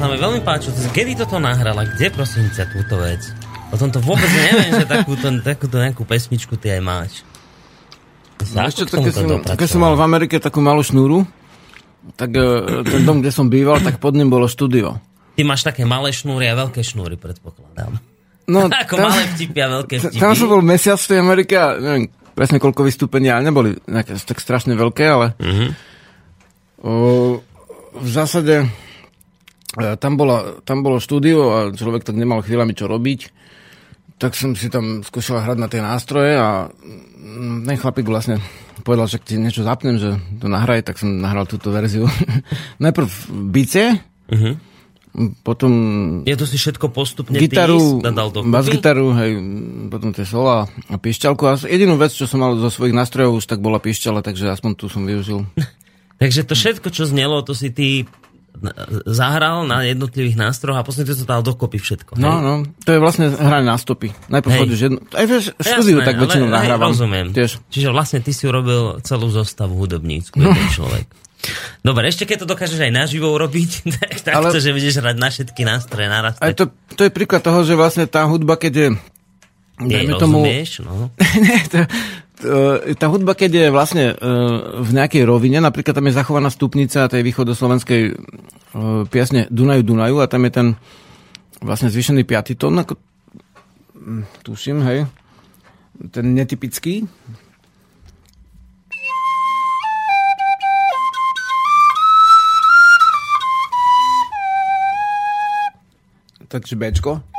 Sa 0.00 0.08
mi 0.08 0.16
veľmi 0.16 0.40
páčilo. 0.40 0.72
Kedy 0.96 1.12
toto 1.14 1.36
nahrala? 1.36 1.84
Kde, 1.84 2.08
prosím 2.08 2.48
ťa, 2.48 2.72
túto 2.72 2.96
vec? 2.96 3.20
O 3.68 3.76
tomto 3.76 4.00
vôbec 4.00 4.24
neviem, 4.26 4.72
že 4.72 4.88
takúto, 4.88 5.28
takúto 5.44 5.76
nejakú 5.76 6.08
pesničku 6.08 6.56
ty 6.56 6.72
aj 6.72 6.80
máš. 6.80 7.12
No, 8.56 8.64
ešte 8.64 8.88
to, 8.88 9.04
keď, 9.04 9.12
som, 9.12 9.28
keď 9.44 9.68
som 9.68 9.80
mal 9.84 9.92
v 9.92 10.02
Amerike 10.02 10.40
takú 10.40 10.64
malú 10.64 10.80
šnúru, 10.80 11.28
tak 12.16 12.32
e, 12.32 12.40
ten 12.88 13.04
dom, 13.04 13.20
kde 13.20 13.28
som 13.28 13.52
býval, 13.52 13.84
tak 13.84 14.00
pod 14.00 14.16
ním 14.16 14.32
bolo 14.32 14.48
štúdio. 14.48 14.96
Ty 15.36 15.42
máš 15.44 15.68
také 15.68 15.84
malé 15.84 16.16
šnúry 16.16 16.48
a 16.48 16.56
veľké 16.56 16.80
šnúry, 16.80 17.20
predpokladám. 17.20 18.00
No, 18.48 18.72
Ako 18.82 18.96
malé 18.96 19.28
vtipy 19.36 19.58
a 19.60 19.68
veľké 19.78 19.94
vtipy. 20.00 20.16
Tam 20.16 20.32
som 20.32 20.48
bol 20.48 20.64
mesiac 20.64 20.96
v 20.96 21.08
tej 21.12 21.18
Amerike 21.20 21.54
a 21.54 21.76
neviem 21.76 22.08
presne 22.32 22.56
koľko 22.56 22.88
vystúpenia, 22.88 23.36
ale 23.36 23.52
neboli 23.52 23.76
nejaké 23.84 24.16
tak 24.24 24.40
strašne 24.40 24.72
veľké, 24.72 25.04
ale 25.04 25.36
Mhm. 25.36 25.66
o, 26.80 26.92
v 27.92 28.08
zásade 28.08 28.64
tam, 29.74 30.18
bola, 30.18 30.62
tam 30.66 30.82
bolo 30.82 30.98
štúdio 30.98 31.38
a 31.50 31.58
človek 31.70 32.02
tak 32.02 32.18
nemal 32.18 32.42
chvíľami 32.42 32.74
čo 32.74 32.90
robiť, 32.90 33.20
tak 34.20 34.36
som 34.36 34.52
si 34.52 34.68
tam 34.68 35.00
skúšal 35.00 35.40
hrať 35.40 35.58
na 35.58 35.68
tie 35.70 35.80
nástroje 35.80 36.36
a 36.36 36.68
mm, 36.68 37.64
ten 37.64 37.76
chlapík 37.80 38.04
vlastne 38.04 38.42
povedal, 38.84 39.08
že 39.08 39.20
ti 39.22 39.40
niečo 39.40 39.64
zapnem, 39.64 39.96
že 39.96 40.18
to 40.40 40.48
nahraj, 40.48 40.84
tak 40.84 41.00
som 41.00 41.20
nahral 41.20 41.48
túto 41.48 41.72
verziu. 41.72 42.04
Najprv 42.84 43.08
bicie, 43.48 44.00
Mhm. 44.30 44.52
potom 45.42 45.72
Je 46.22 46.38
to 46.38 46.46
si 46.46 46.54
všetko 46.54 46.94
postupne 46.94 47.34
gitaru, 47.34 47.98
ty 47.98 48.14
dal 48.14 48.30
do 48.30 48.46
bas-gitaru, 48.46 49.10
hej, 49.18 49.32
potom 49.90 50.14
tie 50.14 50.22
sola 50.22 50.70
a 50.86 50.94
pišťalku. 50.94 51.42
A 51.50 51.58
jedinú 51.66 51.98
vec, 51.98 52.14
čo 52.14 52.30
som 52.30 52.38
mal 52.38 52.54
zo 52.54 52.70
svojich 52.70 52.94
nástrojov, 52.94 53.42
už 53.42 53.50
tak 53.50 53.58
bola 53.58 53.82
pišťala, 53.82 54.22
takže 54.22 54.54
aspoň 54.54 54.70
tu 54.78 54.86
som 54.86 55.02
využil. 55.02 55.42
Takže 56.22 56.44
to 56.44 56.52
všetko, 56.52 56.92
čo 56.92 57.08
znelo, 57.08 57.40
to 57.40 57.56
si 57.56 57.72
ty 57.72 58.04
zahral 59.08 59.64
na 59.64 59.86
jednotlivých 59.88 60.36
nástrojoch 60.36 60.80
a 60.80 60.84
ty 60.84 61.04
to 61.08 61.24
dal 61.24 61.40
dokopy 61.40 61.80
všetko. 61.80 62.20
No, 62.20 62.28
hej? 62.28 62.40
no, 62.44 62.52
to 62.84 62.90
je 62.92 63.00
vlastne 63.00 63.32
hranie 63.32 63.66
na 63.66 63.80
stopy. 63.80 64.12
Najprv 64.28 64.50
Hej. 64.52 64.60
chodíš 64.60 64.80
jedno... 64.84 64.98
Aj 65.16 65.24
vieš, 65.24 65.44
v 65.56 65.62
štúdiu 65.64 65.96
Jasné, 66.00 66.08
tak 66.08 66.16
väčšinou 66.20 66.46
ale- 66.46 66.52
hej, 66.52 66.56
nahrávam. 66.60 66.90
Rozumiem. 66.92 67.26
Tiež. 67.32 67.50
Čiže 67.72 67.88
vlastne 67.88 68.20
ty 68.20 68.36
si 68.36 68.44
urobil 68.44 69.00
celú 69.00 69.32
zostavu 69.32 69.80
hudobnícku, 69.80 70.36
jeden 70.36 70.68
človek. 70.76 71.08
Dobre, 71.80 72.12
ešte 72.12 72.28
keď 72.28 72.44
to 72.44 72.46
dokážeš 72.52 72.80
aj 72.84 72.92
naživo 72.92 73.32
urobiť, 73.32 73.70
tak, 73.96 74.12
tak 74.20 74.32
Ale- 74.36 74.52
to, 74.52 74.60
že 74.60 74.76
budeš 74.76 75.00
hrať 75.00 75.16
na 75.16 75.28
všetky 75.32 75.62
nástroje 75.64 76.08
naraz. 76.12 76.36
Aj 76.36 76.52
tak 76.52 76.58
to, 76.58 76.64
to 77.00 77.02
je 77.08 77.10
príklad 77.10 77.40
toho, 77.40 77.64
že 77.64 77.72
vlastne 77.78 78.04
tá 78.04 78.28
hudba, 78.28 78.60
keď 78.60 78.72
je... 78.76 78.88
jej 79.88 80.04
Dajme 80.04 80.20
tomu... 80.20 80.44
rozumieš, 80.44 80.84
no. 80.84 81.08
To, 81.72 81.78
to, 81.80 81.80
tá 82.96 83.06
hudba, 83.12 83.36
keď 83.36 83.50
je 83.52 83.66
vlastne 83.68 84.04
uh, 84.16 84.80
v 84.80 84.90
nejakej 84.96 85.28
rovine, 85.28 85.60
napríklad 85.60 85.92
tam 85.92 86.08
je 86.08 86.16
zachovaná 86.16 86.48
stupnica 86.48 87.08
tej 87.08 87.20
východoslovenskej 87.20 88.00
uh, 88.10 89.04
piesne 89.08 89.44
Dunaju 89.52 89.82
Dunaju 89.84 90.16
a 90.24 90.30
tam 90.30 90.48
je 90.48 90.52
ten 90.52 90.66
vlastne 91.60 91.92
zvýšený 91.92 92.24
piatý 92.24 92.56
tón, 92.56 92.80
ako, 92.80 92.96
mm, 94.00 94.24
tuším, 94.40 94.80
hej, 94.88 95.04
ten 96.08 96.32
netypický. 96.32 97.04
Takže 106.50 106.74
Bčko. 106.74 107.29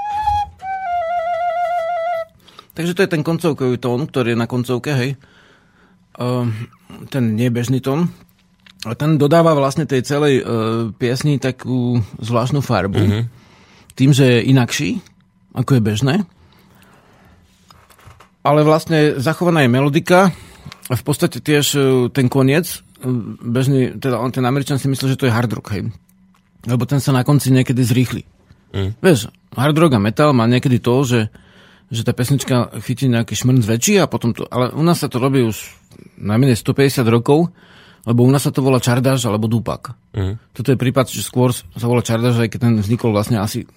Takže 2.72 2.96
to 2.96 3.04
je 3.04 3.12
ten 3.12 3.24
koncovkový 3.24 3.76
tón, 3.78 4.08
ktorý 4.08 4.32
je 4.32 4.40
na 4.40 4.48
koncovke, 4.48 4.96
hej. 4.96 5.20
Uh, 6.16 6.48
ten 7.12 7.36
nebežný 7.36 7.84
tón. 7.84 8.08
A 8.88 8.98
ten 8.98 9.20
dodáva 9.20 9.54
vlastne 9.54 9.86
tej 9.86 10.02
celej 10.08 10.42
uh, 10.42 10.90
piesni 10.96 11.38
takú 11.38 12.02
zvláštnu 12.18 12.64
farbu. 12.64 12.98
Mm-hmm. 12.98 13.24
Tým, 13.94 14.12
že 14.16 14.26
je 14.26 14.48
inakší, 14.50 14.90
ako 15.54 15.78
je 15.78 15.82
bežné. 15.84 16.16
Ale 18.42 18.66
vlastne 18.66 19.22
zachovaná 19.22 19.62
je 19.62 19.70
melodika 19.70 20.34
a 20.90 20.94
v 20.98 21.04
podstate 21.04 21.44
tiež 21.44 21.66
uh, 21.76 21.84
ten 22.10 22.32
koniec, 22.32 22.82
uh, 23.04 23.38
bežný, 23.44 24.00
teda 24.00 24.16
on, 24.18 24.32
ten 24.32 24.48
Američan 24.48 24.80
si 24.80 24.88
myslí, 24.88 25.14
že 25.14 25.20
to 25.20 25.28
je 25.28 25.36
hard 25.36 25.52
rock, 25.52 25.76
hej. 25.76 25.92
Lebo 26.66 26.88
ten 26.88 27.04
sa 27.04 27.12
na 27.12 27.28
konci 27.28 27.52
niekedy 27.52 27.84
zrýchli. 27.84 28.24
Mm. 28.72 28.96
Vieš, 29.04 29.28
hard 29.60 29.76
rock 29.76 29.94
a 29.94 30.02
metal 30.02 30.32
má 30.32 30.48
niekedy 30.48 30.80
to, 30.80 31.04
že, 31.04 31.20
že 31.92 32.08
tá 32.08 32.16
pesnička 32.16 32.72
chytí 32.80 33.12
nejaký 33.12 33.36
šmrnc 33.36 33.68
väčší 33.68 34.00
a 34.00 34.08
potom 34.08 34.32
to... 34.32 34.48
Ale 34.48 34.72
u 34.72 34.82
nás 34.82 35.04
sa 35.04 35.12
to 35.12 35.20
robí 35.20 35.44
už 35.44 35.76
najmenej 36.16 36.56
150 36.56 37.04
rokov, 37.12 37.52
lebo 38.08 38.24
u 38.24 38.32
nás 38.32 38.48
sa 38.48 38.56
to 38.56 38.64
volá 38.64 38.80
čardáž 38.80 39.28
alebo 39.28 39.52
dupak. 39.52 39.94
Mm. 40.16 40.40
Toto 40.56 40.72
je 40.72 40.80
prípad, 40.80 41.12
že 41.12 41.22
skôr 41.22 41.52
sa 41.52 41.86
volá 41.86 42.00
čardáž, 42.02 42.40
aj 42.42 42.50
keď 42.50 42.60
ten 42.64 42.74
vznikol 42.80 43.12
vlastne 43.12 43.44
asi 43.44 43.68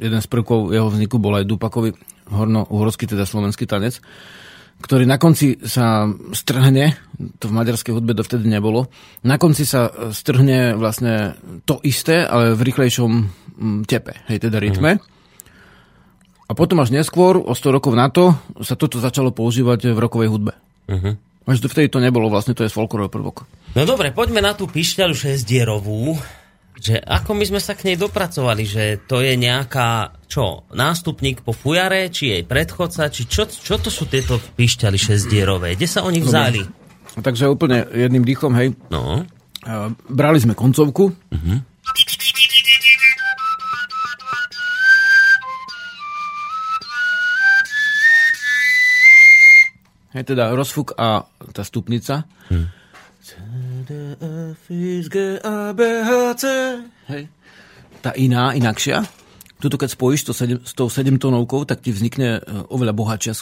jeden 0.00 0.20
z 0.20 0.26
prvkov 0.26 0.74
jeho 0.74 0.90
vzniku 0.90 1.22
bol 1.22 1.38
aj 1.38 1.46
dupakový 1.46 1.94
horno-uhorský, 2.28 3.06
teda 3.06 3.22
slovenský 3.22 3.70
tanec, 3.70 4.02
ktorý 4.80 5.04
na 5.04 5.20
konci 5.20 5.60
sa 5.60 6.08
strhne, 6.32 6.96
to 7.36 7.52
v 7.52 7.56
maďarskej 7.56 7.92
hudbe 7.92 8.16
dovtedy 8.16 8.48
nebolo, 8.48 8.88
na 9.28 9.36
konci 9.36 9.68
sa 9.68 9.92
strhne 10.10 10.72
vlastne 10.74 11.36
to 11.68 11.84
isté, 11.84 12.24
ale 12.24 12.56
v 12.56 12.64
rýchlejšom 12.64 13.10
mm, 13.12 13.80
tepe, 13.84 14.16
hej, 14.32 14.40
teda 14.40 14.56
rytme. 14.56 14.96
A 16.50 16.52
potom 16.58 16.82
až 16.82 16.90
neskôr, 16.90 17.38
o 17.38 17.54
100 17.54 17.76
rokov 17.78 17.94
na 17.94 18.10
to, 18.10 18.34
sa 18.58 18.74
toto 18.74 18.98
začalo 18.98 19.30
používať 19.30 19.94
v 19.94 19.98
rokovej 20.02 20.28
hudbe. 20.34 20.52
Mhm. 20.90 21.30
Až 21.46 21.66
vtedy 21.66 21.90
to 21.90 21.98
nebolo, 22.02 22.30
vlastne 22.30 22.54
to 22.54 22.62
je 22.62 22.70
folklorový 22.70 23.10
prvok. 23.10 23.46
No 23.74 23.82
dobre, 23.82 24.10
poďme 24.14 24.42
na 24.42 24.54
tú 24.54 24.70
pišťalu 24.70 25.14
šesdierovú. 25.14 26.14
Že 26.80 27.02
ako 27.02 27.30
my 27.34 27.44
sme 27.44 27.60
sa 27.60 27.74
k 27.74 27.90
nej 27.90 27.96
dopracovali, 27.98 28.62
že 28.64 29.02
to 29.04 29.18
je 29.18 29.34
nejaká, 29.34 30.14
čo, 30.30 30.64
nástupník 30.70 31.42
po 31.42 31.50
fujare, 31.50 32.08
či 32.08 32.38
jej 32.38 32.42
predchodca, 32.46 33.10
či 33.10 33.26
čo, 33.26 33.50
čo 33.50 33.76
to 33.82 33.90
sú 33.90 34.06
tieto 34.06 34.38
pišťaly 34.38 34.96
šesdierové? 34.96 35.74
Kde 35.74 35.88
sa 35.90 36.06
oni 36.06 36.22
vzali? 36.22 36.62
Takže 37.18 37.50
úplne 37.50 37.84
jedným 37.90 38.22
dýchom, 38.22 38.54
hej, 38.54 38.78
No, 38.88 39.26
brali 40.08 40.38
sme 40.40 40.54
koncovku. 40.54 41.12
Hej, 50.10 50.34
teda 50.34 50.50
rozfuk 50.54 50.98
a 50.98 51.22
tá 51.54 51.62
stupnica. 51.62 52.26
C, 53.20 53.36
D, 53.86 54.16
F, 54.56 54.66
I, 54.72 55.06
G, 55.06 55.38
A, 55.38 55.70
B, 55.70 55.80
H, 55.84 56.10
C. 56.40 56.44
Hej. 57.12 57.30
Tá 58.00 58.10
iná, 58.16 58.56
inakšia. 58.56 59.06
Tuto 59.60 59.76
keď 59.76 59.92
spojíš 59.92 60.22
to 60.24 60.32
sedem, 60.32 60.58
s 60.64 60.72
tou 60.72 60.88
sedemtónovkou, 60.88 61.68
tak 61.68 61.84
ti 61.84 61.92
vznikne 61.92 62.40
e, 62.40 62.64
oveľa 62.72 62.96
bohatšia 62.96 63.36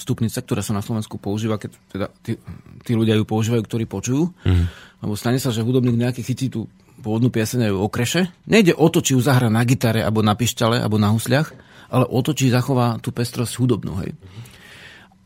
stupnica, 0.00 0.40
ktorá 0.40 0.64
sa 0.64 0.72
na 0.72 0.80
Slovensku 0.80 1.20
používa, 1.20 1.60
keď 1.60 1.70
teda 1.92 2.06
tí, 2.24 2.40
tí 2.88 2.92
ľudia 2.96 3.20
ju 3.20 3.28
používajú, 3.28 3.68
ktorí 3.68 3.84
počujú. 3.84 4.32
Mm. 4.48 4.64
Lebo 5.04 5.12
stane 5.12 5.36
sa, 5.36 5.52
že 5.52 5.60
hudobník 5.60 6.00
nejaký 6.00 6.24
chytí 6.24 6.48
tú 6.48 6.72
pôvodnú 7.04 7.28
pieseň 7.28 7.68
aj 7.68 7.70
ju 7.70 7.78
okreše. 7.84 8.20
Nejde 8.48 8.72
o 8.74 8.88
to, 8.88 9.04
či 9.04 9.12
ju 9.12 9.20
zahra 9.20 9.52
na 9.52 9.60
gitare, 9.68 10.00
alebo 10.00 10.24
na 10.24 10.32
pišťale, 10.32 10.80
alebo 10.80 10.96
na 10.96 11.12
husliach, 11.12 11.52
ale 11.92 12.04
o 12.08 12.20
to, 12.24 12.32
či 12.32 12.48
zachová 12.48 12.96
tú 13.04 13.12
pestrosť 13.12 13.60
hudobnú. 13.60 13.92
Hej. 14.00 14.16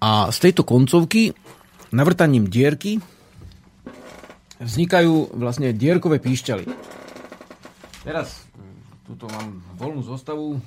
A 0.03 0.35
z 0.35 0.39
tejto 0.43 0.67
koncovky, 0.67 1.31
navrtaním 1.95 2.51
dierky, 2.51 2.99
vznikajú 4.59 5.39
vlastne 5.39 5.71
dierkové 5.71 6.19
píšťaly. 6.19 6.67
Teraz 8.03 8.43
mm, 8.59 9.07
tuto 9.07 9.31
mám 9.31 9.63
voľnú 9.79 10.03
zostavu 10.03 10.59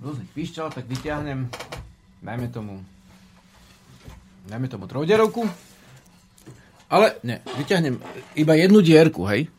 rôznych 0.00 0.32
píšťal, 0.32 0.72
tak 0.72 0.88
vyťahnem, 0.88 1.52
dajme 2.24 2.48
tomu, 2.48 2.80
dajme 4.48 4.66
tomu 4.72 4.88
trojdierovku, 4.88 5.44
ale 6.88 7.20
ne, 7.20 7.44
vyťahnem 7.44 8.00
iba 8.40 8.52
jednu 8.56 8.80
dierku, 8.80 9.28
hej, 9.28 9.52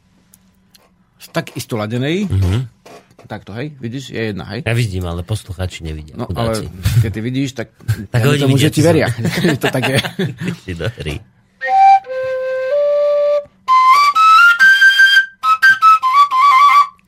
z 1.21 1.27
tak 1.29 1.53
isto 1.53 1.77
ladenej, 1.77 2.25
mm-hmm. 2.25 2.80
Takto, 3.27 3.51
hej, 3.53 3.73
vidíš, 3.77 4.13
je 4.13 4.21
jedna, 4.33 4.45
hej. 4.53 4.61
ja 4.65 4.73
vidím, 4.73 5.03
ale 5.05 5.21
posluchači 5.21 5.83
nevidia. 5.83 6.17
No 6.17 6.25
chudáci. 6.29 6.65
ale 6.69 7.01
keď 7.01 7.09
ty 7.13 7.19
vidíš, 7.21 7.49
tak, 7.53 7.67
Tak 8.13 8.19
ja 8.21 8.27
oni 8.29 8.41
tomu, 8.41 8.57
že 8.57 8.69
ti 8.73 8.81
veria. 8.81 9.07
to 9.61 9.67
tak 9.69 9.83
je. 9.89 9.97
Si. 10.65 10.73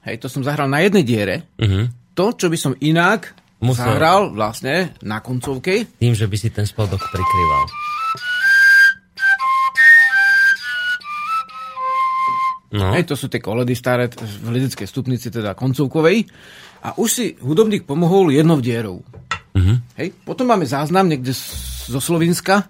Hej, 0.03 0.19
to 0.19 0.27
som 0.27 0.43
zahral 0.43 0.67
na 0.67 0.83
jednej 0.83 1.03
diere. 1.07 1.35
Mhm. 1.57 2.13
To, 2.13 2.35
čo 2.35 2.51
by 2.51 2.57
som 2.59 2.77
inak 2.77 3.33
Musel. 3.63 3.89
zahral 3.89 4.29
vlastne 4.35 4.93
na 5.01 5.17
koncovke, 5.23 5.87
Tým, 5.97 6.13
že 6.13 6.29
by 6.29 6.37
si 6.37 6.53
ten 6.53 6.67
spodok 6.67 6.99
prikryval. 6.99 7.63
No, 12.73 12.89
hej, 12.97 13.05
to 13.05 13.13
sú 13.13 13.29
tie 13.29 13.37
koledy 13.37 13.77
staré 13.77 14.09
v 14.09 14.47
lidickej 14.49 14.87
stupnici, 14.89 15.29
teda 15.29 15.53
koncovkovej. 15.53 16.25
A 16.83 16.97
už 16.97 17.09
si 17.09 17.25
hudobník 17.37 17.85
pomohol 17.85 18.33
jednou 18.33 18.57
dierou. 18.59 19.05
Mhm. 19.53 19.93
Hej, 19.95 20.17
potom 20.25 20.49
máme 20.49 20.65
záznam 20.65 21.05
niekde 21.05 21.31
z- 21.31 21.53
zo 21.93 22.01
Slovenska, 22.01 22.65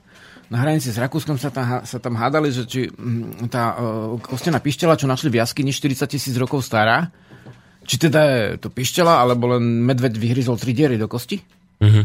na 0.51 0.61
hranici 0.61 0.91
s 0.93 1.01
Rakúskom 1.01 1.39
sa 1.39 1.49
tam, 1.49 1.81
sa 1.81 1.97
tam 1.97 2.13
hádali, 2.13 2.53
že 2.53 2.67
či 2.67 2.85
mm, 2.85 3.49
tá 3.49 3.73
uh, 3.73 4.19
kostená 4.21 4.61
pištela, 4.61 4.99
čo 4.99 5.09
našli 5.09 5.33
v 5.33 5.41
jaskyni 5.41 5.73
40 5.73 6.05
tisíc 6.05 6.35
rokov 6.37 6.61
stará, 6.61 7.09
či 7.87 7.97
teda 7.97 8.21
je 8.21 8.41
to 8.61 8.69
pištela, 8.69 9.17
alebo 9.17 9.55
len 9.55 9.81
medveď 9.81 10.13
vyhryzol 10.13 10.59
tri 10.61 10.77
diery 10.77 10.99
do 10.99 11.09
kosti. 11.09 11.41
Mhm. 11.81 12.01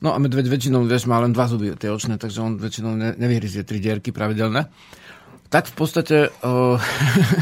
No 0.00 0.12
a 0.12 0.18
medveď 0.20 0.48
väčšinou, 0.48 0.84
vieš, 0.84 1.08
má 1.08 1.20
len 1.20 1.32
dva 1.32 1.44
zuby, 1.44 1.76
tie 1.76 1.92
očné, 1.92 2.16
takže 2.16 2.40
on 2.40 2.56
väčšinou 2.56 2.96
ne, 2.96 3.12
nevyhryzie 3.16 3.64
tri 3.68 3.80
dierky 3.80 4.12
pravidelné. 4.12 4.64
Tak 5.50 5.66
v 5.66 5.74
podstate 5.74 6.16
uh, 6.30 6.78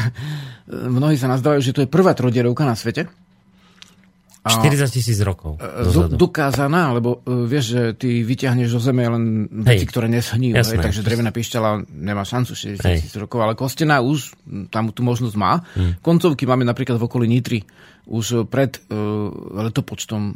mnohí 0.97 1.13
sa 1.13 1.29
nazdávajú, 1.29 1.61
že 1.61 1.73
to 1.73 1.81
je 1.85 1.89
prvá 1.89 2.17
trojdierovka 2.17 2.65
na 2.65 2.73
svete. 2.73 3.05
A- 4.39 4.55
40 4.55 4.87
tisíc 4.87 5.19
rokov 5.19 5.59
Z- 5.59 5.93
dozadu. 5.93 6.15
dokázaná, 6.15 6.95
lebo 6.95 7.21
uh, 7.21 7.43
vieš, 7.43 7.75
že 7.75 7.81
ty 7.93 8.23
vyťahneš 8.23 8.71
zo 8.71 8.79
zeme 8.79 9.03
len 9.03 9.45
veci, 9.51 9.83
ktoré 9.83 10.07
neschníjú, 10.07 10.55
Jasné. 10.55 10.79
hej, 10.79 10.85
takže 10.89 11.03
drevená 11.03 11.29
pišťala 11.29 11.83
nemá 11.91 12.23
šancu 12.23 12.55
60 12.55 12.79
Hej. 12.81 12.97
tisíc 13.03 13.15
rokov, 13.19 13.43
ale 13.43 13.53
kostená 13.53 13.99
už 13.99 14.31
tam 14.71 14.95
tú 14.95 15.03
možnosť 15.03 15.35
má. 15.35 15.59
Hm. 15.75 15.99
Koncovky 15.99 16.47
máme 16.47 16.63
napríklad 16.63 16.95
v 16.95 17.05
okolí 17.05 17.27
Nitry 17.27 17.61
už 18.09 18.47
pred 18.47 18.79
uh, 18.89 19.27
letopočtom 19.69 20.33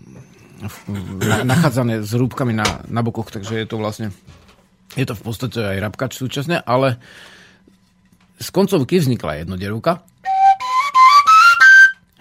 na, 1.24 1.41
nachádzané 1.47 2.03
s 2.03 2.11
rúbkami 2.13 2.53
na, 2.53 2.86
na 2.91 3.01
bokoch, 3.01 3.32
takže 3.32 3.55
je 3.55 3.65
to 3.65 3.80
vlastne 3.80 4.11
je 4.93 5.05
to 5.07 5.15
v 5.17 5.24
podstate 5.26 5.57
aj 5.57 5.78
rabkač 5.80 6.11
súčasne, 6.13 6.61
ale 6.61 7.01
z 8.40 8.48
koncovky 8.50 9.00
vznikla 9.00 9.46
jednodierovka. 9.46 10.04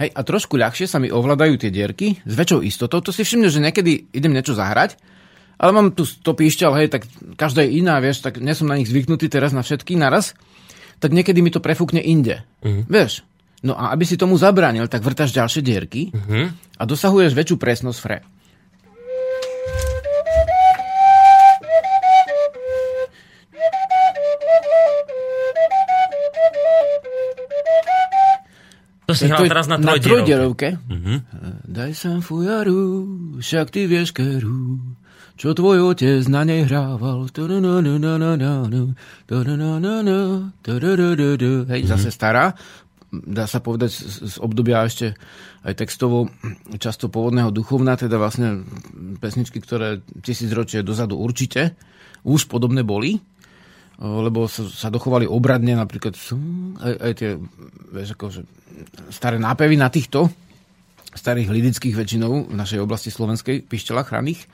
Hej, 0.00 0.10
a 0.18 0.20
trošku 0.26 0.58
ľahšie 0.58 0.90
sa 0.90 0.98
mi 0.98 1.12
ovládajú 1.12 1.60
tie 1.62 1.70
dierky 1.70 2.18
s 2.26 2.34
väčšou 2.34 2.64
istotou. 2.66 2.98
To 3.04 3.14
si 3.14 3.22
všimne, 3.22 3.46
že 3.52 3.62
niekedy 3.62 4.10
idem 4.10 4.34
niečo 4.34 4.56
zahrať, 4.56 4.98
ale 5.62 5.70
mám 5.70 5.94
tu 5.94 6.02
100 6.02 6.26
píšťal, 6.26 6.72
hej, 6.80 6.88
tak 6.90 7.06
každá 7.38 7.62
je 7.62 7.78
iná, 7.78 8.02
vieš, 8.02 8.24
tak 8.24 8.42
nie 8.42 8.50
som 8.56 8.66
na 8.66 8.74
nich 8.74 8.90
zvyknutý 8.90 9.30
teraz 9.30 9.54
na 9.54 9.62
všetky 9.62 9.94
naraz, 9.94 10.34
tak 10.98 11.14
niekedy 11.14 11.38
mi 11.38 11.54
to 11.54 11.62
prefúkne 11.62 12.02
inde. 12.02 12.42
Mhm. 12.66 12.90
Vieš? 12.90 13.22
No 13.62 13.78
a 13.78 13.94
aby 13.94 14.02
si 14.02 14.18
tomu 14.18 14.34
zabránil, 14.34 14.90
tak 14.90 15.06
vrtaš 15.06 15.30
ďalšie 15.30 15.62
dierky 15.62 16.10
Mhm. 16.10 16.42
a 16.78 16.82
dosahuješ 16.82 17.30
väčšiu 17.36 17.56
presnosť 17.62 17.98
fre. 18.02 18.18
To 29.12 29.20
si 29.20 29.28
hral 29.28 29.44
teraz 29.44 29.68
na 29.68 29.76
na 29.76 30.00
trojdierovke. 30.00 30.80
trojdierovke. 30.80 31.68
Daj 31.68 31.92
sem 31.92 32.18
fujaru, 32.24 32.80
však 33.38 33.68
ty 33.68 33.84
vieš 33.84 34.16
keru, 34.16 34.80
čo 35.36 35.52
tvoj 35.52 35.92
otec 35.92 36.24
na 36.32 36.48
nej 36.48 36.64
hrával. 36.64 37.28
Hej, 41.68 41.82
zase 41.88 42.08
stará. 42.08 42.56
Dá 43.12 43.44
sa 43.44 43.60
povedať 43.60 43.92
z, 43.92 44.40
obdobia 44.40 44.88
ešte 44.88 45.12
aj 45.68 45.76
textovo 45.76 46.32
často 46.80 47.12
pôvodného 47.12 47.52
duchovna, 47.52 48.00
teda 48.00 48.16
vlastne 48.16 48.64
pesničky, 49.20 49.60
ktoré 49.60 50.00
tisícročie 50.24 50.80
dozadu 50.80 51.20
určite 51.20 51.76
už 52.24 52.48
podobné 52.48 52.80
boli 52.80 53.20
lebo 54.02 54.50
sa, 54.50 54.66
sa 54.66 54.90
dochovali 54.90 55.30
obradne, 55.30 55.78
napríklad 55.78 56.18
aj, 56.82 56.94
aj 56.98 57.12
tie 57.14 57.30
vieš, 57.94 58.18
akože, 58.18 58.40
staré 59.14 59.38
nápevy 59.38 59.78
na 59.78 59.86
týchto 59.86 60.26
starých 61.14 61.52
lidických 61.52 61.94
väčšinou 61.94 62.50
v 62.50 62.56
našej 62.56 62.82
oblasti 62.82 63.14
slovenskej 63.14 63.62
pištelách 63.62 64.10
hraných, 64.10 64.48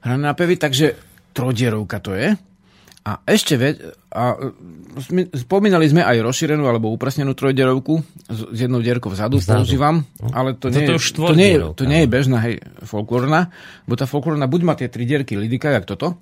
hrané 0.00 0.30
nápevy, 0.32 0.56
takže 0.56 0.96
trojdierovka 1.34 1.98
to 2.00 2.16
je. 2.16 2.32
A 3.08 3.24
ešte 3.24 3.56
ve, 3.56 3.72
a 4.12 4.36
spomínali 5.32 5.88
sme 5.88 6.04
aj 6.04 6.20
rozšírenú 6.20 6.68
alebo 6.68 6.92
upresnenú 6.92 7.32
trojdierovku 7.32 8.04
s, 8.28 8.40
jednou 8.52 8.84
dierkou 8.84 9.08
vzadu, 9.08 9.40
Vzadu. 9.40 9.64
používam, 9.64 10.04
ale 10.28 10.52
to 10.52 10.68
nie, 10.68 10.84
to 10.84 10.96
je, 10.96 11.16
to, 11.16 11.32
nie, 11.32 11.56
je- 11.56 11.72
to 11.72 11.84
nie 11.88 12.04
je 12.04 12.08
no. 12.08 12.12
bežná 12.12 12.38
hej, 12.44 12.60
folklórna, 12.84 13.48
bo 13.88 13.96
tá 13.96 14.04
folklórna 14.04 14.44
buď 14.44 14.60
má 14.60 14.74
tie 14.76 14.92
tri 14.92 15.08
dierky 15.08 15.40
lidika, 15.40 15.72
jak 15.72 15.88
toto, 15.88 16.20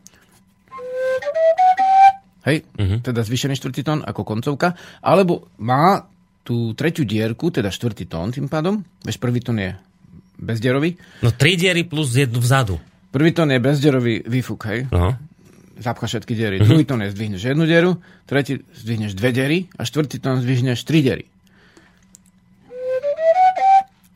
Hej, 2.47 2.63
uh-huh. 2.63 3.03
teda 3.03 3.27
zvýšený 3.27 3.59
štvrtý 3.59 3.83
tón 3.83 4.01
ako 4.07 4.23
koncovka, 4.23 4.79
alebo 5.03 5.51
má 5.59 6.07
tú 6.47 6.79
tretiu 6.79 7.03
dierku, 7.03 7.51
teda 7.51 7.75
štvrtý 7.75 8.07
tón 8.07 8.31
tým 8.31 8.47
pádom. 8.47 8.87
Vieš, 9.03 9.19
prvý 9.19 9.43
tón 9.43 9.59
je 9.59 9.75
bezdierový. 10.39 10.95
No 11.27 11.35
tri 11.35 11.59
diery 11.59 11.83
plus 11.83 12.15
jednu 12.15 12.39
vzadu. 12.39 12.79
Prvý 13.11 13.35
tón 13.35 13.51
je 13.51 13.59
bezdierový 13.59 14.23
výfuk, 14.31 14.63
hej. 14.71 14.87
No. 14.95 15.19
Zapcha 15.77 16.07
všetky 16.07 16.39
diery. 16.39 16.63
Uh-huh. 16.63 16.71
Druhý 16.71 16.87
tón 16.87 17.03
je 17.03 17.11
zdvihneš 17.11 17.43
jednu 17.51 17.67
dieru, 17.67 17.99
tretí 18.31 18.63
zdvihneš 18.63 19.19
dve 19.19 19.35
diery 19.35 19.59
a 19.75 19.83
štvrtý 19.83 20.23
tón 20.23 20.39
zdvihneš 20.39 20.87
tri 20.87 21.03
diery. 21.03 21.27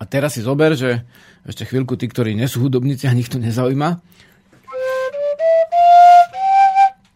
A 0.01 0.07
teraz 0.09 0.39
si 0.39 0.41
zober, 0.41 0.78
že 0.78 1.03
ešte 1.45 1.66
chvíľku 1.66 1.99
tí, 1.99 2.07
ktorí 2.07 2.33
nie 2.33 2.47
sú 2.47 2.62
hudobníci 2.64 3.05
a 3.05 3.12
nikto 3.12 3.43
nezaujíma, 3.43 4.01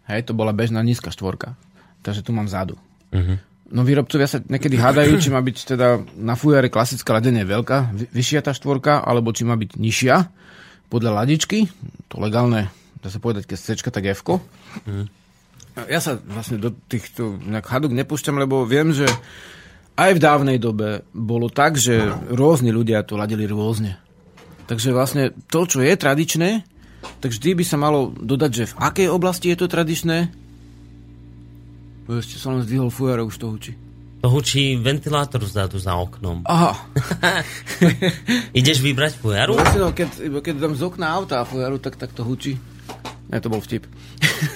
Hej, 0.04 0.28
to 0.28 0.32
bola 0.36 0.52
bežná 0.52 0.84
nízka 0.84 1.08
štvorka. 1.08 1.56
Takže 2.04 2.20
tu 2.20 2.30
mám 2.36 2.44
vzadu. 2.46 2.76
Mhm. 3.12 3.40
No 3.74 3.80
výrobcovia 3.82 4.28
sa 4.28 4.44
niekedy 4.44 4.76
hádajú, 4.76 5.16
či 5.18 5.32
má 5.32 5.40
byť 5.40 5.56
teda 5.74 6.04
na 6.20 6.36
fujare 6.36 6.68
klasická 6.68 7.16
ladenie 7.16 7.48
veľká, 7.48 7.96
vy- 7.96 8.10
vyššia 8.12 8.44
tá 8.44 8.52
štvorka, 8.52 9.00
alebo 9.00 9.32
či 9.32 9.48
má 9.48 9.56
byť 9.56 9.80
nižšia 9.80 10.16
podľa 10.92 11.24
ladičky. 11.24 11.72
To 12.12 12.20
legálne, 12.20 12.68
dá 13.00 13.08
sa 13.08 13.18
povedať, 13.18 13.48
keď 13.48 13.56
C, 13.58 13.66
tak 13.80 14.04
F. 14.04 14.20
Ja 15.90 15.98
sa 15.98 16.20
vlastne 16.20 16.60
do 16.60 16.70
týchto 16.70 17.40
nejak 17.40 17.66
hadok 17.66 17.96
nepúšťam, 17.96 18.36
lebo 18.38 18.62
viem, 18.68 18.92
že 18.94 19.08
aj 19.96 20.10
v 20.12 20.22
dávnej 20.22 20.58
dobe 20.60 21.02
bolo 21.10 21.50
tak, 21.50 21.74
že 21.74 21.98
rôzni 22.30 22.70
ľudia 22.70 23.02
to 23.02 23.18
ladili 23.18 23.48
rôzne. 23.48 23.98
Takže 24.68 24.92
vlastne 24.94 25.32
to, 25.50 25.66
čo 25.66 25.80
je 25.82 25.92
tradičné, 25.98 26.62
tak 27.20 27.30
vždy 27.32 27.50
by 27.56 27.64
sa 27.64 27.76
malo 27.80 28.12
dodať, 28.12 28.50
že 28.52 28.64
v 28.70 28.74
akej 28.78 29.08
oblasti 29.08 29.52
je 29.52 29.58
to 29.58 29.66
tradičné. 29.68 30.28
Ešte 32.04 32.36
som 32.36 32.58
len 32.58 32.62
zdvihol 32.64 32.92
fujar 32.92 33.24
už 33.24 33.36
to 33.40 33.48
hučí. 33.48 33.72
To 34.24 34.32
hučí 34.32 34.80
ventilátor 34.80 35.44
vzadu 35.44 35.76
za 35.76 36.00
oknom. 36.00 36.48
Aha. 36.48 36.72
Ideš 38.58 38.80
vybrať 38.80 39.20
fujaru? 39.20 39.52
Vlastne, 39.56 39.84
no, 39.84 39.92
keď, 39.92 40.40
keď 40.40 40.54
dám 40.64 40.74
z 40.76 40.82
okna 40.84 41.12
auta 41.12 41.40
a 41.40 41.48
fujaru, 41.48 41.76
tak, 41.76 42.00
tak 42.00 42.12
to 42.16 42.24
hučí. 42.24 42.56
Ne, 43.28 43.40
to 43.40 43.48
bol 43.52 43.60
vtip. 43.60 43.88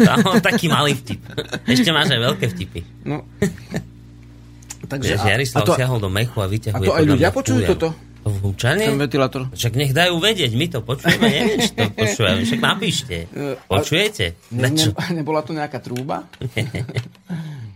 No, 0.00 0.40
taký 0.40 0.68
malý 0.68 0.96
vtip. 0.96 1.20
Ešte 1.64 1.88
máš 1.92 2.12
aj 2.16 2.20
veľké 2.20 2.44
vtipy. 2.52 2.80
No. 3.04 3.24
Takže, 4.88 5.20
Vieš, 5.20 5.24
Jarislav 5.28 5.62
a 5.64 5.66
to, 5.68 5.74
siahol 5.76 5.98
do 6.00 6.08
mechu 6.08 6.38
a 6.40 6.48
vyťahuje 6.48 6.86
a 6.86 6.88
to 6.88 6.96
aj 6.96 7.04
ľudia 7.04 7.28
počujú 7.28 7.60
toto? 7.76 7.88
To 8.28 8.36
húčanie? 8.42 8.84
ten 8.84 8.94
ventilátor. 8.94 9.48
Však 9.50 9.72
nech 9.74 9.90
dajú 9.90 10.16
vedieť, 10.16 10.52
my 10.52 10.66
to 10.68 10.78
počujeme, 10.80 11.24
neviem, 11.24 11.58
či 11.58 11.72
to 11.72 11.88
počujeme. 11.98 12.40
Však 12.42 12.60
napíšte. 12.60 13.16
E, 13.26 13.56
Počujete? 13.62 14.24
Ne, 14.52 14.68
ne, 14.68 14.84
nebola 15.12 15.40
to 15.40 15.50
nejaká 15.50 15.78
trúba? 15.78 16.28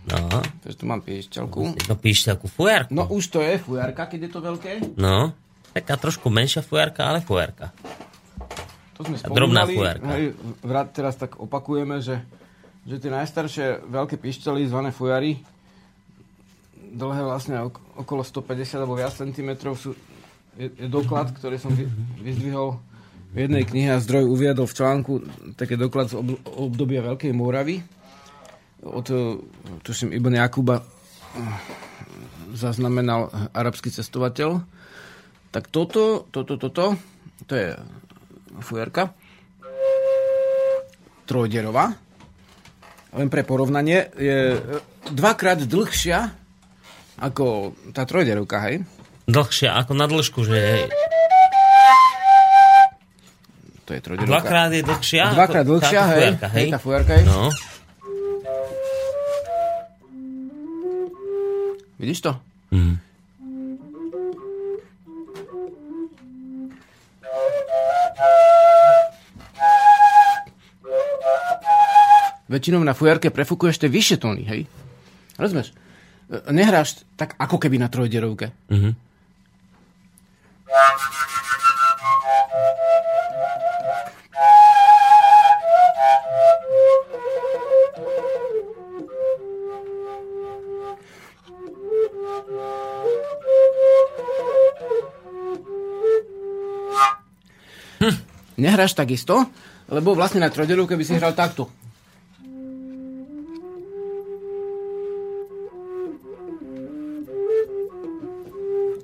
No, 0.03 0.19
Takže 0.59 0.77
tu 0.77 0.85
mám 0.85 0.99
piešťalku. 0.99 1.59
no 1.79 1.93
píšťalku 1.95 2.45
fujarku. 2.45 2.91
No 2.91 3.07
už 3.07 3.23
to 3.25 3.39
je 3.39 3.55
fujarka, 3.55 4.03
keď 4.05 4.19
je 4.21 4.31
to 4.31 4.39
veľké. 4.41 4.71
No, 4.93 5.31
taká 5.71 5.95
trošku 5.95 6.27
menšia 6.27 6.59
fujarka, 6.59 7.07
ale 7.07 7.19
fujarka. 7.19 7.71
To 8.93 9.01
sme 9.01 9.15
A 9.17 9.25
drobná 9.25 9.63
spomínali. 9.63 9.73
fujarka. 9.73 10.11
Vrat 10.59 10.87
teraz 10.91 11.15
tak 11.15 11.39
opakujeme, 11.39 11.97
že, 11.97 12.19
že 12.83 12.99
tie 12.99 13.09
najstaršie 13.09 13.65
veľké 13.85 14.19
pišťaly, 14.19 14.67
zvané 14.67 14.91
fujary, 14.91 15.39
dlhé 16.91 17.21
vlastne 17.23 17.63
ok- 17.63 17.81
okolo 17.97 18.21
150 18.21 18.43
alebo 18.77 18.93
viac 18.93 19.15
centimetrov 19.15 19.73
sú, 19.73 19.95
je, 20.57 20.87
doklad, 20.89 21.33
ktorý 21.33 21.57
som 21.57 21.73
vy, 21.73 21.89
vyzdvihol 22.21 22.77
v 23.33 23.37
jednej 23.49 23.63
knihe 23.65 23.89
a 23.93 24.03
zdroj 24.03 24.29
uviedol 24.29 24.69
v 24.69 24.77
článku 24.77 25.11
taký 25.57 25.73
doklad 25.73 26.13
z 26.13 26.21
ob, 26.21 26.37
obdobia 26.45 27.01
Veľkej 27.01 27.33
Moravy 27.33 27.81
od, 28.83 29.07
eh, 29.09 29.39
tuším, 29.81 30.13
Ibn 30.13 30.33
Jakuba 30.37 30.83
eh, 30.83 31.83
zaznamenal 32.53 33.31
arabský 33.55 33.89
cestovateľ. 33.89 34.61
Tak 35.49 35.69
toto, 35.69 36.29
toto, 36.29 36.57
toto, 36.57 36.97
to 37.45 37.53
je 37.53 37.73
fujarka. 38.61 39.13
Trojdierová. 41.25 41.93
Len 43.13 43.29
pre 43.29 43.45
porovnanie 43.45 44.09
je 44.17 44.57
e, 44.57 44.59
dvakrát 45.13 45.61
dlhšia 45.61 46.33
ako 47.21 47.77
tá 47.93 48.09
trojdierovka, 48.09 48.57
hej? 48.65 48.81
Dlhšia, 49.23 49.71
ako 49.79 49.91
na 49.95 50.05
dĺžku, 50.07 50.43
že. 50.43 50.87
To 53.83 53.91
je 53.91 53.99
trojdierovka. 53.99 54.31
Dvakrát 54.31 54.71
je 54.71 54.81
dlhšia? 54.83 55.25
Dvakrát 55.35 55.65
dlhšia, 55.67 56.01
hej? 56.07 56.19
fujarka, 56.19 56.47
hej? 56.51 56.67
Tá 56.71 56.79
fujarka, 56.79 57.11
hej? 57.19 57.25
No, 57.27 57.51
Vidíš 62.03 62.19
to? 62.19 62.31
Mm. 62.75 62.99
väčšinou 72.53 72.85
na 72.85 72.93
fujarke 72.93 73.33
prefúkuješ 73.33 73.81
tie 73.81 73.89
vyššie 73.89 74.17
tóny, 74.21 74.45
hej? 74.45 74.69
Rozumieš? 75.41 75.73
E, 76.29 76.53
Nehráš 76.53 77.01
tak 77.17 77.33
ako 77.41 77.57
keby 77.57 77.81
na 77.81 77.89
trojdierovke. 77.89 78.53
Mhm. 98.03 98.17
Nehráš 98.57 98.93
takisto, 98.93 99.45
lebo 99.87 100.17
vlastne 100.17 100.41
na 100.41 100.49
trojdierovke 100.49 100.97
by 100.97 101.03
si 101.05 101.13
hral 101.17 101.37
takto. 101.37 101.69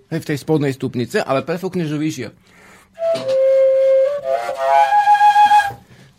Hej, 0.10 0.26
v 0.26 0.28
tej 0.34 0.38
spodnej 0.42 0.74
stupnice, 0.74 1.22
ale 1.22 1.46
prefúkneš 1.46 1.94
ju 1.94 1.98
vyššie. 2.02 2.28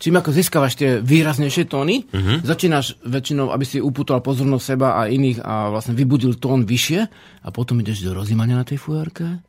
Čím 0.01 0.17
ako 0.17 0.33
získavaš 0.33 0.81
tie 0.81 0.91
výraznejšie 1.05 1.69
tóny, 1.69 2.09
uh-huh. 2.09 2.41
začínaš 2.41 2.97
väčšinou, 3.05 3.53
aby 3.53 3.69
si 3.69 3.85
uputal 3.85 4.25
pozornosť 4.25 4.65
seba 4.65 4.97
a 4.97 5.13
iných 5.13 5.45
a 5.45 5.69
vlastne 5.69 5.93
vybudil 5.93 6.41
tón 6.41 6.65
vyššie 6.65 7.01
a 7.45 7.49
potom 7.53 7.85
ideš 7.85 8.09
do 8.09 8.17
rozímania 8.17 8.57
na 8.57 8.65
tej 8.65 8.81
fujarke. 8.81 9.45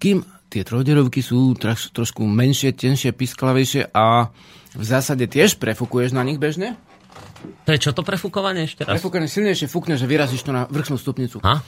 Kým 0.00 0.24
tie 0.48 0.64
trojderovky 0.64 1.20
sú 1.20 1.52
troš, 1.52 1.92
trošku 1.92 2.24
menšie, 2.24 2.72
tenšie, 2.72 3.12
pisklavejšie 3.12 3.92
a 3.92 4.32
v 4.72 4.84
zásade 4.88 5.28
tiež 5.28 5.60
prefúkuješ 5.60 6.16
na 6.16 6.24
nich 6.24 6.40
bežne. 6.40 6.80
To 7.68 7.70
je 7.76 7.78
čo 7.84 7.92
to 7.92 8.00
prefúkovanie 8.00 8.64
ešte 8.64 8.88
raz? 8.88 8.96
Prefúkanie 8.96 9.28
silnejšie 9.28 9.68
fúkneš 9.68 10.00
a 10.04 10.08
vyrazíš 10.08 10.48
to 10.48 10.52
na 10.56 10.64
vrchnú 10.72 10.96
stupnicu. 10.96 11.44
Ha? 11.44 11.60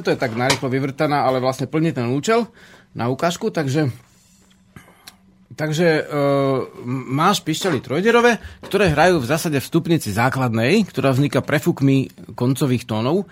Toto 0.00 0.16
je 0.16 0.24
tak 0.24 0.32
narýchlo 0.32 0.72
vyvrtaná, 0.72 1.28
ale 1.28 1.44
vlastne 1.44 1.68
plní 1.68 1.92
ten 1.92 2.08
účel 2.08 2.48
na 2.96 3.12
ukážku, 3.12 3.52
takže 3.52 3.92
Takže 5.52 5.88
e, 6.00 6.02
máš 6.88 7.44
pišťaly 7.44 7.84
trojderové, 7.84 8.40
ktoré 8.64 8.96
hrajú 8.96 9.20
v 9.20 9.28
zásade 9.28 9.60
v 9.60 9.68
stupnici 9.68 10.08
základnej, 10.08 10.88
ktorá 10.88 11.12
vzniká 11.12 11.44
prefúkmi 11.44 12.08
koncových 12.32 12.88
tónov. 12.88 13.28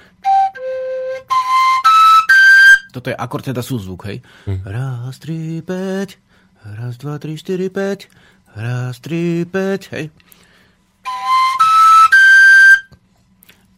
Toto 2.93 3.09
je 3.09 3.17
akord, 3.17 3.49
teda 3.49 3.65
súzvuk, 3.65 4.05
hej. 4.13 4.21
Raz, 4.61 5.17
tri, 5.25 5.65
päť, 5.65 6.21
raz, 6.69 7.01
dva, 7.01 7.17
tri, 7.17 7.41
štyri, 7.41 7.73
päť, 7.73 8.13
raz, 8.53 9.01
tri, 9.01 9.49
päť, 9.49 9.81
hej. 9.97 10.05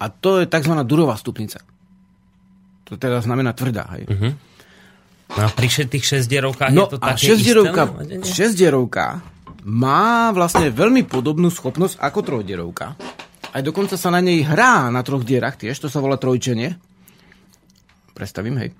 A 0.02 0.10
to 0.10 0.42
je 0.42 0.50
tzv. 0.50 0.74
durová 0.82 1.14
stupnica. 1.14 1.62
To 2.90 2.98
teda 2.98 3.22
znamená 3.22 3.54
tvrdá, 3.54 3.86
hej. 3.94 4.10
No 5.30 5.46
a 5.46 5.48
pri 5.54 5.70
tých 5.70 6.04
šesťdierovkách 6.10 6.70
No 6.74 6.90
je 6.90 6.92
to 6.92 6.98
a 6.98 7.14
také 7.14 7.22
šesťdierovka, 7.30 7.82
isté 8.02 8.26
šesťdierovka 8.26 9.06
má 9.62 10.34
vlastne 10.34 10.74
veľmi 10.74 11.06
podobnú 11.06 11.54
schopnosť 11.54 12.02
ako 12.02 12.18
trojdierovka. 12.26 12.98
Aj 13.50 13.62
dokonca 13.62 13.94
sa 13.94 14.10
na 14.10 14.18
nej 14.18 14.42
hrá 14.42 14.90
na 14.90 15.02
troch 15.06 15.22
dierach 15.22 15.54
tiež, 15.54 15.78
to 15.78 15.86
sa 15.86 16.02
volá 16.02 16.18
trojčenie. 16.18 16.74
Predstavím, 18.14 18.58
hej. 18.58 18.70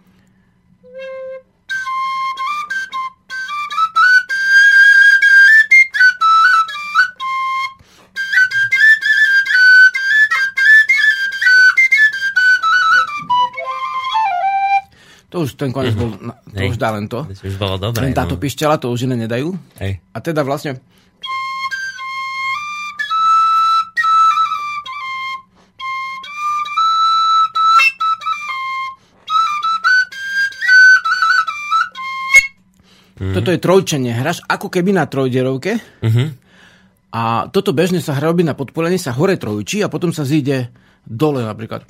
To 15.41 15.49
už 15.49 15.57
ten 15.57 15.73
konec 15.73 15.97
bol, 15.97 16.13
to 16.21 16.53
Hej. 16.53 16.69
už 16.69 16.77
dá 16.77 16.93
len 16.93 17.09
to. 17.09 17.25
To 17.25 17.49
už 17.49 17.57
bolo 17.57 17.81
dobré. 17.81 18.05
Len 18.05 18.13
táto 18.13 18.37
no. 18.37 18.41
pišťala, 18.45 18.77
to 18.77 18.93
už 18.93 19.09
iné 19.09 19.25
nedajú. 19.25 19.57
Hej. 19.81 20.05
A 20.13 20.21
teda 20.21 20.45
vlastne... 20.45 20.85
Toto 33.17 33.49
je 33.49 33.57
trojčenie. 33.65 34.13
Hráš 34.13 34.45
ako 34.45 34.69
keby 34.69 34.93
na 34.93 35.09
trojdierovke. 35.09 35.81
A 37.17 37.49
toto 37.49 37.73
bežne 37.73 38.05
sa 38.05 38.13
hrá 38.13 38.37
na 38.37 38.53
podpolení, 38.53 39.01
sa 39.01 39.17
hore 39.17 39.41
trojčí 39.41 39.81
a 39.81 39.89
potom 39.89 40.13
sa 40.13 40.29
zíde 40.29 40.69
dole 41.09 41.41
napríklad. 41.41 41.89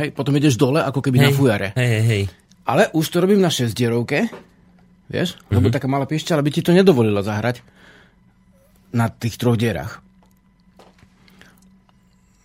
Hej, 0.00 0.10
potom 0.10 0.32
ideš 0.32 0.56
dole 0.56 0.80
ako 0.80 0.98
keby 0.98 1.20
na 1.20 1.30
fujare. 1.30 1.76
Hej, 1.76 1.88
hej, 1.90 2.02
hej. 2.02 2.22
Ale 2.64 2.88
už 2.90 3.04
to 3.04 3.20
robím 3.20 3.38
na 3.38 3.48
šesťdierovke, 3.48 4.32
vieš? 5.06 5.36
Lebo 5.48 5.68
Mhm. 5.68 5.74
taká 5.74 5.84
malá 5.84 6.04
piešťala 6.04 6.40
by 6.40 6.50
ti 6.50 6.60
to 6.60 6.72
nedovolila 6.72 7.20
zahrať 7.20 7.60
na 8.90 9.06
tých 9.06 9.36
troch 9.36 9.54
dierach. 9.54 10.00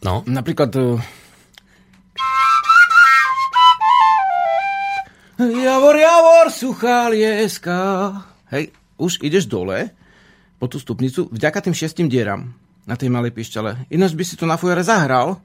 No. 0.01 0.21
Napríklad... 0.21 0.69
eh, 0.71 0.99
Javor, 5.37 5.95
javor, 5.95 6.47
suchá 6.49 7.07
lieska. 7.07 7.75
Hej, 8.47 8.71
už 8.95 9.19
ideš 9.19 9.45
dole 9.45 9.91
po 10.55 10.67
tú 10.67 10.75
stupnicu 10.75 11.27
vďaka 11.27 11.59
tým 11.59 11.75
šestim 11.75 12.07
dieram 12.07 12.55
na 12.83 12.95
tej 12.95 13.09
malej 13.09 13.31
pišťale. 13.31 13.89
Ináč 13.89 14.13
by 14.13 14.23
si 14.23 14.35
to 14.35 14.45
na 14.45 14.55
fujare 14.55 14.79
zahral, 14.79 15.43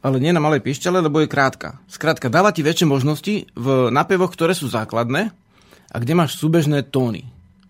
ale 0.00 0.16
nie 0.18 0.30
na 0.30 0.40
malej 0.40 0.60
pišťale, 0.60 1.00
lebo 1.00 1.20
je 1.20 1.28
krátka. 1.28 1.80
Skrátka, 1.86 2.28
dáva 2.28 2.50
ti 2.50 2.60
väčšie 2.60 2.86
možnosti 2.86 3.34
v 3.52 3.66
napevoch, 3.88 4.30
ktoré 4.30 4.52
sú 4.52 4.66
základné 4.66 5.32
a 5.86 5.96
kde 5.96 6.12
máš 6.12 6.36
súbežné 6.36 6.84
tóny. 6.84 7.26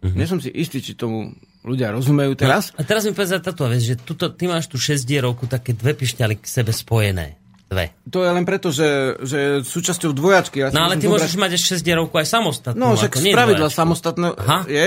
Nie 0.06 0.30
som 0.30 0.38
si 0.38 0.46
istý, 0.48 0.78
či 0.78 0.94
tomu 0.94 1.34
ľudia 1.66 1.90
rozumejú 1.90 2.38
teraz. 2.38 2.70
A 2.78 2.86
teraz 2.86 3.02
mi 3.02 3.10
povedz 3.10 3.42
táto 3.42 3.66
vec, 3.66 3.82
že 3.82 3.98
tuto, 3.98 4.30
ty 4.30 4.46
máš 4.46 4.70
tu 4.70 4.78
šesťdierovku, 4.78 5.50
také 5.50 5.74
dve 5.74 5.98
pišťaly 5.98 6.38
k 6.38 6.46
sebe 6.46 6.70
spojené. 6.70 7.34
Dve. 7.66 7.90
To 8.06 8.22
je 8.22 8.30
len 8.30 8.46
preto, 8.46 8.70
že, 8.70 9.18
že 9.26 9.38
súčasťou 9.66 10.14
dvojačky. 10.14 10.62
Ja 10.62 10.70
No 10.70 10.86
ale 10.86 10.94
ty 10.94 11.10
zobrať- 11.10 11.26
môžeš 11.26 11.34
mať 11.34 11.50
ešte 11.58 11.66
šesťdierovku 11.74 12.14
aj 12.14 12.26
samostatnú. 12.30 12.78
No, 12.78 12.94
však 12.94 13.18
z 13.18 13.34
pravidla 13.34 13.66
samostatné 13.66 14.26
Aha. 14.38 14.58
je. 14.70 14.86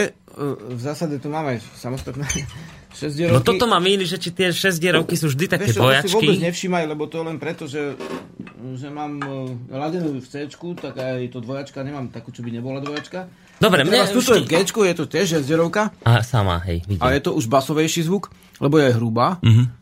V 0.72 0.80
zásade 0.80 1.20
tu 1.20 1.28
máme 1.28 1.60
samostatné 1.76 2.24
šesť 2.94 3.30
No 3.30 3.42
toto 3.46 3.70
ma 3.70 3.78
míli, 3.78 4.06
že 4.06 4.18
či 4.18 4.34
tie 4.34 4.50
šesťdierovky 4.50 5.16
sú 5.18 5.30
vždy 5.30 5.46
také 5.46 5.70
Vieš 5.70 5.78
to 5.78 5.86
si 5.86 6.16
vôbec 6.16 6.40
nevšímaj, 6.42 6.84
lebo 6.90 7.04
to 7.06 7.22
len 7.22 7.38
preto, 7.38 7.70
že, 7.70 7.94
že 8.78 8.88
mám 8.90 9.22
e, 9.22 9.74
ladenú 9.74 10.18
v 10.18 10.28
C, 10.28 10.50
tak 10.78 10.94
aj 10.98 11.30
to 11.30 11.40
dvojačka 11.40 11.80
nemám 11.86 12.10
takú, 12.10 12.34
čo 12.34 12.42
by 12.42 12.50
nebola 12.50 12.82
dvojačka. 12.82 13.30
Dobre, 13.60 13.84
Teraz 13.86 14.10
mne 14.10 14.16
tuto 14.16 14.32
je 14.36 14.42
v 14.42 14.48
G, 14.48 14.56
je 14.64 14.96
to 14.96 15.06
tiež 15.06 15.26
šesťdierovka, 15.38 15.82
A 16.08 16.24
sama, 16.24 16.64
hej, 16.66 16.82
vidím. 16.88 17.04
a 17.04 17.12
je 17.14 17.22
to 17.22 17.36
už 17.36 17.46
basovejší 17.52 18.08
zvuk, 18.08 18.32
lebo 18.64 18.80
je 18.82 18.90
hrubá. 18.96 19.38
Mhm. 19.44 19.80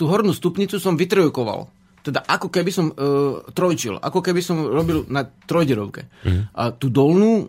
tú 0.00 0.08
hornú 0.08 0.32
stupnicu 0.32 0.80
som 0.80 0.96
vytrojkoval. 0.96 1.68
Teda 2.00 2.24
ako 2.24 2.48
keby 2.48 2.70
som 2.72 2.90
uh, 2.90 3.44
trojčil, 3.52 4.00
ako 4.00 4.20
keby 4.24 4.40
som 4.40 4.64
robil 4.64 5.04
na 5.12 5.26
trojdierovke. 5.26 6.08
A 6.56 6.72
tú 6.72 6.88
dolnú 6.88 7.48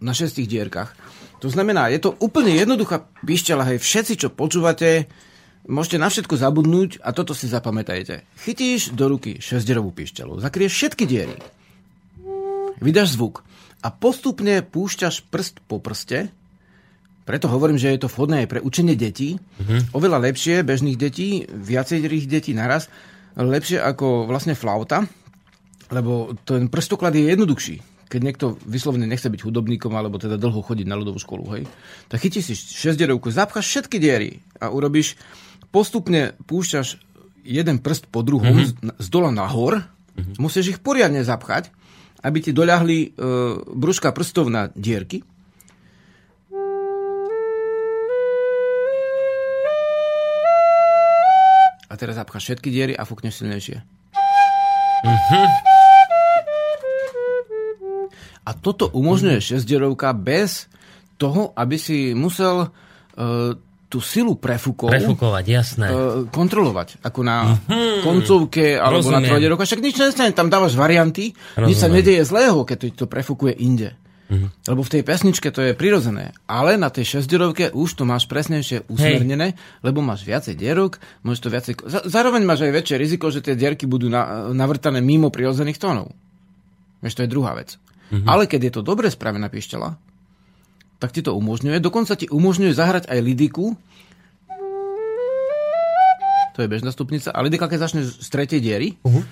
na 0.00 0.16
šestých 0.16 0.48
dierkach. 0.48 0.96
To 1.40 1.48
znamená, 1.48 1.88
je 1.92 2.00
to 2.00 2.16
úplne 2.20 2.52
jednoduchá 2.52 3.04
pišťala, 3.24 3.64
hej, 3.72 3.78
všetci, 3.80 4.14
čo 4.16 4.28
počúvate, 4.28 5.08
môžete 5.68 5.96
na 6.00 6.08
všetko 6.12 6.36
zabudnúť 6.36 6.90
a 7.00 7.12
toto 7.16 7.32
si 7.32 7.48
zapamätajte. 7.48 8.24
Chytíš 8.44 8.92
do 8.92 9.08
ruky 9.08 9.40
šesťdierovú 9.40 9.92
pišťalu, 9.92 10.40
zakrieš 10.40 10.72
všetky 10.76 11.04
diery, 11.08 11.36
vydáš 12.80 13.16
zvuk 13.16 13.44
a 13.80 13.88
postupne 13.88 14.60
púšťaš 14.64 15.24
prst 15.32 15.64
po 15.64 15.80
prste, 15.80 16.28
preto 17.24 17.46
hovorím, 17.46 17.78
že 17.78 17.94
je 17.94 18.00
to 18.02 18.10
vhodné 18.10 18.44
aj 18.44 18.48
pre 18.50 18.60
učenie 18.64 18.98
detí. 18.98 19.38
Oveľa 19.94 20.18
lepšie 20.18 20.66
bežných 20.66 20.98
detí, 20.98 21.46
viacerých 21.46 22.26
detí 22.26 22.52
naraz, 22.56 22.90
lepšie 23.48 23.80
ako 23.80 24.28
vlastne 24.28 24.52
flauta, 24.52 25.08
lebo 25.88 26.36
ten 26.44 26.68
prstoklad 26.68 27.16
je 27.16 27.32
jednoduchší. 27.32 27.76
keď 28.10 28.20
niekto 28.26 28.46
vyslovene 28.66 29.06
nechce 29.06 29.30
byť 29.30 29.46
hudobníkom 29.46 29.94
alebo 29.94 30.18
teda 30.18 30.34
dlho 30.34 30.66
chodiť 30.66 30.86
na 30.90 30.98
ľudovú 30.98 31.22
školu, 31.22 31.44
hej, 31.54 31.62
tak 32.10 32.18
chytíš 32.26 32.50
si 32.50 32.54
šesťdierovku, 32.58 33.30
zapcháš 33.30 33.70
všetky 33.70 34.02
diery 34.02 34.42
a 34.58 34.66
urobíš, 34.74 35.14
postupne 35.70 36.34
púšťaš 36.50 36.98
jeden 37.46 37.78
prst 37.78 38.10
po 38.10 38.26
druhom 38.26 38.50
mm-hmm. 38.50 38.98
z, 38.98 38.98
z 38.98 39.06
dola 39.14 39.30
nahor, 39.30 39.86
mm-hmm. 39.86 40.42
musíš 40.42 40.74
ich 40.74 40.82
poriadne 40.82 41.22
zapchať, 41.22 41.70
aby 42.26 42.38
ti 42.42 42.50
doľahli 42.50 42.98
e, 43.00 43.08
brúška 43.78 44.10
prstov 44.10 44.50
na 44.50 44.68
dierky. 44.74 45.22
Teraz 52.00 52.16
zapcháš 52.16 52.42
všetky 52.48 52.68
diery 52.72 52.94
a 52.96 53.04
fúkneš 53.04 53.44
silnejšie. 53.44 53.84
A 58.40 58.50
toto 58.56 58.88
umožňuje 58.88 59.38
šesťdierovka 59.38 60.16
bez 60.16 60.66
toho, 61.20 61.52
aby 61.52 61.76
si 61.76 62.16
musel 62.16 62.66
uh, 62.66 63.52
tú 63.86 63.98
silu 64.00 64.38
prefúkov 64.38 64.88
Prefúkovať, 64.88 65.44
jasné. 65.44 65.86
uh, 65.92 66.24
kontrolovať. 66.32 67.04
Ako 67.04 67.20
na 67.20 67.60
koncovke 68.00 68.80
alebo 68.80 69.04
na 69.04 69.20
Rozumiem. 69.20 69.28
trojdierovka. 69.28 69.68
Však 69.68 69.84
nič 69.84 69.94
nestane, 70.00 70.32
tam 70.32 70.48
dávaš 70.48 70.72
varianty, 70.72 71.36
nič 71.60 71.76
sa 71.76 71.86
Rozumiem. 71.86 71.94
nedieje 72.00 72.22
zlého, 72.24 72.64
keď 72.64 72.76
to, 72.80 73.04
to 73.04 73.06
prefúkuje 73.06 73.52
inde. 73.60 73.92
Lebo 74.70 74.86
v 74.86 74.92
tej 74.94 75.02
pesničke 75.02 75.50
to 75.50 75.58
je 75.58 75.74
prirodzené. 75.74 76.30
Ale 76.46 76.78
na 76.78 76.86
tej 76.86 77.18
šesťdierovke 77.18 77.74
už 77.74 77.98
to 77.98 78.06
máš 78.06 78.30
presnejšie 78.30 78.86
usmernené, 78.86 79.58
lebo 79.82 79.98
máš 80.06 80.22
viacej 80.22 80.54
dierok, 80.54 81.02
môžeš 81.26 81.40
to 81.42 81.48
viacej... 81.50 81.72
Zároveň 82.06 82.46
máš 82.46 82.62
aj 82.62 82.72
väčšie 82.78 82.96
riziko, 82.96 83.34
že 83.34 83.42
tie 83.42 83.58
dierky 83.58 83.90
budú 83.90 84.06
na, 84.06 84.54
navrtané 84.54 85.02
mimo 85.02 85.34
prirodzených 85.34 85.82
tónov. 85.82 86.14
Vieš, 87.02 87.18
to 87.18 87.24
je 87.26 87.32
druhá 87.32 87.58
vec. 87.58 87.74
Ale 88.26 88.46
keď 88.46 88.60
je 88.70 88.72
to 88.78 88.82
dobre 88.86 89.10
spravená 89.10 89.50
pišťala, 89.50 89.98
tak 90.98 91.10
ti 91.10 91.22
to 91.22 91.34
umožňuje. 91.34 91.78
Dokonca 91.82 92.14
ti 92.14 92.26
umožňuje 92.30 92.74
zahrať 92.74 93.04
aj 93.10 93.18
lidiku. 93.22 93.74
To 96.54 96.58
je 96.60 96.68
bežná 96.68 96.90
stupnica. 96.90 97.30
A 97.30 97.38
lidika, 97.40 97.70
keď 97.70 97.78
začne 97.88 98.02
z 98.04 98.28
tretej 98.30 98.60
diery, 98.60 98.98
Uh-huh. 99.06 99.22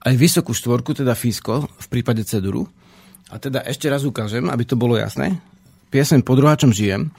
aj 0.04 0.14
vysokú 0.20 0.52
štvorku, 0.52 0.92
teda 0.92 1.16
fisko, 1.16 1.64
v 1.68 1.88
prípade 1.88 2.28
ceduru. 2.28 2.68
A 3.32 3.40
teda 3.40 3.64
ešte 3.64 3.88
raz 3.88 4.04
ukážem, 4.04 4.52
aby 4.52 4.68
to 4.68 4.76
bolo 4.76 5.00
jasné. 5.00 5.40
Piesem 5.88 6.20
pod 6.20 6.44
druháčom 6.44 6.76
žijem. 6.76 7.16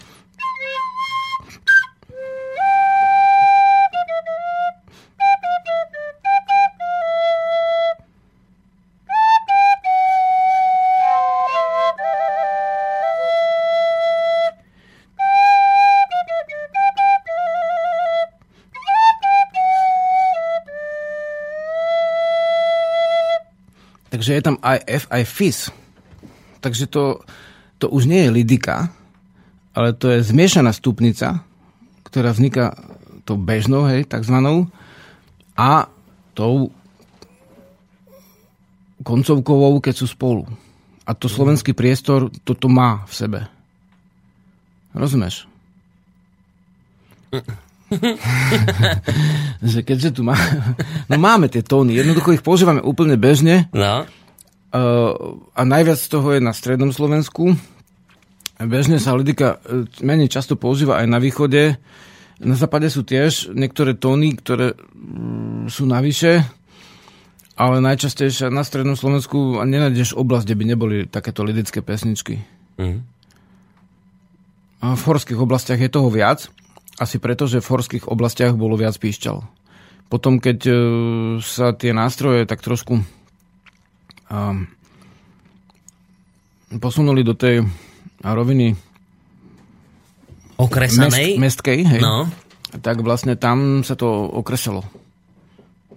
Takže 24.24 24.40
je 24.40 24.48
tam 24.48 24.56
aj 24.64 24.78
F, 24.88 25.04
aj 25.12 25.22
FIS. 25.28 25.58
Takže 26.64 26.88
to, 26.88 27.20
to 27.76 27.92
už 27.92 28.08
nie 28.08 28.24
je 28.24 28.32
lidika, 28.32 28.88
ale 29.76 29.92
to 29.92 30.08
je 30.08 30.24
zmiešaná 30.24 30.72
stupnica, 30.72 31.44
ktorá 32.08 32.32
vzniká 32.32 32.72
tou 33.28 33.36
bežnou, 33.36 33.84
hej, 33.84 34.08
takzvanou, 34.08 34.72
a 35.60 35.92
tou 36.32 36.72
koncovkovou, 39.04 39.84
keď 39.84 39.92
sú 39.92 40.08
spolu. 40.08 40.48
A 41.04 41.12
to 41.12 41.28
slovenský 41.28 41.76
priestor 41.76 42.32
toto 42.48 42.72
má 42.72 43.04
v 43.04 43.12
sebe. 43.12 43.40
Rozumieš? 44.96 45.44
že 49.74 49.80
keďže 49.86 50.18
tu 50.18 50.26
má, 50.26 50.34
no 51.10 51.16
máme 51.16 51.48
tie 51.48 51.62
tóny, 51.62 51.96
jednoducho 51.96 52.34
ich 52.34 52.44
používame 52.44 52.82
úplne 52.82 53.14
bežne, 53.16 53.66
No, 53.74 54.06
Uh, 54.74 55.38
a 55.54 55.62
najviac 55.62 56.02
z 56.02 56.10
toho 56.10 56.34
je 56.34 56.42
na 56.42 56.50
strednom 56.50 56.90
Slovensku. 56.90 57.54
Bežne 58.58 58.98
sa 58.98 59.14
lidika 59.14 59.62
uh, 59.62 59.86
menej 60.02 60.26
často 60.26 60.58
používa 60.58 60.98
aj 60.98 61.06
na 61.06 61.22
východe. 61.22 61.78
Na 62.42 62.58
západe 62.58 62.90
sú 62.90 63.06
tiež 63.06 63.54
niektoré 63.54 63.94
tóny, 63.94 64.34
ktoré 64.34 64.74
mm, 64.74 65.70
sú 65.70 65.86
navyše, 65.86 66.42
ale 67.54 67.78
najčastejšie 67.86 68.50
na 68.50 68.66
strednom 68.66 68.98
Slovensku 68.98 69.62
a 69.62 69.64
nenájdeš 69.64 70.18
oblasť, 70.18 70.42
kde 70.50 70.58
by 70.58 70.64
neboli 70.66 70.96
takéto 71.06 71.46
lidické 71.46 71.78
pesničky. 71.78 72.42
Mhm. 72.74 72.98
A 74.82 74.98
v 74.98 75.02
horských 75.06 75.38
oblastiach 75.38 75.78
je 75.78 75.86
toho 75.86 76.10
viac, 76.10 76.50
asi 76.98 77.18
preto, 77.18 77.50
že 77.50 77.58
v 77.58 77.70
horských 77.70 78.04
oblastiach 78.06 78.54
bolo 78.54 78.78
viac 78.78 78.94
píšťal. 78.98 79.42
Potom, 80.06 80.38
keď 80.38 80.58
uh, 80.68 80.76
sa 81.42 81.74
tie 81.74 81.90
nástroje 81.90 82.46
tak 82.46 82.62
trošku 82.62 83.02
um, 84.30 84.56
posunuli 86.78 87.26
do 87.26 87.34
tej 87.34 87.66
roviny 88.22 88.74
okresanej. 90.58 91.38
mest, 91.38 91.40
mestkej, 91.60 91.78
hej, 91.82 92.00
No. 92.02 92.30
tak 92.78 93.02
vlastne 93.02 93.34
tam 93.34 93.82
sa 93.82 93.98
to 93.98 94.06
okresalo. 94.30 94.86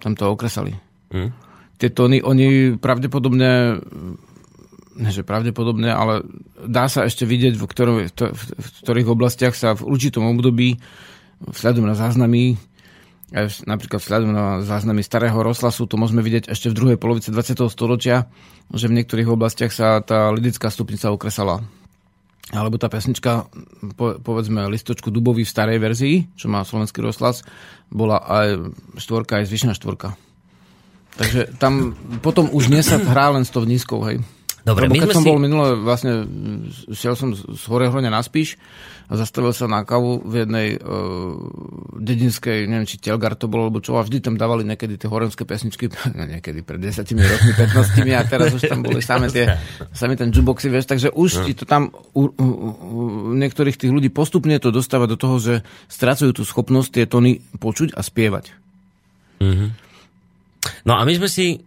Tam 0.02 0.14
to 0.18 0.30
okresali. 0.30 0.74
Hm. 1.14 1.30
Tie 1.78 1.94
tóny, 1.94 2.18
oni 2.22 2.74
pravdepodobne, 2.74 3.78
ne 3.78 4.27
že 4.98 5.22
pravdepodobne, 5.22 5.94
ale 5.94 6.26
dá 6.58 6.90
sa 6.90 7.06
ešte 7.06 7.22
vidieť, 7.22 7.54
v, 7.54 7.64
ktorom, 7.64 7.96
v, 8.10 8.34
v 8.34 8.68
ktorých 8.82 9.08
oblastiach 9.14 9.54
sa 9.54 9.78
v 9.78 9.86
určitom 9.86 10.26
období, 10.26 10.82
vzhľadom 11.38 11.86
na 11.86 11.94
záznamy, 11.94 12.58
napríklad 13.68 14.00
vzhľadom 14.02 14.30
na 14.34 14.46
záznamy 14.64 15.06
starého 15.06 15.38
rozhlasu, 15.38 15.86
to 15.86 16.00
môžeme 16.00 16.24
vidieť 16.24 16.50
ešte 16.50 16.72
v 16.72 16.76
druhej 16.76 16.98
polovici 16.98 17.30
20. 17.30 17.68
storočia, 17.70 18.26
že 18.72 18.90
v 18.90 18.96
niektorých 18.98 19.28
oblastiach 19.28 19.70
sa 19.70 20.02
tá 20.02 20.32
lidická 20.34 20.72
stupnica 20.72 21.12
okresala. 21.14 21.62
Alebo 22.48 22.80
tá 22.80 22.88
pesnička, 22.88 23.52
po, 23.92 24.16
povedzme, 24.24 24.72
listočku 24.72 25.12
dubový 25.12 25.44
v 25.44 25.52
starej 25.52 25.78
verzii, 25.84 26.16
čo 26.32 26.48
má 26.48 26.64
slovenský 26.64 27.04
rozhlas, 27.04 27.44
bola 27.92 28.24
aj 28.24 28.72
štvorka, 28.96 29.44
aj 29.44 29.52
zvyšná 29.52 29.76
štvorka. 29.76 30.16
Takže 31.20 31.60
tam 31.60 31.92
potom 32.24 32.48
už 32.48 32.72
dnes 32.72 32.88
sa 32.88 32.96
hrá 32.96 33.28
len 33.36 33.44
s 33.44 33.52
tou 33.52 33.68
nízkou, 33.68 34.00
hej. 34.08 34.24
Dobre, 34.68 34.84
Lebo 34.84 34.92
my 34.92 35.00
keď 35.00 35.08
sme 35.08 35.16
som 35.16 35.24
si... 35.24 35.30
bol 35.32 35.38
minule, 35.40 35.68
vlastne 35.80 36.12
šiel 36.92 37.16
som 37.16 37.32
z 37.32 37.62
Horehroňa 37.72 38.12
na 38.12 38.20
Spíš 38.20 38.60
a 39.08 39.16
zastavil 39.16 39.56
sa 39.56 39.64
na 39.64 39.80
kavu 39.88 40.20
v 40.20 40.44
jednej 40.44 40.76
uh, 40.76 41.32
dedinskej, 41.96 42.68
neviem, 42.68 42.84
či 42.84 43.00
Telgar 43.00 43.32
to 43.40 43.48
bolo, 43.48 43.72
alebo 43.72 43.80
čo, 43.80 43.96
a 43.96 44.04
vždy 44.04 44.20
tam 44.20 44.36
dávali 44.36 44.68
niekedy 44.68 45.00
tie 45.00 45.08
horenské 45.08 45.48
pesničky, 45.48 45.88
niekedy 46.36 46.60
pred 46.60 46.76
10 46.84 47.00
rokmi, 47.00 47.52
15 47.56 48.04
a 48.12 48.22
teraz 48.28 48.52
už 48.52 48.68
tam 48.68 48.84
boli 48.84 49.00
same 49.00 49.32
tie, 49.32 49.56
same 49.96 50.20
ten 50.20 50.28
jukeboxy, 50.28 50.68
vieš, 50.68 50.92
takže 50.92 51.08
už 51.16 51.48
ti 51.48 51.56
to 51.56 51.64
tam 51.64 51.88
u, 52.12 52.28
u, 52.28 52.46
u 52.84 53.00
niektorých 53.32 53.80
tých 53.80 53.88
ľudí 53.88 54.12
postupne 54.12 54.52
to 54.60 54.68
dostáva 54.68 55.08
do 55.08 55.16
toho, 55.16 55.40
že 55.40 55.54
strácajú 55.88 56.36
tú 56.36 56.44
schopnosť 56.44 57.00
tie 57.00 57.04
tóny 57.08 57.40
počuť 57.56 57.96
a 57.96 58.04
spievať. 58.04 58.52
No 60.84 61.00
a 61.00 61.06
my 61.08 61.12
sme 61.16 61.28
si 61.32 61.64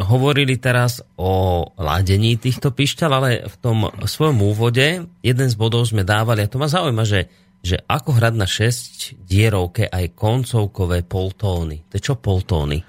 hovorili 0.00 0.56
teraz 0.56 1.04
o 1.20 1.64
ladení 1.76 2.38
týchto 2.40 2.72
pišťal, 2.72 3.10
ale 3.12 3.30
v 3.44 3.56
tom 3.60 3.78
svojom 4.06 4.38
úvode 4.40 5.04
jeden 5.20 5.48
z 5.50 5.56
bodov 5.58 5.88
sme 5.88 6.06
dávali, 6.06 6.44
a 6.44 6.50
to 6.50 6.56
ma 6.56 6.70
zaujíma, 6.70 7.04
že, 7.04 7.28
že 7.60 7.76
ako 7.84 8.16
hrať 8.16 8.34
na 8.38 8.46
6 8.48 9.20
dierovke 9.26 9.90
aj 9.90 10.16
koncovkové 10.16 11.04
poltóny. 11.04 11.84
To 11.90 11.92
je 11.98 12.02
čo 12.02 12.14
poltóny? 12.16 12.80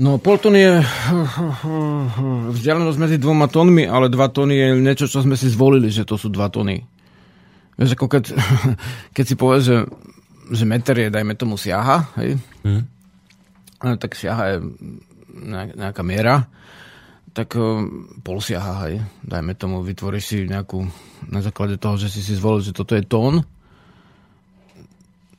No, 0.00 0.16
poltón 0.16 0.56
je 0.56 0.80
vzdialenosť 2.56 2.98
medzi 2.98 3.20
dvoma 3.20 3.52
tónmi, 3.52 3.84
ale 3.84 4.08
dva 4.08 4.32
tóny 4.32 4.56
je 4.56 4.68
niečo, 4.80 5.04
čo 5.04 5.20
sme 5.20 5.36
si 5.36 5.52
zvolili, 5.52 5.92
že 5.92 6.08
to 6.08 6.16
sú 6.16 6.32
dva 6.32 6.48
tóny. 6.48 6.80
Vieš, 7.76 8.00
ako 8.00 8.06
keď, 8.08 8.24
keď 9.16 9.24
si 9.28 9.34
povieš, 9.36 9.62
že, 9.68 9.78
že 10.56 10.64
meter 10.64 10.96
je, 10.96 11.12
dajme 11.12 11.36
tomu, 11.36 11.60
siaha, 11.60 12.08
hej? 12.16 12.40
No, 13.84 13.96
tak 14.00 14.16
siaha 14.16 14.56
je 14.56 14.58
nejaká 15.40 16.04
miera, 16.04 16.46
tak 17.32 17.56
eh, 17.56 17.64
pol 18.20 18.38
siaha, 18.42 18.86
hej? 18.88 19.00
Dajme 19.24 19.56
tomu, 19.56 19.80
vytvoríš 19.80 20.24
si 20.24 20.36
nejakú, 20.44 20.84
na 21.30 21.40
základe 21.40 21.80
toho, 21.80 21.96
že 21.96 22.12
si 22.12 22.20
si 22.20 22.36
zvolil, 22.36 22.64
že 22.64 22.76
toto 22.76 22.94
je 22.94 23.04
tón, 23.06 23.42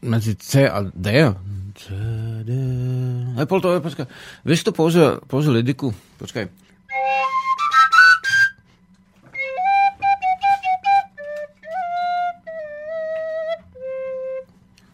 medzi 0.01 0.33
C 0.33 0.65
a 0.65 0.81
D. 0.81 1.29
C, 1.77 1.85
D. 2.41 2.49
Aj 3.37 3.45
pol 3.45 3.61
to, 3.61 3.77
počkaj. 3.79 4.09
Vieš 4.43 4.65
to 4.65 4.71
použil, 4.73 5.21
použil 5.29 5.55
lidiku? 5.55 5.93
Počkaj. 6.17 6.60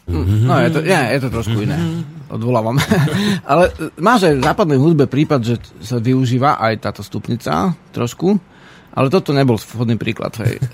No, 0.08 0.56
je 0.58 0.70
to, 0.72 0.80
nie, 0.82 1.02
je 1.12 1.20
to 1.20 1.30
trošku 1.30 1.60
iné. 1.60 1.76
Odvolávam. 2.28 2.80
Ale 3.52 3.68
e, 3.70 3.92
máš 3.98 4.24
aj 4.26 4.36
v 4.36 4.46
západnej 4.46 4.80
hudbe 4.80 5.04
prípad, 5.04 5.40
že 5.42 5.56
sa 5.80 6.00
využíva 6.00 6.56
aj 6.58 6.74
táto 6.82 7.02
stupnica 7.02 7.72
trošku, 7.92 8.40
ale 8.90 9.08
toto 9.08 9.30
nebol 9.30 9.56
vhodný 9.56 9.94
príklad. 9.94 10.32
Hej. 10.40 10.58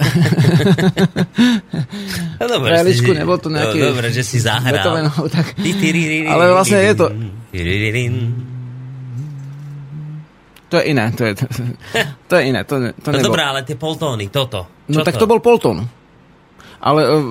No, 2.33 2.45
dobre, 2.49 2.71
Reličku, 2.73 3.09
si- 3.09 3.17
nebol 3.17 3.37
to 3.37 3.47
nejaký 3.47 3.79
No, 3.79 3.85
dobre, 3.91 4.07
že 4.09 4.21
si 4.21 4.37
zahral. 4.37 4.73
Beethovenov, 4.73 5.27
tak-. 5.35 5.55
Ale 6.25 6.43
vlastne 6.51 6.79
je 6.81 6.93
to-. 6.93 7.11
To 10.69 10.75
je 10.77 10.85
iné. 10.87 11.05
To 11.13 11.21
je, 11.23 11.33
to, 11.35 11.45
to 12.27 12.33
je 12.35 12.43
iné. 12.43 12.61
To, 12.65 12.75
to 12.91 13.07
No 13.07 13.13
nebol. 13.13 13.27
dobré, 13.29 13.43
ale 13.43 13.61
tie 13.61 13.77
poltóny, 13.77 14.27
toto. 14.27 14.87
No 14.89 14.99
Čo 14.99 15.05
tak 15.05 15.15
to 15.15 15.29
bol 15.29 15.37
poltón. 15.39 15.85
Ale 16.83 17.07
uh, 17.07 17.23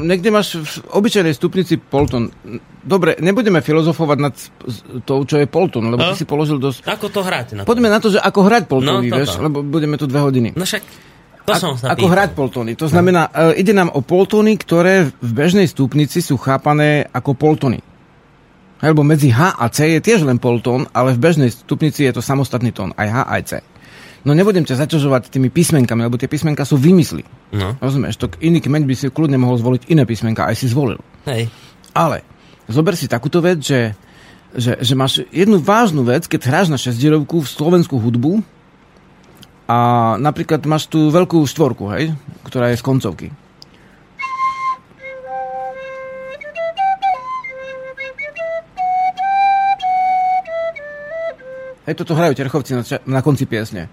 niekde 0.00 0.32
máš 0.32 0.56
v 0.56 0.64
obyčajnej 0.88 1.36
stupnici 1.36 1.76
poltón. 1.76 2.32
Dobre, 2.80 3.20
nebudeme 3.20 3.60
filozofovať 3.60 4.18
nad 4.18 4.32
tou, 5.04 5.28
čo 5.28 5.36
je 5.36 5.44
poltón, 5.44 5.92
lebo 5.92 6.00
No. 6.00 6.16
ty 6.16 6.24
si 6.24 6.26
položil 6.26 6.56
dosť... 6.56 6.88
Ako 6.88 7.12
to 7.12 7.20
hráte 7.20 7.52
na 7.52 7.62
to? 7.62 7.68
Poďme 7.68 7.92
na 7.92 8.00
to, 8.00 8.08
že 8.08 8.16
ako 8.16 8.40
hrať 8.48 8.64
poltóny, 8.64 9.12
No, 9.12 9.16
vieš, 9.20 9.36
lebo 9.36 9.60
budeme 9.60 10.00
tu 10.00 10.08
dve 10.08 10.24
hodiny. 10.24 10.56
No 10.56 10.64
však, 10.64 10.80
to 11.44 11.52
som 11.52 11.76
sa 11.76 11.92
ako 11.92 12.08
hrať 12.08 12.32
poltóny. 12.32 12.72
To 12.80 12.88
znamená, 12.88 13.28
uh, 13.28 13.52
ide 13.52 13.76
nám 13.76 13.92
o 13.92 14.00
poltóny, 14.00 14.56
ktoré 14.56 15.12
v 15.12 15.30
bežnej 15.36 15.68
stupnici 15.68 16.24
sú 16.24 16.40
chápané 16.40 17.04
ako 17.12 17.36
poltóny. 17.36 17.84
Lebo 18.80 19.04
medzi 19.04 19.28
H 19.28 19.52
a 19.60 19.68
C 19.68 19.96
je 19.96 20.00
tiež 20.00 20.24
len 20.24 20.40
poltón, 20.40 20.88
ale 20.96 21.12
v 21.12 21.20
bežnej 21.20 21.52
stupnici 21.52 22.08
je 22.08 22.12
to 22.16 22.24
samostatný 22.24 22.72
tón, 22.72 22.96
aj 22.96 23.08
H, 23.08 23.16
aj 23.28 23.42
C. 23.44 23.52
No 24.24 24.32
nebudem 24.32 24.64
ťa 24.64 24.80
zaťažovať 24.88 25.28
tými 25.28 25.52
písmenkami, 25.52 26.08
lebo 26.08 26.16
tie 26.16 26.32
písmenka 26.32 26.64
sú 26.64 26.80
vymysly. 26.80 27.28
No, 27.52 27.76
Rozumieš, 27.76 28.16
to 28.16 28.32
iný 28.40 28.64
kmeň 28.64 28.88
by 28.88 28.94
si 28.96 29.12
kľudne 29.12 29.36
mohol 29.36 29.60
zvoliť 29.60 29.92
iné 29.92 30.08
písmenka, 30.08 30.48
aj 30.48 30.64
si 30.64 30.66
zvolil. 30.72 30.96
hej. 31.28 31.52
Ale 31.92 32.24
zober 32.64 32.96
si 32.96 33.04
takúto 33.04 33.44
vec, 33.44 33.60
že, 33.60 33.92
že, 34.56 34.80
že 34.80 34.94
máš 34.96 35.28
jednu 35.28 35.60
vážnu 35.60 36.08
vec, 36.08 36.24
keď 36.24 36.40
hráš 36.48 36.72
na 36.72 36.80
šesťdierovku 36.80 37.44
v 37.44 37.52
slovenskú 37.52 38.00
hudbu 38.00 38.40
a 39.68 39.78
napríklad 40.16 40.64
máš 40.64 40.88
tú 40.88 41.12
veľkú 41.12 41.44
štvorku, 41.44 41.92
hej, 41.92 42.16
ktorá 42.48 42.72
je 42.72 42.80
z 42.80 42.84
koncovky. 42.84 43.28
Hej, 51.84 52.00
toto 52.00 52.16
hrajú 52.16 52.32
terchovci 52.32 52.72
na, 52.72 52.82
na 53.04 53.20
konci 53.20 53.44
piesne. 53.44 53.92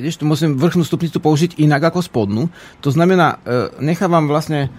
Vidíš, 0.00 0.16
tu 0.16 0.24
musím 0.24 0.56
vrchnú 0.56 0.80
stupnicu 0.80 1.20
použiť 1.20 1.60
inak 1.60 1.92
ako 1.92 2.00
spodnú. 2.00 2.48
To 2.80 2.88
znamená, 2.88 3.36
e, 3.44 3.84
nechávam 3.84 4.24
vlastne 4.32 4.72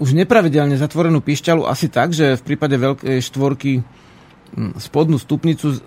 už 0.00 0.16
nepravidelne 0.16 0.80
zatvorenú 0.80 1.20
pišťalu 1.20 1.68
asi 1.68 1.92
tak, 1.92 2.16
že 2.16 2.40
v 2.40 2.42
prípade 2.48 2.80
veľkej 2.80 3.20
štvorky 3.20 3.84
hm, 4.56 4.80
spodnú 4.80 5.20
stupnicu 5.20 5.84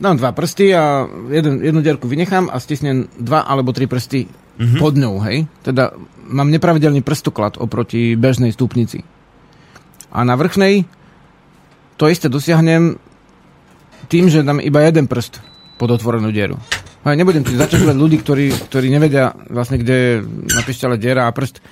dám 0.00 0.16
dva 0.16 0.32
prsty 0.32 0.72
a 0.72 1.04
jeden, 1.28 1.60
jednu 1.60 1.84
dierku 1.84 2.08
vynechám 2.08 2.48
a 2.48 2.56
stisnem 2.56 3.12
dva 3.20 3.44
alebo 3.44 3.76
tri 3.76 3.84
prsty 3.84 4.24
mm-hmm. 4.24 4.80
pod 4.80 4.96
ňou, 4.96 5.20
hej? 5.28 5.44
Teda 5.60 5.92
mám 6.24 6.48
nepravidelný 6.48 7.04
prstoklad 7.04 7.60
oproti 7.60 8.16
bežnej 8.16 8.56
stupnici. 8.56 9.04
A 10.08 10.24
na 10.24 10.40
vrchnej 10.40 10.88
to 12.00 12.08
isté 12.08 12.32
dosiahnem 12.32 12.96
tým, 14.08 14.32
že 14.32 14.40
dám 14.40 14.56
iba 14.56 14.80
jeden 14.88 15.04
prst 15.04 15.44
pod 15.76 15.92
otvorenú 15.92 16.32
dieru. 16.32 16.56
Ale 17.00 17.16
nebudem 17.16 17.40
ti 17.40 17.56
začažovať 17.56 17.96
ľudí, 17.96 18.20
ktorí, 18.20 18.52
ktorí 18.68 18.92
nevedia 18.92 19.32
vlastne, 19.48 19.80
kde 19.80 19.94
je 19.96 20.12
na 20.52 20.60
pišťale 20.60 21.00
diera 21.00 21.24
a 21.24 21.32
prst, 21.32 21.64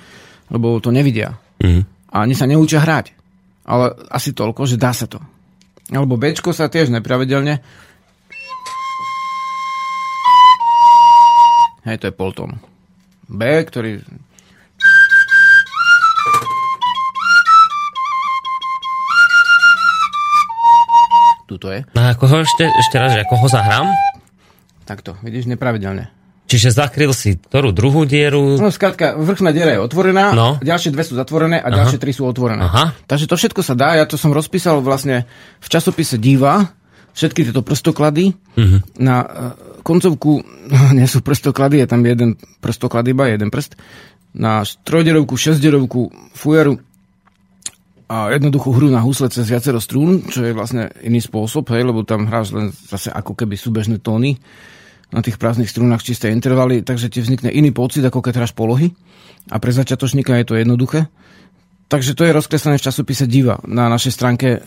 lebo 0.49 0.81
to 0.81 0.89
nevidia. 0.89 1.37
Mhm. 1.61 1.85
A 2.09 2.25
ani 2.25 2.33
sa 2.33 2.49
neučia 2.49 2.81
hrať. 2.81 3.13
Ale 3.69 3.93
asi 4.09 4.33
toľko, 4.33 4.65
že 4.65 4.81
dá 4.81 4.89
sa 4.89 5.05
to. 5.05 5.21
Alebo 5.93 6.17
Bčko 6.17 6.49
sa 6.53 6.69
tiež 6.69 6.89
nepravidelne. 6.89 7.61
Hej, 11.85 11.97
to 12.01 12.09
je 12.09 12.13
poltón. 12.13 12.57
B, 13.29 13.45
ktorý... 13.65 14.01
Tuto 21.49 21.73
je. 21.73 21.81
No 21.97 22.05
ako 22.05 22.25
ho 22.29 22.37
ešte, 22.45 22.69
ešte 22.69 22.95
raz, 23.01 23.17
že 23.17 23.25
ako 23.25 23.41
ho 23.41 23.47
zahrám? 23.49 23.89
Takto, 24.89 25.21
vidíš, 25.21 25.45
nepravidelne. 25.45 26.09
Čiže 26.49 26.73
zakryl 26.73 27.13
si 27.13 27.37
ktorú 27.37 27.69
druhú 27.69 28.09
dieru? 28.09 28.57
No 28.57 28.73
skrátka, 28.73 29.13
vrchná 29.13 29.53
diera 29.53 29.77
je 29.77 29.85
otvorená, 29.85 30.33
No. 30.33 30.57
ďalšie 30.57 30.89
dve 30.89 31.05
sú 31.05 31.13
zatvorené 31.13 31.61
a 31.61 31.69
ďalšie 31.69 32.01
tri 32.01 32.09
sú 32.09 32.25
otvorené. 32.25 32.65
Aha. 32.65 32.97
Takže 33.05 33.29
to 33.29 33.37
všetko 33.37 33.61
sa 33.61 33.77
dá, 33.77 33.93
ja 33.93 34.09
to 34.09 34.17
som 34.17 34.33
rozpísal 34.33 34.81
vlastne 34.81 35.29
v 35.61 35.67
časopise 35.69 36.17
Diva, 36.17 36.73
všetky 37.13 37.45
tieto 37.45 37.61
prstoklady. 37.61 38.33
Mhm. 38.57 38.97
Na 38.97 39.21
uh, 39.21 39.29
koncovku 39.85 40.41
nie 40.97 41.05
sú 41.05 41.21
prstoklady, 41.21 41.85
je 41.85 41.87
tam 41.93 42.01
jeden 42.01 42.33
prstoklad 42.57 43.05
iba, 43.05 43.29
jeden 43.29 43.53
prst. 43.53 43.77
Na 44.33 44.65
trojdierovku, 44.65 45.37
šesťdierovku, 45.37 46.33
fujaru 46.33 46.81
a 48.09 48.33
jednoduchú 48.33 48.73
hru 48.73 48.89
na 48.89 49.05
husle 49.05 49.29
cez 49.29 49.45
viacero 49.45 49.77
strún, 49.77 50.25
čo 50.33 50.41
je 50.41 50.57
vlastne 50.57 50.89
iný 51.05 51.21
spôsob, 51.21 51.69
hej, 51.77 51.85
lebo 51.85 52.01
tam 52.01 52.25
hráš 52.25 52.57
len 52.57 52.73
zase 52.73 53.13
ako 53.13 53.37
keby 53.37 53.53
súbežné 53.53 54.01
tóny 54.01 54.41
na 55.09 55.25
tých 55.25 55.41
prázdnych 55.41 55.69
strunách 55.69 56.05
čisté 56.05 56.29
intervaly, 56.29 56.85
takže 56.85 57.09
ti 57.09 57.19
vznikne 57.21 57.49
iný 57.49 57.73
pocit, 57.73 58.05
ako 58.05 58.21
keď 58.21 58.33
hráš 58.45 58.53
polohy. 58.53 58.93
A 59.49 59.57
pre 59.57 59.73
začiatočníka 59.73 60.37
je 60.37 60.45
to 60.45 60.59
jednoduché. 60.59 61.09
Takže 61.89 62.13
to 62.13 62.21
je 62.21 62.35
rozkreslené 62.37 62.77
v 62.77 62.85
časopise 62.85 63.25
Diva 63.25 63.57
na 63.65 63.89
našej 63.89 64.13
stránke 64.13 64.47
e, 64.53 64.59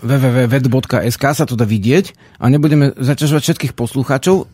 www.ved.sk 0.00 1.24
sa 1.36 1.44
to 1.44 1.60
dá 1.60 1.68
vidieť 1.68 2.40
a 2.40 2.48
nebudeme 2.48 2.96
zaťažovať 2.96 3.42
všetkých 3.44 3.76
poslucháčov. 3.76 4.36
E, 4.40 4.44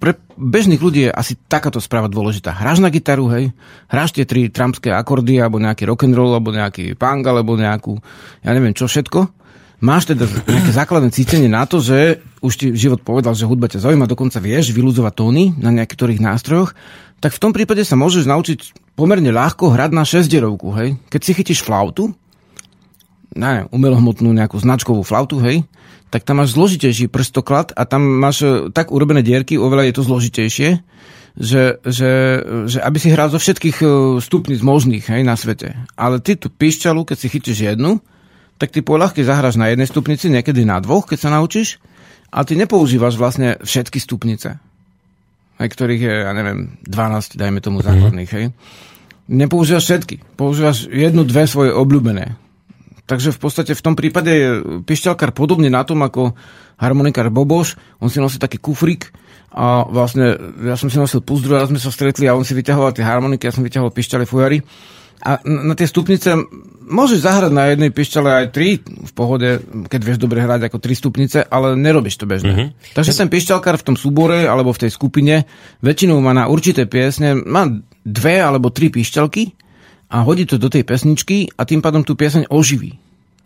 Pre 0.00 0.16
bežných 0.40 0.80
ľudí 0.80 1.04
je 1.04 1.12
asi 1.12 1.36
takáto 1.36 1.84
správa 1.84 2.08
dôležitá. 2.08 2.56
Hráš 2.56 2.80
na 2.80 2.88
gitaru, 2.88 3.28
hej, 3.28 3.52
hráš 3.92 4.16
tie 4.16 4.24
tri 4.24 4.48
trumpské 4.48 4.88
akordy, 4.88 5.36
alebo 5.36 5.60
nejaký 5.60 5.84
rock'n'roll, 5.84 6.32
alebo 6.32 6.48
nejaký 6.48 6.96
punk, 6.96 7.28
alebo 7.28 7.60
nejakú, 7.60 8.00
ja 8.40 8.56
neviem 8.56 8.72
čo 8.72 8.88
všetko. 8.88 9.41
Máš 9.82 10.14
teda 10.14 10.30
nejaké 10.46 10.70
základné 10.70 11.10
cítenie 11.10 11.50
na 11.50 11.66
to, 11.66 11.82
že 11.82 12.22
už 12.38 12.52
ti 12.54 12.66
život 12.70 13.02
povedal, 13.02 13.34
že 13.34 13.50
hudba 13.50 13.66
ťa 13.66 13.82
zaujíma, 13.82 14.06
dokonca 14.06 14.38
vieš 14.38 14.70
vylúzovať 14.70 15.12
tóny 15.18 15.44
na 15.58 15.74
nejakých 15.74 16.22
nástrojoch, 16.22 16.70
tak 17.18 17.34
v 17.34 17.42
tom 17.42 17.50
prípade 17.50 17.82
sa 17.82 17.98
môžeš 17.98 18.30
naučiť 18.30 18.94
pomerne 18.94 19.34
ľahko 19.34 19.74
hrať 19.74 19.90
na 19.90 20.06
šesťderovku, 20.06 20.68
hej. 20.78 20.88
Keď 21.10 21.20
si 21.26 21.32
chytíš 21.34 21.60
flautu, 21.66 22.14
ne, 23.34 23.66
umelohmotnú 23.74 24.30
nejakú 24.30 24.54
značkovú 24.62 25.02
flautu, 25.02 25.42
hej, 25.42 25.66
tak 26.14 26.22
tam 26.22 26.38
máš 26.38 26.54
zložitejší 26.54 27.10
prstoklad 27.10 27.74
a 27.74 27.82
tam 27.82 28.06
máš 28.06 28.46
e, 28.46 28.50
tak 28.70 28.94
urobené 28.94 29.26
dierky, 29.26 29.58
oveľa 29.58 29.90
je 29.90 29.94
to 29.98 30.06
zložitejšie, 30.06 30.68
že, 31.32 31.80
že, 31.82 32.12
že 32.68 32.78
aby 32.84 32.98
si 33.00 33.08
hral 33.10 33.34
zo 33.34 33.42
všetkých 33.42 33.82
e, 33.82 33.86
stupníc 34.22 34.60
možných 34.62 35.08
hej, 35.08 35.26
na 35.26 35.34
svete. 35.34 35.74
Ale 35.98 36.20
ty 36.20 36.38
tú 36.38 36.52
píšťalu, 36.52 37.08
keď 37.08 37.16
si 37.16 37.26
chytíš 37.32 37.58
jednu, 37.72 37.98
tak 38.62 38.70
ty 38.70 38.78
po 38.78 38.94
ľahke 38.94 39.26
zahráš 39.26 39.58
na 39.58 39.74
jednej 39.74 39.90
stupnici, 39.90 40.30
niekedy 40.30 40.62
na 40.62 40.78
dvoch, 40.78 41.10
keď 41.10 41.18
sa 41.18 41.34
naučíš, 41.34 41.82
a 42.30 42.46
ty 42.46 42.54
nepoužívaš 42.54 43.18
vlastne 43.18 43.58
všetky 43.58 43.98
stupnice, 43.98 44.62
aj 45.58 45.66
ktorých 45.66 46.02
je, 46.06 46.14
ja 46.22 46.30
neviem, 46.30 46.78
12, 46.86 47.34
dajme 47.34 47.58
tomu 47.58 47.82
základných, 47.82 48.30
hej. 48.30 48.54
Nepoužívaš 49.26 49.82
všetky, 49.90 50.38
používaš 50.38 50.86
jednu, 50.86 51.26
dve 51.26 51.50
svoje 51.50 51.74
obľúbené. 51.74 52.38
Takže 53.10 53.34
v 53.34 53.42
podstate 53.42 53.74
v 53.74 53.82
tom 53.82 53.98
prípade 53.98 54.30
je 54.30 54.48
pišťalkár 54.86 55.34
podobne 55.34 55.66
na 55.66 55.82
tom 55.82 55.98
ako 56.06 56.38
harmonikár 56.78 57.34
Boboš. 57.34 57.74
On 57.98 58.06
si 58.06 58.22
nosí 58.22 58.38
taký 58.38 58.62
kufrík 58.62 59.10
a 59.50 59.84
vlastne 59.84 60.38
ja 60.62 60.78
som 60.78 60.86
si 60.86 61.02
nosil 61.02 61.18
púzdru, 61.20 61.58
a 61.58 61.66
sme 61.66 61.82
sa 61.82 61.90
stretli 61.90 62.30
a 62.30 62.38
on 62.38 62.46
si 62.46 62.54
vyťahoval 62.54 62.94
tie 62.94 63.04
harmoniky, 63.04 63.44
ja 63.44 63.52
som 63.52 63.66
vyťahoval 63.66 63.90
pišťale 63.90 64.24
fujary. 64.24 64.62
A 65.22 65.38
na 65.46 65.78
tie 65.78 65.86
stupnice 65.86 66.34
môžeš 66.82 67.22
zahrať 67.22 67.52
na 67.54 67.70
jednej 67.70 67.94
pišťale 67.94 68.30
aj 68.42 68.46
tri 68.50 68.82
v 68.82 69.12
pohode, 69.14 69.62
keď 69.86 70.00
vieš 70.02 70.18
dobre 70.18 70.42
hrať 70.42 70.66
ako 70.66 70.82
tri 70.82 70.98
stupnice, 70.98 71.46
ale 71.46 71.78
nerobíš 71.78 72.18
to 72.18 72.26
bežne. 72.26 72.52
Mm-hmm. 72.52 72.68
Takže 72.98 73.14
ten 73.14 73.30
pišťalkár 73.30 73.78
v 73.78 73.86
tom 73.86 73.96
súbore 73.96 74.44
alebo 74.44 74.74
v 74.74 74.86
tej 74.86 74.90
skupine 74.90 75.46
väčšinou 75.80 76.18
má 76.18 76.34
na 76.34 76.50
určité 76.50 76.90
piesne, 76.90 77.38
má 77.38 77.70
dve 78.02 78.42
alebo 78.42 78.74
tri 78.74 78.90
pišťalky 78.90 79.54
a 80.12 80.26
hodí 80.26 80.44
to 80.44 80.58
do 80.58 80.68
tej 80.68 80.82
pesničky 80.82 81.54
a 81.54 81.62
tým 81.64 81.80
pádom 81.80 82.02
tú 82.02 82.18
pieseň 82.18 82.50
oživí. 82.50 82.98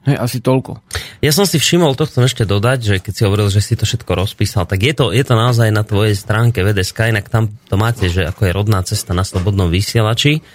Hej, 0.07 0.23
asi 0.23 0.39
toľko. 0.39 0.87
Ja 1.19 1.35
som 1.35 1.51
si 1.51 1.59
všimol, 1.59 1.99
to 1.99 2.07
chcem 2.07 2.23
ešte 2.31 2.47
dodať, 2.47 2.79
že 2.79 2.95
keď 3.03 3.13
si 3.13 3.23
hovoril, 3.27 3.51
že 3.51 3.59
si 3.59 3.75
to 3.75 3.83
všetko 3.83 4.15
rozpísal, 4.15 4.63
tak 4.63 4.87
je 4.87 4.95
to, 4.95 5.11
je 5.11 5.23
to 5.27 5.35
naozaj 5.35 5.67
na 5.75 5.83
tvojej 5.83 6.15
stránke 6.15 6.63
VDSK, 6.63 7.11
inak 7.11 7.27
tam 7.27 7.51
to 7.67 7.75
máte, 7.75 8.07
že 8.07 8.23
ako 8.23 8.47
je 8.47 8.53
rodná 8.55 8.87
cesta 8.87 9.19
na 9.19 9.27
slobodnom 9.27 9.67
vysielači, 9.67 10.47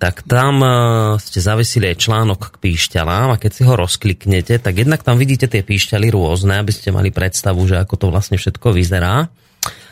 tak 0.00 0.24
tam 0.24 0.64
uh, 0.64 0.72
ste 1.20 1.44
zavesili 1.44 1.92
aj 1.92 2.00
článok 2.00 2.56
k 2.56 2.60
píšťalám 2.64 3.36
a 3.36 3.40
keď 3.40 3.50
si 3.52 3.62
ho 3.68 3.76
rozkliknete, 3.76 4.56
tak 4.56 4.80
jednak 4.80 5.04
tam 5.04 5.20
vidíte 5.20 5.44
tie 5.44 5.60
píšťaly 5.60 6.08
rôzne, 6.08 6.56
aby 6.56 6.72
ste 6.72 6.88
mali 6.88 7.12
predstavu, 7.12 7.60
že 7.68 7.76
ako 7.76 7.94
to 8.00 8.06
vlastne 8.08 8.40
všetko 8.40 8.72
vyzerá. 8.72 9.28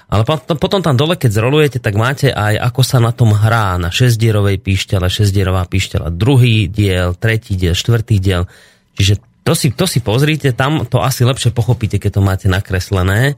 Ale 0.08 0.24
potom 0.56 0.80
tam 0.80 0.96
dole, 0.96 1.20
keď 1.20 1.36
zrolujete, 1.36 1.78
tak 1.84 1.92
máte 1.92 2.32
aj, 2.32 2.56
ako 2.56 2.80
sa 2.80 2.96
na 2.96 3.12
tom 3.12 3.36
hrá 3.36 3.76
na 3.76 3.92
šesdierovej 3.92 4.56
píšťale, 4.56 5.04
šesdierová 5.12 5.68
píšťala, 5.68 6.08
druhý 6.08 6.64
diel, 6.64 7.12
tretí 7.12 7.60
diel, 7.60 7.76
štvrtý 7.76 8.16
diel. 8.16 8.48
Čiže 8.96 9.20
to 9.44 9.52
si, 9.52 9.68
to 9.68 9.84
si 9.84 10.00
pozrite, 10.00 10.56
tam 10.56 10.88
to 10.88 11.04
asi 11.04 11.28
lepšie 11.28 11.52
pochopíte, 11.52 12.00
keď 12.00 12.16
to 12.16 12.22
máte 12.24 12.46
nakreslené. 12.48 13.36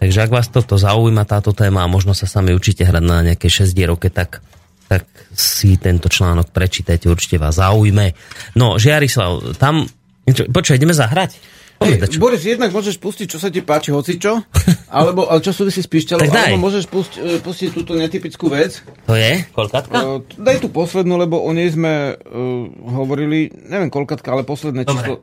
Takže 0.00 0.24
ak 0.24 0.32
vás 0.32 0.48
toto 0.48 0.80
zaujíma, 0.80 1.28
táto 1.28 1.52
téma, 1.52 1.84
a 1.84 1.92
možno 1.92 2.16
sa 2.16 2.24
sami 2.24 2.56
učíte 2.56 2.88
hrať 2.88 3.04
na 3.04 3.20
nejaké 3.20 3.52
šesdierovke, 3.52 4.08
tak, 4.08 4.40
tak 4.86 5.06
si 5.34 5.76
tento 5.76 6.06
článok 6.06 6.54
prečítajte, 6.54 7.10
určite 7.10 7.42
vás 7.42 7.58
zaujme. 7.58 8.14
No, 8.54 8.78
Žiarislav, 8.78 9.58
tam... 9.58 9.86
Počkaj, 10.26 10.78
ideme 10.78 10.94
zahrať? 10.94 11.38
Hey, 11.76 12.00
Boris, 12.16 12.40
jednak 12.40 12.72
môžeš 12.72 12.96
pustiť, 12.96 13.26
čo 13.28 13.36
sa 13.36 13.52
ti 13.52 13.60
páči, 13.60 13.92
hoci 13.92 14.16
čo, 14.16 14.40
alebo 14.96 15.28
ale 15.28 15.44
čo 15.44 15.52
súvisí 15.52 15.84
s 15.84 15.90
píšťalou, 15.92 16.24
alebo 16.24 16.72
môžeš 16.72 16.88
pustiť, 16.88 17.20
e, 17.20 17.36
pustiť 17.44 17.68
túto 17.76 17.92
netypickú 17.92 18.48
vec. 18.48 18.80
To 19.04 19.12
je? 19.12 19.44
Kolkatka? 19.52 19.92
Uh, 19.92 20.24
daj 20.40 20.64
tú 20.64 20.72
poslednú, 20.72 21.20
lebo 21.20 21.36
o 21.36 21.50
nej 21.52 21.68
sme 21.68 22.16
uh, 22.16 22.64
hovorili, 22.96 23.52
neviem 23.52 23.92
kolkatka, 23.92 24.32
ale 24.32 24.48
posledné 24.48 24.88
Dobre. 24.88 24.96
číslo. 24.96 25.14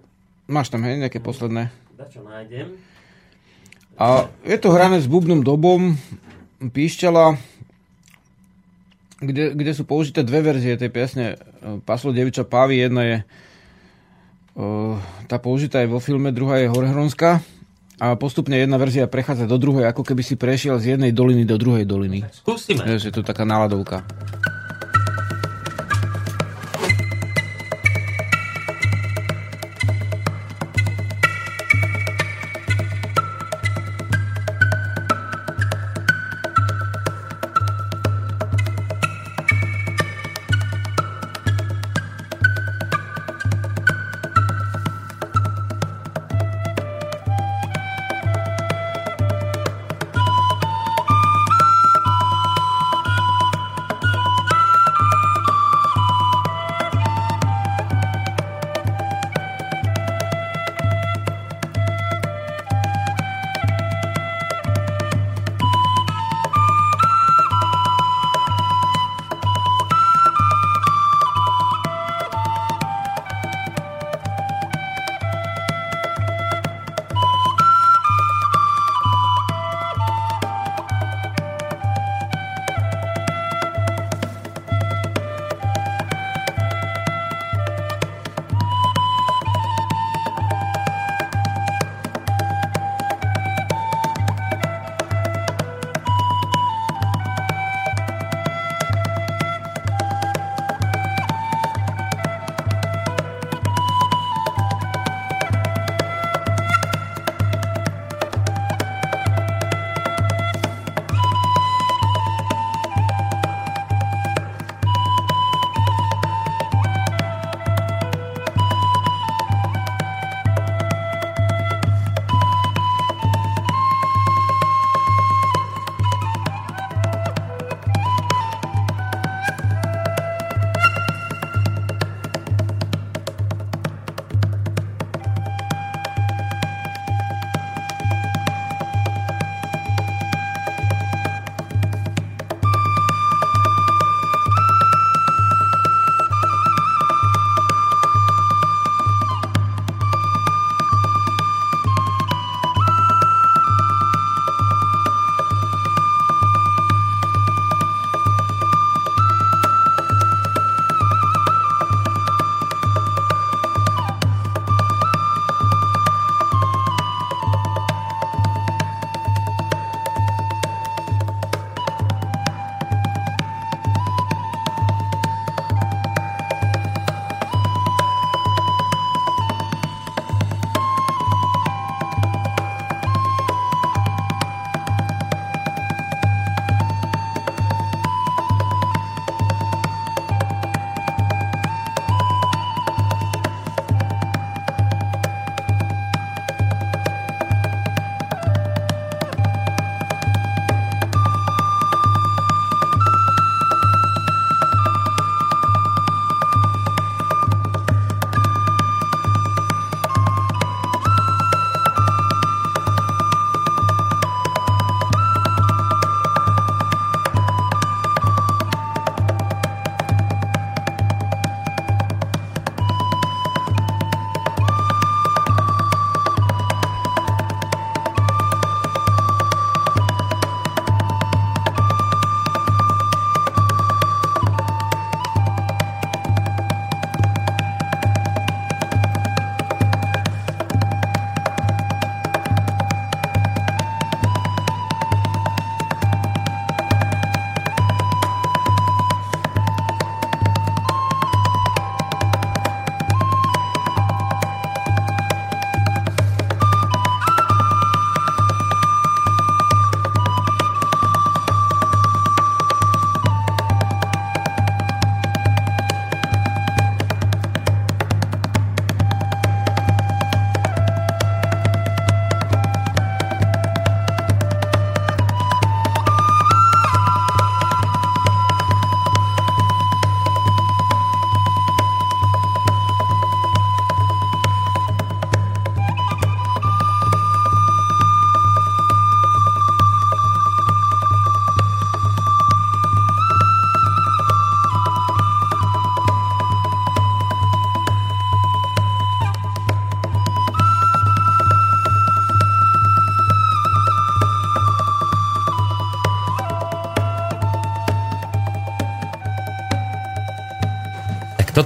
Máš 0.46 0.70
tam, 0.70 0.86
hej, 0.86 1.02
nejaké 1.02 1.18
posledné? 1.26 1.74
Da 1.98 2.06
čo 2.06 2.22
nájdem. 2.22 2.78
A 3.98 4.30
je 4.46 4.58
to 4.62 4.70
hrané 4.70 5.02
s 5.02 5.10
bubnom 5.10 5.42
dobom, 5.42 5.98
píšťala, 6.62 7.34
kde, 9.24 9.56
kde 9.56 9.72
sú 9.72 9.88
použité 9.88 10.22
dve 10.22 10.44
verzie 10.44 10.76
tej 10.76 10.92
piesne 10.92 11.40
Paslo 11.88 12.12
Deviča 12.12 12.44
Pávy. 12.44 12.84
Jedna 12.84 13.02
je 13.04 13.18
tá 15.26 15.42
použitá 15.42 15.82
je 15.82 15.90
vo 15.90 15.98
filme, 15.98 16.30
druhá 16.30 16.62
je 16.62 16.70
Horhronská 16.70 17.42
a 17.98 18.14
postupne 18.14 18.54
jedna 18.54 18.78
verzia 18.78 19.10
prechádza 19.10 19.50
do 19.50 19.58
druhej, 19.58 19.90
ako 19.90 20.06
keby 20.06 20.22
si 20.22 20.38
prešiel 20.38 20.78
z 20.78 20.94
jednej 20.94 21.10
doliny 21.10 21.42
do 21.42 21.58
druhej 21.58 21.90
doliny. 21.90 22.22
Skúsime. 22.30 22.86
Je, 22.86 23.02
je 23.02 23.14
to 23.14 23.26
taká 23.26 23.50
náladovka. 23.50 24.06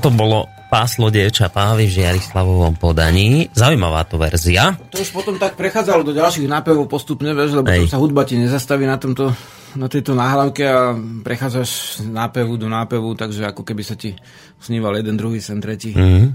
Toto 0.08 0.16
bolo 0.16 0.40
páslo 0.72 1.12
dievča 1.12 1.52
pávy 1.52 1.84
v 1.84 2.00
Žiarislavovom 2.00 2.80
podaní. 2.80 3.52
Zaujímavá 3.52 4.08
to 4.08 4.16
verzia. 4.16 4.72
To 4.92 5.00
už 5.00 5.12
potom 5.12 5.36
tak 5.36 5.60
prechádzalo 5.60 6.04
do 6.04 6.16
ďalších 6.16 6.48
nápevov 6.48 6.88
postupne, 6.88 7.32
vieš, 7.32 7.60
lebo 7.60 7.68
to 7.68 7.88
sa 7.88 8.00
hudba 8.00 8.24
ti 8.24 8.40
nezastaví 8.40 8.84
na 8.84 8.96
tomto 8.96 9.36
na 9.76 9.86
tejto 9.86 10.16
nahrávke 10.16 10.64
a 10.64 10.96
prechádzaš 11.22 11.70
z 12.02 12.10
nápevu 12.10 12.56
do 12.56 12.66
nápevu, 12.66 13.14
takže 13.14 13.46
ako 13.46 13.62
keby 13.62 13.84
sa 13.84 13.94
ti 13.94 14.16
sníval 14.58 14.96
jeden, 14.96 15.20
druhý, 15.20 15.38
sem 15.38 15.60
tretí. 15.60 15.92
Mm. 15.92 16.34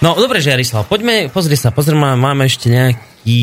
No 0.00 0.16
dobre, 0.16 0.40
Žiarislav, 0.40 0.88
poďme, 0.88 1.28
pozri 1.28 1.54
sa, 1.54 1.68
pozri, 1.70 1.94
má- 1.94 2.16
máme 2.16 2.48
ešte 2.48 2.66
nejaký, 2.66 3.38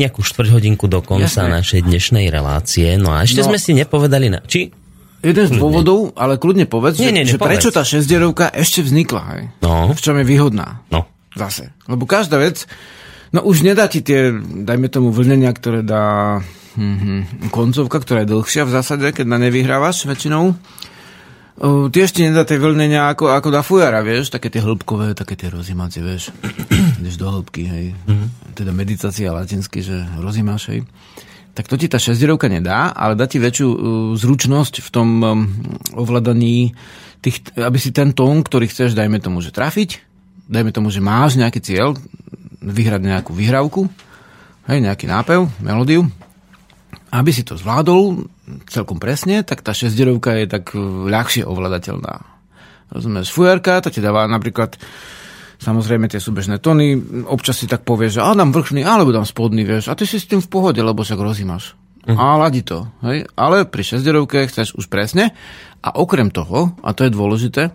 nejakú 0.00 0.24
štvrť 0.24 0.48
hodinku 0.50 0.88
do 0.88 1.04
konca 1.04 1.28
Jasné. 1.44 1.54
našej 1.54 1.80
dnešnej 1.86 2.26
relácie. 2.32 2.88
No 2.96 3.14
a 3.14 3.22
ešte 3.22 3.44
No. 3.44 3.52
sme 3.52 3.58
si 3.60 3.76
nepovedali 3.76 4.32
na... 4.32 4.40
Či? 4.42 4.83
Jeden 5.24 5.44
z 5.48 5.56
dôvodov, 5.56 6.12
ale 6.20 6.36
kľudne 6.36 6.68
povedz, 6.68 7.00
Nie, 7.00 7.08
že, 7.08 7.14
nie, 7.16 7.24
nie, 7.24 7.32
že 7.32 7.40
prečo 7.40 7.72
povedz. 7.72 7.78
tá 7.80 7.82
šesťderovka 7.82 8.52
ešte 8.52 8.84
vznikla, 8.84 9.22
hej? 9.32 9.42
No. 9.64 9.88
V 9.96 10.00
čom 10.04 10.20
je 10.20 10.24
výhodná? 10.28 10.84
No. 10.92 11.08
Zase. 11.32 11.72
Lebo 11.88 12.04
každá 12.04 12.36
vec, 12.36 12.68
no 13.32 13.40
už 13.42 13.64
nedá 13.64 13.88
ti 13.88 14.04
tie, 14.04 14.36
dajme 14.38 14.92
tomu, 14.92 15.08
vlnenia, 15.10 15.48
ktoré 15.56 15.80
dá 15.80 16.38
hm, 16.76 17.48
koncovka, 17.48 18.04
ktorá 18.04 18.22
je 18.22 18.36
dlhšia 18.36 18.68
v 18.68 18.74
zásade, 18.76 19.06
keď 19.16 19.24
na 19.24 19.40
nevyhrávaš 19.40 20.04
väčšinou. 20.04 20.52
O, 21.54 21.86
tiež 21.86 22.10
ti 22.10 22.26
nedá 22.26 22.42
tie 22.42 22.58
vlnenia 22.58 23.14
ako, 23.14 23.30
ako 23.30 23.48
dá 23.54 23.62
fujara, 23.62 24.02
vieš, 24.02 24.34
také 24.34 24.50
tie 24.50 24.58
hĺbkové, 24.58 25.14
také 25.14 25.38
tie 25.38 25.48
rozímacie, 25.48 26.02
vieš. 26.02 26.34
Ideš 27.00 27.16
do 27.16 27.30
hĺbky, 27.30 27.62
hej. 27.64 27.86
Teda 28.58 28.74
meditácia 28.74 29.30
latinsky, 29.30 29.80
že 29.80 30.02
rozímaš, 30.18 30.74
hej. 30.74 30.82
Tak 31.54 31.70
to 31.70 31.78
ti 31.78 31.86
tá 31.86 32.02
šesťderovka 32.02 32.50
nedá, 32.50 32.90
ale 32.90 33.14
dá 33.14 33.30
ti 33.30 33.38
väčšiu 33.38 33.68
uh, 33.70 33.78
zručnosť 34.18 34.82
v 34.82 34.88
tom 34.90 35.08
um, 35.22 35.46
ovládaní 35.94 36.74
tých, 37.22 37.46
aby 37.54 37.78
si 37.78 37.94
ten 37.94 38.10
tón, 38.10 38.42
ktorý 38.42 38.66
chceš, 38.66 38.98
dajme 38.98 39.22
tomu, 39.22 39.38
že 39.38 39.54
trafiť, 39.54 40.02
dajme 40.50 40.74
tomu, 40.74 40.90
že 40.90 40.98
máš 40.98 41.38
nejaký 41.38 41.62
cieľ, 41.62 41.94
vyhrať 42.58 43.00
nejakú 43.06 43.30
vyhrávku, 43.30 43.86
hej, 44.66 44.78
nejaký 44.82 45.06
nápev, 45.06 45.46
melódiu, 45.62 46.10
aby 47.14 47.30
si 47.30 47.46
to 47.46 47.54
zvládol 47.54 48.26
celkom 48.66 48.98
presne, 48.98 49.46
tak 49.46 49.62
tá 49.62 49.70
šesťderovka 49.70 50.34
je 50.42 50.46
tak 50.50 50.74
uh, 50.74 51.06
ľahšie 51.06 51.46
ovládateľná. 51.46 52.34
Rozumieš, 52.90 53.30
fujarka, 53.30 53.78
to 53.80 53.94
ti 53.94 54.02
dáva 54.02 54.26
napríklad 54.26 54.74
Samozrejme 55.64 56.12
tie 56.12 56.20
súbežné 56.20 56.60
tóny, 56.60 56.92
občas 57.24 57.56
si 57.56 57.64
tak 57.64 57.88
povieš, 57.88 58.20
že 58.20 58.22
a 58.22 58.36
dám 58.36 58.52
vrchný, 58.52 58.84
alebo 58.84 59.16
dám 59.16 59.24
spodný, 59.24 59.64
vieš, 59.64 59.88
a 59.88 59.96
ty 59.96 60.04
si 60.04 60.20
s 60.20 60.28
tým 60.28 60.44
v 60.44 60.52
pohode, 60.52 60.76
lebo 60.76 61.00
však 61.00 61.16
rozímaš. 61.16 61.72
Uh-huh. 62.04 62.20
A 62.20 62.36
ladí 62.36 62.60
to. 62.60 62.84
Hej? 63.00 63.24
Ale 63.32 63.64
pri 63.64 63.80
šesťderovke 63.80 64.44
chceš 64.52 64.76
už 64.76 64.92
presne. 64.92 65.32
A 65.80 65.96
okrem 65.96 66.28
toho, 66.28 66.76
a 66.84 66.92
to 66.92 67.08
je 67.08 67.16
dôležité, 67.16 67.72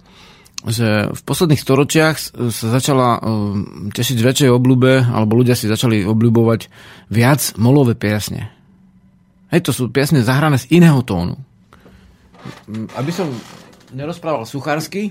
že 0.70 1.10
v 1.10 1.22
posledných 1.26 1.62
storočiach 1.62 2.16
sa 2.54 2.68
začala 2.70 3.18
um, 3.18 3.90
tešiť 3.90 4.18
väčšej 4.22 4.50
obľúbe, 4.54 5.10
alebo 5.10 5.40
ľudia 5.42 5.58
si 5.58 5.66
začali 5.66 6.06
obľúbovať 6.06 6.70
viac 7.10 7.42
molové 7.58 7.98
piesne. 7.98 8.54
Hej, 9.50 9.66
to 9.66 9.72
sú 9.74 9.90
piesne 9.90 10.22
zahrané 10.22 10.62
z 10.62 10.70
iného 10.78 11.02
tónu. 11.02 11.42
Aby 12.94 13.10
som 13.10 13.34
nerozprával 13.96 14.46
suchársky, 14.46 15.10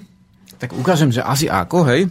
tak 0.63 0.79
ukážem, 0.79 1.11
že 1.11 1.27
asi 1.27 1.51
ako, 1.51 1.83
hej. 1.91 2.07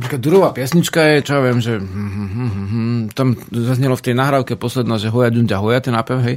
Napríklad 0.00 0.24
Durová 0.24 0.56
piesnička 0.56 0.96
je, 0.96 1.28
čo 1.28 1.36
ja 1.36 1.44
viem, 1.44 1.60
že 1.60 1.76
hm, 1.76 1.84
hm, 1.84 2.48
hm, 2.48 3.00
tam 3.12 3.36
zaznelo 3.52 4.00
v 4.00 4.04
tej 4.08 4.16
nahrávke 4.16 4.56
posledná, 4.56 4.96
že 4.96 5.12
hoja 5.12 5.28
ďunďa 5.28 5.60
hoja, 5.60 5.84
ten 5.84 5.92
nápev, 5.92 6.24
hej. 6.24 6.36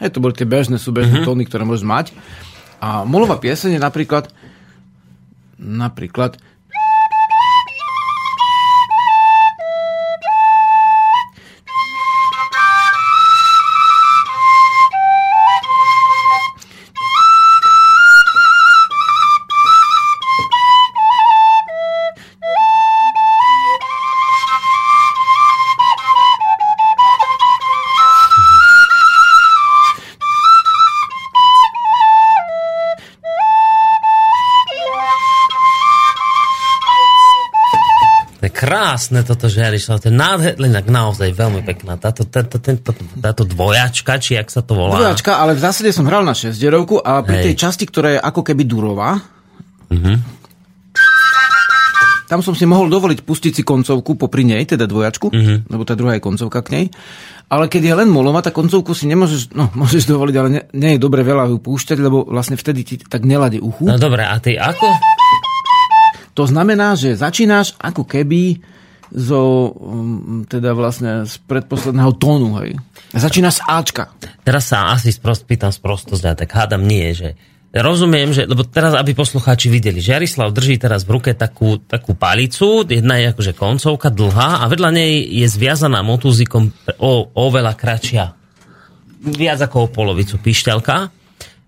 Hej, 0.00 0.16
to 0.16 0.24
boli 0.24 0.32
tie 0.32 0.48
bežné, 0.48 0.80
súbežné 0.80 1.20
mm-hmm. 1.20 1.28
tóny, 1.28 1.44
ktoré 1.44 1.68
môžeš 1.68 1.84
mať. 1.84 2.16
A 2.80 3.04
molová 3.04 3.36
pieseň 3.36 3.76
je 3.76 3.84
napríklad 3.84 4.32
napríklad 5.60 6.40
krásne 38.94 39.26
toto 39.26 39.50
Žiarislav, 39.50 39.98
to 39.98 40.06
je 40.06 40.14
nádherné, 40.14 40.70
inak 40.70 40.86
naozaj 40.86 41.34
veľmi 41.34 41.66
pekná. 41.66 41.98
Táto, 41.98 42.22
táto, 42.30 42.62
tento, 42.62 42.94
táto 43.18 43.42
dvojačka, 43.42 44.22
či 44.22 44.38
jak 44.38 44.46
sa 44.46 44.62
to 44.62 44.78
volá. 44.78 45.02
Dvojačka, 45.02 45.34
ale 45.34 45.58
v 45.58 45.66
zásade 45.66 45.90
som 45.90 46.06
hral 46.06 46.22
na 46.22 46.30
šesťderovku 46.30 47.02
a 47.02 47.26
pri 47.26 47.42
Hej. 47.42 47.44
tej 47.50 47.54
časti, 47.58 47.84
ktorá 47.90 48.14
je 48.14 48.20
ako 48.22 48.46
keby 48.46 48.62
durová, 48.62 49.18
Mhm. 49.90 50.14
tam 52.30 52.38
som 52.38 52.54
si 52.54 52.70
mohol 52.70 52.86
dovoliť 52.86 53.26
pustiť 53.26 53.52
si 53.52 53.62
koncovku 53.66 54.14
popri 54.14 54.46
nej, 54.46 54.62
teda 54.62 54.86
dvojačku, 54.86 55.34
Mhm. 55.34 55.54
lebo 55.74 55.82
tá 55.82 55.98
druhá 55.98 56.14
je 56.14 56.22
koncovka 56.22 56.62
k 56.62 56.70
nej. 56.70 56.84
Ale 57.50 57.66
keď 57.66 57.82
je 57.82 57.94
len 57.98 58.08
molová, 58.08 58.46
tak 58.46 58.54
koncovku 58.54 58.94
si 58.94 59.10
nemôžeš, 59.10 59.58
no 59.58 59.70
môžeš 59.82 60.06
dovoliť, 60.06 60.34
ale 60.38 60.48
nie, 60.54 60.62
nie 60.70 60.90
je 60.94 61.02
dobre 61.02 61.26
veľa 61.26 61.50
ju 61.50 61.58
púšťať, 61.58 61.98
lebo 61.98 62.22
vlastne 62.22 62.54
vtedy 62.54 62.86
ti 62.86 62.94
tak 63.02 63.26
nelade 63.26 63.58
uchu. 63.58 63.90
No 63.90 63.98
dobre, 63.98 64.22
a 64.22 64.38
ty 64.38 64.54
ako? 64.54 64.86
To 66.38 66.46
znamená, 66.46 66.94
že 66.94 67.18
začínaš 67.18 67.74
ako 67.78 68.06
keby 68.06 68.73
zo, 69.14 69.70
um, 69.70 70.42
teda 70.44 70.74
vlastne 70.74 71.22
z 71.22 71.38
predposledného 71.46 72.12
tónu, 72.18 72.58
hej. 72.58 72.74
Začínaš 73.14 73.62
z 73.62 73.66
Ačka. 73.70 74.04
Teraz 74.42 74.74
sa 74.74 74.90
asi 74.90 75.14
sprost, 75.14 75.46
pýtam 75.46 75.70
sprostosť, 75.70 76.22
a 76.26 76.32
tak 76.34 76.50
hádam 76.50 76.82
nie, 76.82 77.14
že 77.14 77.38
rozumiem, 77.70 78.30
že, 78.30 78.46
lebo 78.46 78.62
teraz, 78.62 78.94
aby 78.94 79.14
poslucháči 79.14 79.66
videli, 79.66 79.98
že 79.98 80.14
Jarislav 80.14 80.54
drží 80.54 80.78
teraz 80.78 81.02
v 81.02 81.18
ruke 81.18 81.30
takú, 81.34 81.78
takú 81.82 82.14
palicu, 82.14 82.86
jedna 82.86 83.18
je 83.18 83.34
akože 83.34 83.52
koncovka 83.54 84.14
dlhá 84.14 84.62
a 84.62 84.64
vedľa 84.70 84.90
nej 84.94 85.26
je 85.26 85.46
zviazaná 85.50 86.02
motúzikom 86.06 86.70
o, 87.02 87.30
oveľa 87.34 87.74
kratšia. 87.74 88.24
Viac 89.24 89.58
ako 89.66 89.76
o 89.86 89.90
polovicu 89.90 90.38
pišťalka, 90.38 91.23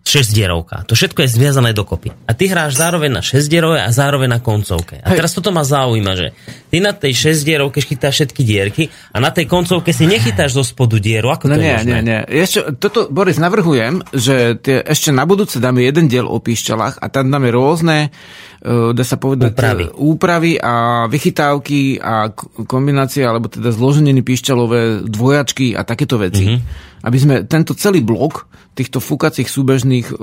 šesťdierovka. 0.06 0.86
To 0.86 0.94
všetko 0.94 1.26
je 1.26 1.28
zviazané 1.28 1.74
dokopy. 1.74 2.14
A 2.14 2.32
ty 2.32 2.46
hráš 2.46 2.78
zároveň 2.78 3.10
na 3.10 3.22
šesťdierove 3.26 3.82
a 3.82 3.90
zároveň 3.90 4.38
na 4.38 4.40
koncovke. 4.40 5.02
A 5.02 5.10
Hej. 5.10 5.18
teraz 5.18 5.34
toto 5.34 5.50
ma 5.50 5.66
zaujíma, 5.66 6.12
že 6.14 6.26
ty 6.70 6.78
na 6.78 6.94
tej 6.94 7.10
šesťdierovke 7.12 7.82
chytáš 7.82 8.22
všetky 8.22 8.42
dierky 8.46 8.82
a 9.10 9.18
na 9.18 9.34
tej 9.34 9.50
koncovke 9.50 9.90
si 9.90 10.06
nechytáš 10.06 10.54
zo 10.54 10.62
spodu 10.62 11.02
dieru. 11.02 11.34
Ako 11.34 11.50
No 11.50 11.58
to 11.58 11.60
je 11.60 11.66
nie, 11.66 11.74
možné? 11.74 11.90
nie, 11.90 12.00
nie. 12.06 12.20
Ešte, 12.38 12.78
toto, 12.78 13.10
Boris, 13.10 13.36
navrhujem, 13.36 14.06
že 14.14 14.54
tie, 14.62 14.78
ešte 14.86 15.10
na 15.10 15.26
budúce 15.26 15.58
dáme 15.58 15.82
jeden 15.82 16.06
diel 16.06 16.30
o 16.30 16.38
píšťalách 16.38 17.02
a 17.02 17.06
tam 17.10 17.26
dáme 17.26 17.50
rôzne, 17.50 18.14
uh, 18.62 18.94
dá 18.94 19.02
sa 19.02 19.18
povedať, 19.18 19.58
Úpravy. 19.58 19.84
e, 19.84 19.90
úpravy 19.90 20.52
a 20.54 21.06
vychytávky 21.10 21.98
a 21.98 22.30
kombinácie, 22.70 23.26
alebo 23.26 23.50
teda 23.50 23.74
zloženiny 23.74 24.22
píšťalové, 24.22 25.10
dvojačky 25.10 25.74
a 25.74 25.82
takéto 25.82 26.22
veci. 26.22 26.46
Mm-hmm. 26.46 26.94
Aby 27.06 27.18
sme 27.22 27.34
tento 27.46 27.78
celý 27.78 28.02
blok 28.02 28.50
týchto 28.74 28.98
fúkacích 28.98 29.46
súbežných 29.46 30.10
uh, 30.10 30.18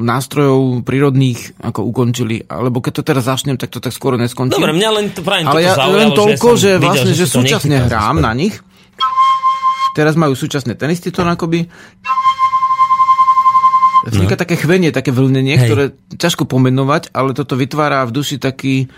nástrojov 0.00 0.86
prírodných 0.86 1.58
ako 1.60 1.82
ukončili. 1.90 2.46
Alebo 2.46 2.78
keď 2.78 2.92
to 2.94 3.02
teraz 3.02 3.26
začnem, 3.26 3.58
tak 3.58 3.74
to 3.74 3.82
tak 3.82 3.90
skoro 3.90 4.14
neskončí. 4.14 4.54
Dobre, 4.54 4.72
mňa 4.72 4.90
len 4.94 5.06
to 5.10 5.20
práve 5.26 5.44
Ale 5.44 5.66
ja 5.66 5.74
zaujalo, 5.74 5.98
len 5.98 6.10
toľko, 6.14 6.48
že, 6.56 6.70
videl, 6.78 7.04
vlastne, 7.04 7.14
že, 7.18 7.26
to 7.26 7.34
súčasne 7.42 7.76
hrám 7.90 8.22
na 8.22 8.32
nich. 8.32 8.54
Teraz 9.92 10.14
majú 10.14 10.38
súčasne 10.38 10.78
ten 10.78 10.94
istý 10.94 11.10
tón 11.10 11.26
akoby. 11.26 11.66
Vzniká 14.08 14.38
také 14.38 14.54
chvenie, 14.56 14.94
také 14.94 15.10
vlnenie, 15.10 15.58
Hej. 15.58 15.68
ktoré 15.68 15.84
ťažko 16.16 16.46
pomenovať, 16.46 17.12
ale 17.12 17.34
toto 17.34 17.58
vytvára 17.58 18.06
v 18.08 18.14
duši 18.14 18.40
taký 18.40 18.88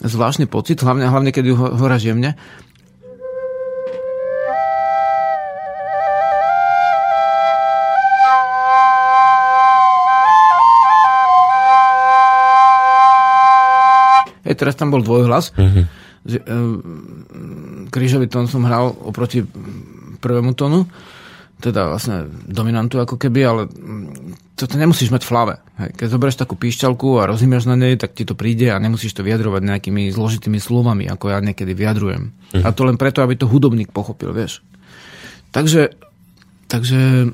zvláštny 0.00 0.48
pocit, 0.48 0.80
hlavne, 0.80 1.06
hlavne 1.06 1.30
keď 1.30 1.44
ju 1.44 1.54
ho- 1.54 1.72
hora 1.76 2.00
jemne. 2.00 2.34
Hej, 14.50 14.58
teraz 14.58 14.74
tam 14.74 14.90
bol 14.90 15.06
dvojhlas. 15.06 15.54
Mm-hmm. 15.54 15.84
Že, 16.26 16.38
um, 16.50 17.86
krížový 17.86 18.26
tón 18.26 18.50
som 18.50 18.66
hral 18.66 18.90
oproti 18.90 19.46
prvému 20.18 20.58
tónu, 20.58 20.90
teda 21.62 21.94
vlastne 21.94 22.26
dominantu 22.50 22.98
ako 22.98 23.14
keby, 23.14 23.40
ale 23.46 23.62
mm, 23.70 24.58
toto 24.58 24.74
nemusíš 24.74 25.14
mať 25.14 25.22
v 25.22 25.30
hlave. 25.30 25.54
Hej. 25.78 25.90
Keď 25.94 26.06
zoberieš 26.10 26.42
takú 26.42 26.58
píšťalku 26.58 27.22
a 27.22 27.28
rozímaš 27.30 27.70
na 27.70 27.78
nej, 27.78 27.94
tak 27.94 28.18
ti 28.18 28.26
to 28.26 28.34
príde 28.34 28.68
a 28.74 28.82
nemusíš 28.82 29.14
to 29.14 29.22
vyjadrovať 29.22 29.62
nejakými 29.62 30.10
zložitými 30.10 30.58
slovami, 30.58 31.06
ako 31.06 31.30
ja 31.30 31.38
niekedy 31.38 31.72
vyjadrujem. 31.72 32.34
Mhm. 32.58 32.64
A 32.66 32.74
to 32.74 32.82
len 32.82 32.98
preto, 32.98 33.22
aby 33.22 33.38
to 33.38 33.46
hudobník 33.46 33.94
pochopil, 33.94 34.34
vieš. 34.34 34.66
Takže, 35.54 35.94
takže 36.66 37.30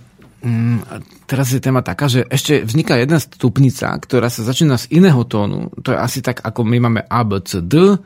teraz 1.26 1.50
je 1.50 1.60
téma 1.60 1.82
taká, 1.82 2.06
že 2.06 2.24
ešte 2.28 2.62
vzniká 2.62 2.96
jedna 2.96 3.18
stupnica, 3.18 3.90
ktorá 3.98 4.28
sa 4.30 4.46
začína 4.46 4.78
z 4.78 4.90
iného 4.94 5.22
tónu. 5.26 5.72
To 5.82 5.92
je 5.92 5.98
asi 5.98 6.20
tak, 6.22 6.44
ako 6.44 6.62
my 6.62 6.78
máme 6.82 7.00
A, 7.08 7.20
B, 7.26 7.40
C, 7.42 7.64
D, 7.64 7.98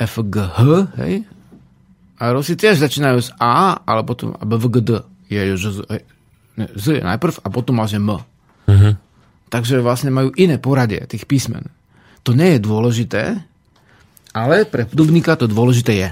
F, 0.00 0.14
G, 0.26 0.34
H, 0.40 0.60
hej? 1.00 1.14
A 2.20 2.22
Rusi 2.36 2.52
tiež 2.56 2.76
začínajú 2.76 3.18
z 3.24 3.30
A, 3.40 3.80
ale 3.80 4.04
potom 4.04 4.36
A, 4.36 4.44
B, 4.44 4.60
V, 4.60 4.66
G, 4.68 4.76
D. 4.84 4.90
Je, 5.30 5.40
že 5.56 5.70
z, 5.72 5.78
hej. 5.88 6.02
ne, 6.58 6.66
z 6.74 7.00
je 7.00 7.02
najprv 7.06 7.34
a 7.40 7.46
potom 7.48 7.78
máš 7.78 7.96
M. 7.96 8.18
Mhm. 8.68 8.90
Takže 9.50 9.82
vlastne 9.82 10.14
majú 10.14 10.30
iné 10.38 10.62
poradie 10.62 11.02
tých 11.10 11.26
písmen. 11.26 11.66
To 12.22 12.36
nie 12.36 12.54
je 12.54 12.60
dôležité, 12.62 13.22
ale 14.30 14.62
pre 14.62 14.86
hudobníka 14.86 15.34
to 15.34 15.50
dôležité 15.50 15.92
je. 15.96 16.08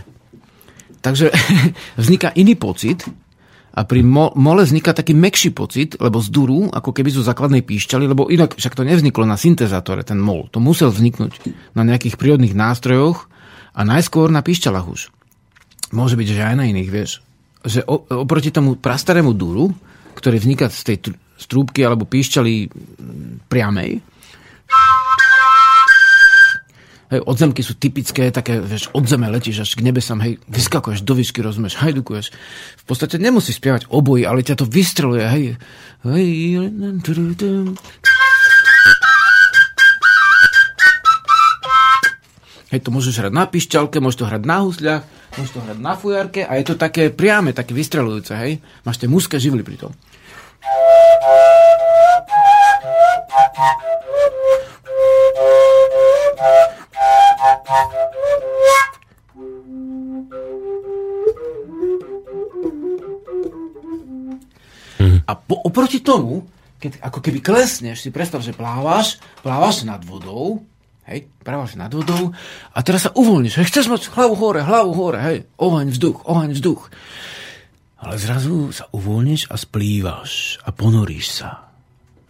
Takže 1.05 1.31
vzniká 2.01 2.35
iný 2.35 2.59
pocit 2.59 3.07
a 3.79 3.87
pri 3.87 4.03
mo- 4.03 4.35
mole 4.35 4.67
vzniká 4.67 4.91
taký 4.91 5.15
mekší 5.15 5.55
pocit, 5.55 5.95
lebo 6.03 6.19
z 6.19 6.35
duru, 6.35 6.67
ako 6.67 6.91
keby 6.91 7.15
zo 7.15 7.23
základnej 7.23 7.63
píšťaly, 7.63 8.11
lebo 8.11 8.27
inak 8.27 8.59
však 8.59 8.75
to 8.75 8.83
nevzniklo 8.83 9.23
na 9.23 9.39
syntezátore, 9.39 10.03
ten 10.03 10.19
mol. 10.19 10.51
To 10.51 10.59
musel 10.59 10.91
vzniknúť 10.91 11.39
na 11.79 11.87
nejakých 11.87 12.19
prírodných 12.19 12.59
nástrojoch 12.59 13.31
a 13.79 13.87
najskôr 13.87 14.35
na 14.35 14.43
píšťalách 14.43 14.87
už. 14.91 15.15
Môže 15.95 16.19
byť, 16.19 16.27
že 16.27 16.43
aj 16.43 16.57
na 16.59 16.67
iných, 16.67 16.91
vieš. 16.91 17.23
Že 17.63 17.87
oproti 18.11 18.51
tomu 18.51 18.75
prastarému 18.75 19.31
duru, 19.31 19.71
ktorý 20.19 20.43
vzniká 20.43 20.67
z 20.75 20.83
tej 20.83 20.97
tr- 20.99 21.17
strúbky 21.39 21.87
alebo 21.87 22.03
píšťaly 22.03 22.75
priamej, 23.47 24.03
Hej, 27.09 27.25
odzemky 27.25 27.65
sú 27.65 27.73
typické, 27.81 28.29
také, 28.29 28.61
vieš, 28.61 28.93
od 28.93 29.09
zeme 29.09 29.33
letíš 29.33 29.65
až 29.65 29.81
k 29.81 29.81
nebesám, 29.81 30.21
hej, 30.21 30.37
vyskakuješ 30.45 31.01
do 31.01 31.17
výšky, 31.17 31.41
rozumieš, 31.41 31.81
hajdukuješ. 31.81 32.37
V 32.77 32.85
podstate 32.85 33.17
nemusíš 33.17 33.65
spievať 33.65 33.89
obojí, 33.89 34.29
ale 34.29 34.45
ťa 34.45 34.61
to 34.61 34.69
vystreluje, 34.69 35.25
hej. 35.25 35.45
hej. 36.05 36.29
Hej, 42.69 42.81
to 42.85 42.93
môžeš 42.93 43.25
hrať 43.25 43.33
na 43.33 43.49
pišťalke, 43.49 43.97
môžeš 44.05 44.21
to 44.21 44.29
hrať 44.29 44.43
na 44.45 44.57
husľach, 44.61 45.03
môžeš 45.41 45.53
to 45.57 45.61
hrať 45.65 45.79
na 45.81 45.93
fujarke 45.97 46.45
a 46.45 46.53
je 46.61 46.65
to 46.69 46.75
také 46.77 47.09
priame, 47.09 47.57
také 47.57 47.73
vystrelujúce, 47.73 48.37
hej. 48.37 48.61
Máš 48.85 49.01
tie 49.01 49.09
mužské 49.09 49.41
živly 49.41 49.65
pri 49.65 49.81
tom. 49.81 49.97
A 65.29 65.33
po, 65.37 65.61
oproti 65.61 66.01
tomu, 66.01 66.49
keď 66.81 67.05
ako 67.05 67.21
keby 67.21 67.45
klesneš, 67.45 68.01
si 68.01 68.09
predstav, 68.09 68.41
že 68.41 68.57
plávaš, 68.57 69.21
plávaš 69.45 69.85
nad 69.85 70.01
vodou, 70.01 70.65
hej, 71.05 71.29
plávaš 71.45 71.77
nad 71.77 71.93
vodou 71.93 72.33
a 72.73 72.79
teraz 72.81 73.05
sa 73.05 73.13
uvoľníš, 73.13 73.61
hej, 73.61 73.69
chceš 73.69 73.93
mať 73.93 74.09
hlavu 74.09 74.35
hore, 74.41 74.65
hlavu 74.65 74.93
hore, 74.97 75.19
hej, 75.21 75.39
oheň, 75.61 75.93
vzduch, 75.93 76.25
oheň, 76.25 76.51
vzduch. 76.57 76.89
Ale 77.99 78.15
zrazu 78.17 78.73
sa 78.73 78.89
uvoľníš 78.95 79.53
a 79.53 79.61
splývaš 79.61 80.63
a 80.65 80.73
ponoríš 80.73 81.45
sa. 81.45 81.69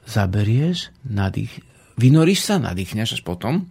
Zaberieš, 0.09 0.91
nadých, 1.05 1.61
vynoríš 2.01 2.41
sa, 2.51 2.59
nadýchneš 2.59 3.21
až 3.21 3.23
potom, 3.23 3.69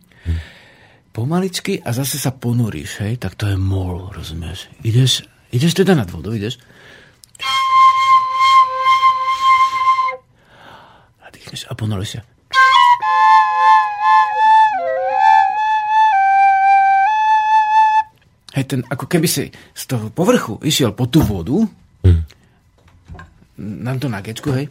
pomaličky 1.17 1.81
a 1.81 1.89
zase 1.97 2.21
sa 2.21 2.29
ponoríš, 2.29 3.01
hej, 3.01 3.17
tak 3.17 3.33
to 3.33 3.49
je 3.49 3.57
mol, 3.57 4.13
rozumieš? 4.13 4.69
Ideš, 4.85 5.25
ideš 5.49 5.73
teda 5.73 5.97
nad 5.97 6.05
vodou, 6.13 6.29
ideš, 6.29 6.61
nadýchneš 11.25 11.65
a 11.65 11.73
ponoríš 11.73 12.21
sa. 12.21 12.21
Hej, 18.53 18.65
ten, 18.69 18.81
ako 18.85 19.09
keby 19.09 19.25
si 19.25 19.49
z 19.49 19.83
toho 19.89 20.13
povrchu 20.13 20.61
išiel 20.61 20.93
po 20.93 21.09
tú 21.09 21.25
vodu, 21.25 21.65
nám 23.57 23.97
to 23.97 24.05
na 24.05 24.21
gečku, 24.21 24.53
hej, 24.53 24.69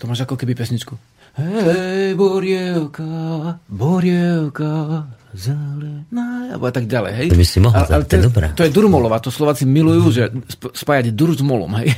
To 0.00 0.08
máš 0.08 0.24
ako 0.24 0.34
keby 0.34 0.56
pesničku. 0.56 0.96
Hej, 1.36 2.16
borievka, 2.16 3.04
borievka, 3.68 5.04
zelená, 5.30 6.26
alebo 6.50 6.66
a 6.66 6.72
tak 6.72 6.88
ďalej, 6.88 7.12
hej. 7.14 7.28
To 7.30 7.38
by 7.38 7.46
si 7.46 7.58
mohol, 7.60 7.84
to 7.86 8.14
je 8.16 8.24
dobré. 8.24 8.46
To 8.50 8.64
je 8.64 8.72
Durmolova, 8.72 9.20
to 9.20 9.30
Slováci 9.30 9.62
milujú, 9.62 10.10
že 10.10 10.22
sp- 10.48 10.72
spájať 10.72 11.12
dur 11.12 11.30
s 11.30 11.44
molom, 11.44 11.70
hej. 11.78 11.92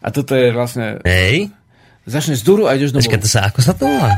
A 0.00 0.08
toto 0.08 0.32
je 0.32 0.48
vlastne, 0.48 1.02
Hej, 1.02 1.52
začneš 2.06 2.40
z 2.40 2.44
duru 2.46 2.64
a 2.64 2.72
ideš 2.72 2.94
do 2.94 3.02
počkaj, 3.02 3.18
molu. 3.18 3.26
to 3.26 3.30
sa, 3.30 3.40
ako 3.44 3.60
sa 3.60 3.72
to 3.74 3.84
volá? 3.84 4.14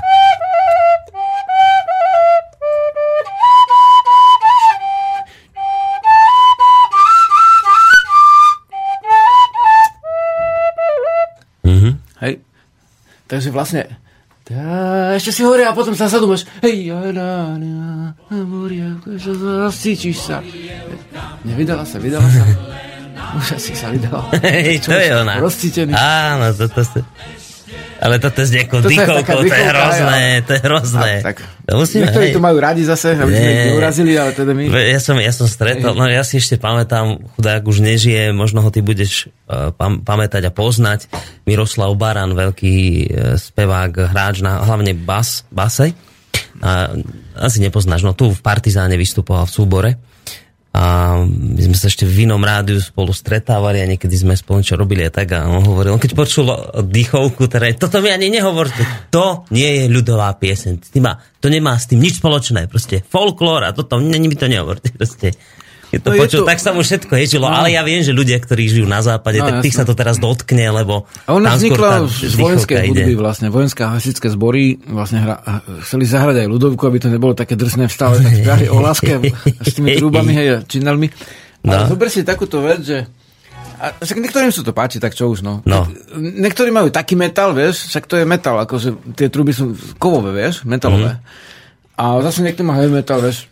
Takže 13.30 13.54
vlastne 13.54 13.86
tá, 14.42 15.14
ešte 15.14 15.30
si 15.30 15.42
hore 15.46 15.62
a 15.62 15.70
potom 15.70 15.94
sa 15.94 16.10
zadumaš. 16.10 16.42
Hej, 16.66 16.90
ja, 16.90 16.98
na, 17.14 17.54
na, 17.54 17.78
borievka, 18.42 19.14
že 19.14 19.30
rozcítiš 19.38 20.18
sa. 20.18 20.42
Nevydala 21.46 21.86
sa, 21.86 22.02
vydala 22.02 22.26
sa. 22.26 22.42
Už 23.38 23.54
asi 23.54 23.78
sa 23.78 23.94
vydala. 23.94 24.26
Hej, 24.42 24.82
to 24.82 24.90
je 24.90 25.14
ona. 25.14 25.38
Rozcítený. 25.38 25.94
Áno, 25.94 26.50
to, 26.50 26.66
to, 26.66 26.82
to, 26.82 26.98
ale 28.00 28.16
toto 28.16 28.40
s 28.40 28.48
nejakou 28.48 28.80
dýchovkou, 28.80 29.44
to 29.44 29.52
je 29.52 29.66
hrozné, 29.68 30.22
to 30.48 30.50
je 30.56 30.60
hrozné. 30.64 31.12
A, 31.20 31.26
tak. 31.30 31.44
To 31.68 31.84
musíme, 31.84 32.08
Niektorí 32.08 32.26
hej. 32.32 32.34
to 32.34 32.40
majú 32.40 32.56
radi 32.56 32.82
zase, 32.88 33.12
aby 33.12 33.28
sme 33.30 33.50
ich 33.52 33.66
neurazili, 33.70 34.12
ale 34.16 34.30
teda 34.32 34.50
my... 34.56 34.62
Ja 34.72 35.00
som, 35.04 35.20
ja 35.20 35.32
som 35.36 35.44
stretol, 35.44 35.92
no 35.92 36.08
ja 36.08 36.24
si 36.24 36.40
ešte 36.40 36.56
pamätám, 36.56 37.20
chudák 37.36 37.62
už 37.68 37.84
nežije, 37.84 38.32
možno 38.32 38.64
ho 38.64 38.72
ty 38.72 38.80
budeš 38.80 39.28
uh, 39.28 39.70
pam, 39.76 40.00
pamätať 40.00 40.48
a 40.48 40.52
poznať. 40.52 41.12
Miroslav 41.44 41.92
Baran, 42.00 42.32
veľký 42.32 42.76
uh, 42.76 43.36
spevák, 43.36 44.10
hráč 44.10 44.40
na 44.40 44.64
hlavne 44.64 44.96
bas, 44.96 45.44
base. 45.52 45.92
A, 46.60 46.92
asi 47.36 47.60
nepoznáš, 47.60 48.04
no 48.04 48.16
tu 48.16 48.32
v 48.32 48.40
Partizáne 48.40 48.96
vystupoval 48.96 49.44
v 49.44 49.52
súbore. 49.52 49.90
A 50.70 51.18
my 51.26 51.60
sme 51.66 51.74
sa 51.74 51.90
ešte 51.90 52.06
v 52.06 52.30
inom 52.30 52.38
rádiu 52.38 52.78
spolu 52.78 53.10
stretávali 53.10 53.82
a 53.82 53.90
niekedy 53.90 54.14
sme 54.14 54.38
spolu 54.38 54.62
čo 54.62 54.78
robili 54.78 55.02
a 55.02 55.10
tak 55.10 55.34
a 55.34 55.50
on 55.50 55.66
hovoril, 55.66 55.98
on 55.98 55.98
keď 55.98 56.14
počul 56.14 56.46
dýchovku, 56.78 57.50
teda 57.50 57.74
toto 57.74 57.98
mi 57.98 58.14
ani 58.14 58.30
nehovorte, 58.30 59.10
to 59.10 59.42
nie 59.50 59.66
je 59.66 59.84
ľudová 59.90 60.30
pieseň, 60.38 60.94
to 61.42 61.46
nemá 61.50 61.74
s 61.74 61.90
tým 61.90 61.98
nič 61.98 62.22
spoločné, 62.22 62.70
proste 62.70 63.02
folklór 63.02 63.66
a 63.66 63.74
toto, 63.74 63.98
ani 63.98 64.30
mi 64.30 64.38
to 64.38 64.46
nehovorte, 64.46 64.94
proste. 64.94 65.34
Keď 65.90 65.98
to 66.06 66.10
No 66.10 66.16
počul, 66.22 66.38
to- 66.42 66.48
tak 66.48 66.58
sa 66.62 66.70
mu 66.70 66.86
všetko 66.86 67.12
ježilo, 67.18 67.50
ale 67.50 67.74
ja 67.74 67.82
viem, 67.82 67.98
že 67.98 68.14
ľudia, 68.14 68.38
ktorí 68.38 68.70
žijú 68.70 68.86
na 68.86 69.02
západe, 69.02 69.42
No, 69.42 69.50
tak 69.50 69.66
tých 69.66 69.74
jasné. 69.74 69.82
sa 69.82 69.90
to 69.90 69.98
teraz 69.98 70.22
dotkne, 70.22 70.70
lebo 70.70 71.10
A 71.26 71.34
ona 71.34 71.58
vznikla 71.58 72.06
z 72.06 72.34
vojenskej 72.38 72.76
hudby 72.86 73.14
vlastne. 73.18 73.50
Vojenské 73.50 73.82
a 73.82 73.98
hasičské 73.98 74.30
zbory 74.30 74.78
vlastne 74.86 75.18
hra, 75.26 75.42
chceli 75.82 76.06
zahrať 76.06 76.42
aj 76.42 76.48
ľudovku, 76.48 76.82
aby 76.86 77.02
to 77.02 77.10
nebolo 77.10 77.34
také 77.34 77.58
drsné 77.58 77.90
v 77.90 77.92
stave, 77.92 78.22
tak 78.22 78.34
spiali 78.38 78.70
o 78.70 78.78
láske 78.78 79.18
s 79.66 79.72
tými 79.74 79.98
trúbami 79.98 80.30
hej, 80.30 80.48
a 80.54 80.56
činelmi. 80.62 81.10
No. 81.66 81.74
Ale 81.74 81.90
zober 81.90 82.06
si 82.06 82.22
takúto 82.22 82.62
vec, 82.62 82.86
že 82.86 82.98
a 83.80 83.96
však 83.96 84.20
niektorým 84.20 84.52
sa 84.52 84.60
to 84.60 84.76
páči, 84.76 85.00
tak 85.00 85.16
čo 85.16 85.32
už, 85.32 85.40
no. 85.40 85.64
No. 85.64 85.88
Niektorí 86.14 86.68
majú 86.68 86.92
taký 86.92 87.16
metal, 87.16 87.56
vieš, 87.56 87.88
však 87.88 88.04
to 88.04 88.20
je 88.20 88.28
metal, 88.28 88.60
akože 88.60 89.16
tie 89.16 89.32
truby 89.32 89.56
sú 89.56 89.72
kovové, 89.96 90.36
vieš, 90.36 90.68
metalové. 90.68 91.16
Mhm. 91.16 91.20
A 91.96 92.04
zase 92.20 92.44
niekto 92.44 92.60
má 92.60 92.76
heavy 92.76 92.92
metal, 92.92 93.24
vieš. 93.24 93.48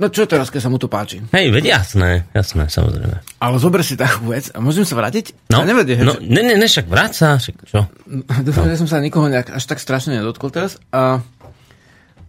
No 0.00 0.08
čo 0.08 0.24
teraz, 0.24 0.48
keď 0.48 0.60
sa 0.64 0.70
mu 0.72 0.80
to 0.80 0.88
páči? 0.88 1.20
Hej, 1.36 1.52
veď 1.52 1.78
jasné, 1.78 2.24
jasné, 2.32 2.64
samozrejme. 2.72 3.22
Ale 3.38 3.56
zober 3.60 3.84
si 3.84 3.94
takú 3.94 4.32
vec 4.32 4.48
a 4.50 4.58
môžem 4.58 4.88
sa 4.88 4.96
vrátiť? 4.96 5.52
No, 5.52 5.62
A 5.62 5.68
nevedie, 5.68 6.00
no 6.00 6.16
ne, 6.16 6.40
ne, 6.40 6.56
ne, 6.56 6.66
však 6.66 6.88
vráť 6.88 7.12
sa, 7.12 7.28
však 7.36 7.56
čo? 7.68 7.84
Dúfam, 8.46 8.66
že 8.72 8.80
som 8.80 8.88
sa 8.88 9.04
nikoho 9.04 9.28
nejak 9.28 9.52
až 9.52 9.64
tak 9.68 9.78
strašne 9.78 10.16
nedotkol 10.16 10.48
teraz. 10.48 10.80
A 10.90 11.20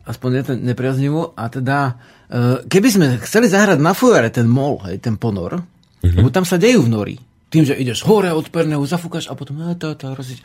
aspoň 0.04 0.30
je 0.36 0.44
to 0.44 0.54
nepriaznivo. 0.60 1.32
A 1.40 1.48
teda, 1.48 1.96
e, 2.28 2.68
keby 2.68 2.90
sme 2.92 3.08
chceli 3.24 3.48
zahrať 3.48 3.80
na 3.80 3.96
fujare 3.96 4.28
ten 4.28 4.46
mol, 4.46 4.84
hej, 4.84 5.00
ten 5.00 5.16
ponor, 5.16 5.64
mm-hmm. 5.64 6.20
lebo 6.20 6.30
tam 6.30 6.44
sa 6.44 6.60
dejú 6.60 6.84
v 6.84 6.92
nori. 6.92 7.16
Tým, 7.48 7.70
že 7.70 7.78
ideš 7.78 8.04
hore 8.04 8.34
od 8.34 8.50
pernehu, 8.50 8.84
zafúkaš 8.84 9.30
a 9.30 9.38
potom 9.38 9.62
to, 9.78 9.94
to, 9.94 10.12
roziť. 10.12 10.40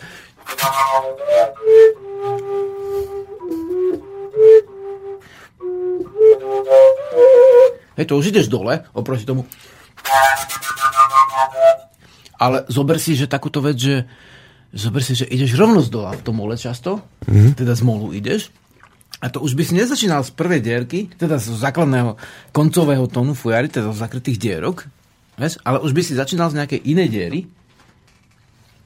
Hej, 7.99 8.07
to 8.07 8.15
už 8.15 8.31
ideš 8.31 8.47
dole, 8.47 8.87
oproti 8.95 9.27
tomu. 9.27 9.43
Ale 12.39 12.63
zober 12.71 13.03
si, 13.03 13.19
že 13.19 13.27
takúto 13.27 13.59
vec, 13.59 13.75
že 13.75 14.07
zober 14.71 15.03
si, 15.03 15.19
že 15.19 15.27
ideš 15.27 15.59
rovno 15.59 15.83
z 15.83 15.91
dola 15.91 16.15
v 16.15 16.23
tom 16.23 16.39
mole 16.39 16.55
často, 16.55 17.03
mm-hmm. 17.27 17.59
teda 17.59 17.75
z 17.75 17.83
molu 17.83 18.15
ideš, 18.15 18.55
a 19.19 19.27
to 19.35 19.43
už 19.43 19.59
by 19.59 19.67
si 19.67 19.75
nezačínal 19.75 20.23
z 20.23 20.31
prvej 20.31 20.63
dierky, 20.63 21.11
teda 21.11 21.43
z 21.43 21.51
základného 21.59 22.15
koncového 22.55 23.11
tónu 23.11 23.35
fujary, 23.35 23.67
teda 23.67 23.91
z 23.91 23.99
zakrytých 23.99 24.39
dierok, 24.39 24.87
vieš, 25.35 25.59
ale 25.67 25.83
už 25.83 25.91
by 25.91 26.03
si 26.07 26.15
začínal 26.15 26.55
z 26.55 26.63
nejakej 26.63 26.81
inej 26.87 27.09
diery, 27.11 27.41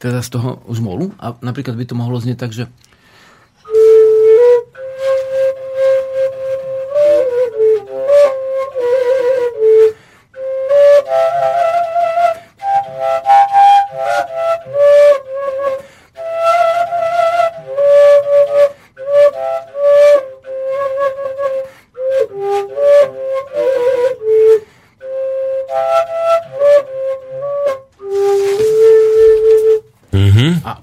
teda 0.01 0.25
z 0.25 0.29
toho 0.33 0.65
už 0.65 0.81
molu, 0.81 1.13
a 1.21 1.37
napríklad 1.45 1.77
by 1.77 1.85
to 1.85 1.93
mohlo 1.93 2.17
znieť 2.17 2.39
tak, 2.41 2.57
že 2.57 2.73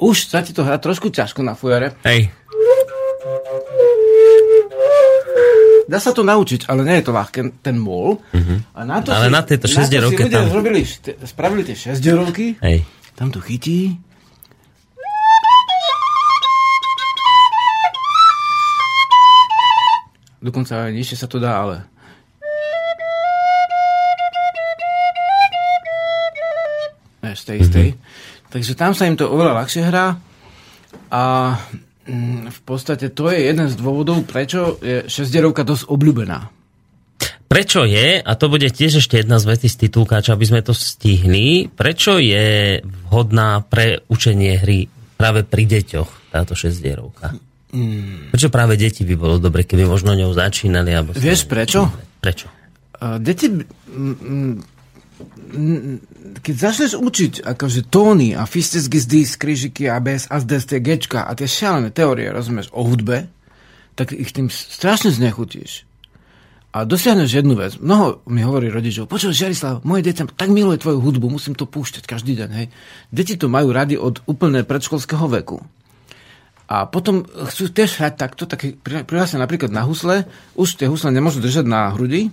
už 0.09 0.25
sa 0.25 0.41
ti 0.41 0.51
to 0.51 0.65
hrá 0.65 0.81
trošku 0.81 1.13
ťažko 1.13 1.45
na 1.45 1.53
fujare. 1.53 1.93
Hej. 2.01 2.33
Dá 5.85 5.97
sa 5.97 6.13
to 6.13 6.21
naučiť, 6.21 6.69
ale 6.69 6.85
nie 6.85 7.01
je 7.01 7.05
to 7.05 7.13
ľahké, 7.13 7.61
ten 7.61 7.77
mol. 7.77 8.21
A 8.73 8.85
na 8.85 9.01
to. 9.01 9.09
Ale 9.09 9.29
si, 9.29 9.33
na 9.33 9.41
tieto 9.41 9.65
to 9.65 9.73
si 9.73 9.77
šesťderovke 9.77 10.21
ľudia 10.21 10.37
tam- 10.37 10.49
Zrobili, 10.49 10.81
spravili 11.25 11.61
tie 11.65 11.75
šesťderovky, 11.75 12.61
Hej. 12.61 12.77
tam 13.13 13.29
to 13.29 13.41
chytí. 13.41 13.97
Dokonca 20.39 20.87
aj 20.87 20.95
nižšie 20.95 21.17
sa 21.19 21.27
to 21.27 21.35
dá, 21.35 21.51
ale... 21.59 21.77
Vieš, 27.19 27.39
tej 27.43 27.57
istej. 27.59 27.87
Takže 28.49 28.73
tam 28.73 28.97
sa 28.97 29.05
im 29.05 29.13
to 29.13 29.29
oveľa 29.29 29.61
ľahšie 29.61 29.81
hrá 29.85 30.17
a 31.13 31.23
mm, 32.09 32.49
v 32.49 32.59
podstate 32.65 33.13
to 33.13 33.29
je 33.29 33.45
jeden 33.45 33.69
z 33.69 33.75
dôvodov, 33.77 34.25
prečo 34.25 34.81
je 34.81 35.05
šesťderovka 35.05 35.61
dosť 35.61 35.85
obľúbená. 35.85 36.49
Prečo 37.49 37.81
je, 37.81 38.21
a 38.21 38.31
to 38.37 38.45
bude 38.45 38.69
tiež 38.69 39.01
ešte 39.01 39.25
jedna 39.25 39.41
z 39.41 39.49
vety 39.49 39.67
z 39.73 39.89
titulkáča, 39.89 40.37
aby 40.37 40.45
sme 40.45 40.61
to 40.61 40.73
stihli, 40.73 41.65
prečo 41.65 42.21
je 42.21 42.77
vhodná 43.09 43.65
pre 43.65 44.05
učenie 44.05 44.61
hry 44.61 44.85
práve 45.17 45.41
pri 45.41 45.65
deťoch 45.65 46.29
táto 46.29 46.53
šesťdierovka? 46.53 47.33
Mm. 47.73 48.33
Prečo 48.33 48.49
práve 48.53 48.77
deti 48.77 49.01
by 49.01 49.15
bolo 49.17 49.41
dobre, 49.41 49.65
keby 49.65 49.85
možno 49.85 50.13
ňou 50.13 50.33
začínali? 50.33 50.93
Alebo 50.93 51.17
Vieš 51.17 51.49
prečo? 51.49 51.89
Prečo? 52.21 52.49
Uh, 53.01 53.17
deti, 53.17 53.49
mm, 53.49 54.78
keď 56.39 56.55
začneš 56.55 56.95
učiť 56.95 57.33
akože 57.43 57.91
tóny 57.91 58.37
a 58.37 58.47
fistes 58.47 58.87
gizdy, 58.87 59.27
skrižiky, 59.27 59.89
ABS, 59.89 60.31
ASDS, 60.31 60.63
tie 60.69 60.79
gečka 60.79 61.27
a 61.27 61.31
tie 61.35 61.49
šialené 61.49 61.91
teórie, 61.91 62.31
rozumieš, 62.31 62.71
o 62.71 62.85
hudbe, 62.85 63.27
tak 63.99 64.15
ich 64.15 64.31
tým 64.31 64.47
strašne 64.47 65.11
znechutíš. 65.11 65.89
A 66.69 66.85
dosiahneš 66.85 67.33
jednu 67.33 67.57
vec. 67.57 67.81
Mnoho 67.81 68.21
mi 68.29 68.45
hovorí 68.45 68.69
rodičov, 68.69 69.09
počuj, 69.09 69.33
Žarislav, 69.33 69.81
moje 69.81 70.05
dieťa 70.05 70.37
tak 70.37 70.53
miluje 70.53 70.77
tvoju 70.77 71.01
hudbu, 71.01 71.25
musím 71.25 71.57
to 71.57 71.65
púšťať 71.65 72.05
každý 72.05 72.37
deň. 72.37 72.49
Hej. 72.53 72.67
Deti 73.09 73.33
to 73.41 73.49
majú 73.49 73.73
radi 73.73 73.97
od 73.97 74.21
úplne 74.29 74.61
predškolského 74.61 75.25
veku. 75.25 75.65
A 76.69 76.85
potom 76.85 77.25
chcú 77.25 77.73
tiež 77.73 77.97
hrať 77.97 78.13
takto, 78.13 78.45
tak 78.45 78.61
prihlásia 78.85 79.41
napríklad 79.41 79.73
na 79.73 79.81
husle, 79.89 80.29
už 80.53 80.77
tie 80.77 80.85
husle 80.85 81.09
nemôžu 81.09 81.41
držať 81.41 81.65
na 81.65 81.89
hrudi, 81.89 82.29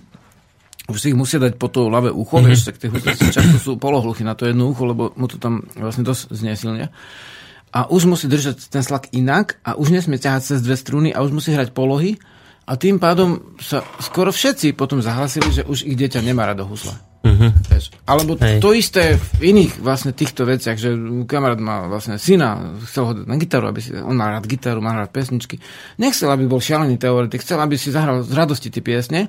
už 0.87 0.97
si 0.97 1.11
ich 1.11 1.17
musia 1.19 1.37
dať 1.37 1.59
po 1.59 1.67
to 1.67 1.91
ľavé 1.91 2.09
ucho, 2.09 2.39
mm-hmm. 2.39 2.47
vieš, 2.47 2.67
tak 2.71 2.79
tie 2.79 2.87
husle 2.87 3.11
si 3.15 3.27
často 3.27 3.59
sú 3.59 3.71
polohluchy 3.75 4.23
na 4.23 4.39
to 4.39 4.47
jedno 4.47 4.71
ucho, 4.71 4.87
lebo 4.87 5.11
mu 5.19 5.27
to 5.27 5.35
tam 5.35 5.67
vlastne 5.75 6.07
dosť 6.07 6.31
znesilnia. 6.31 6.87
A 7.75 7.91
už 7.91 8.07
musí 8.07 8.31
držať 8.31 8.71
ten 8.71 8.79
slak 8.79 9.11
inak 9.11 9.59
a 9.67 9.75
už 9.75 9.91
nesmie 9.91 10.15
ťahať 10.15 10.55
cez 10.55 10.59
dve 10.63 10.79
struny 10.79 11.11
a 11.11 11.19
už 11.19 11.35
musí 11.35 11.51
hrať 11.51 11.75
polohy 11.75 12.15
a 12.67 12.75
tým 12.75 12.99
pádom 12.99 13.55
sa 13.63 13.79
skoro 14.03 14.31
všetci 14.31 14.75
potom 14.75 14.99
zahlasili, 14.99 15.51
že 15.55 15.63
už 15.63 15.87
ich 15.87 15.95
dieťa 15.95 16.19
nemá 16.19 16.43
rado 16.47 16.67
husle. 16.67 16.91
Mhm. 17.23 17.47
Vieš. 17.71 17.85
Alebo 18.07 18.35
Hej. 18.39 18.59
to 18.59 18.71
isté 18.71 19.15
v 19.15 19.55
iných 19.55 19.79
vlastne 19.79 20.11
týchto 20.11 20.43
veciach, 20.47 20.75
že 20.79 20.95
kamarát 21.27 21.59
má 21.59 21.87
vlastne 21.87 22.19
syna, 22.19 22.75
chcel 22.87 23.03
ho 23.07 23.13
dať 23.23 23.25
na 23.27 23.35
gitaru, 23.39 23.65
aby 23.71 23.79
si, 23.83 23.91
on 23.95 24.15
má 24.15 24.31
rád 24.31 24.47
gitaru, 24.47 24.79
má 24.79 24.95
rád 24.95 25.11
pesničky. 25.11 25.59
Nechcel, 25.99 26.27
aby 26.27 26.47
bol 26.47 26.63
šialený 26.63 26.99
teoretik, 26.99 27.43
chcel, 27.43 27.59
aby 27.59 27.79
si 27.79 27.91
zahral 27.91 28.23
z 28.23 28.31
radosti 28.31 28.67
tie 28.67 28.83
piesne. 28.83 29.27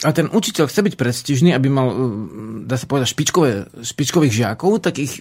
A 0.00 0.16
ten 0.16 0.32
učiteľ 0.32 0.64
chce 0.72 0.80
byť 0.80 0.94
prestížny, 0.96 1.50
aby 1.52 1.68
mal, 1.68 1.88
uh, 1.92 1.96
dá 2.64 2.80
sa 2.80 2.88
povedať, 2.88 3.12
špičkové, 3.12 3.68
špičkových 3.84 4.32
žiakov, 4.32 4.80
tak 4.80 4.96
ich 4.96 5.20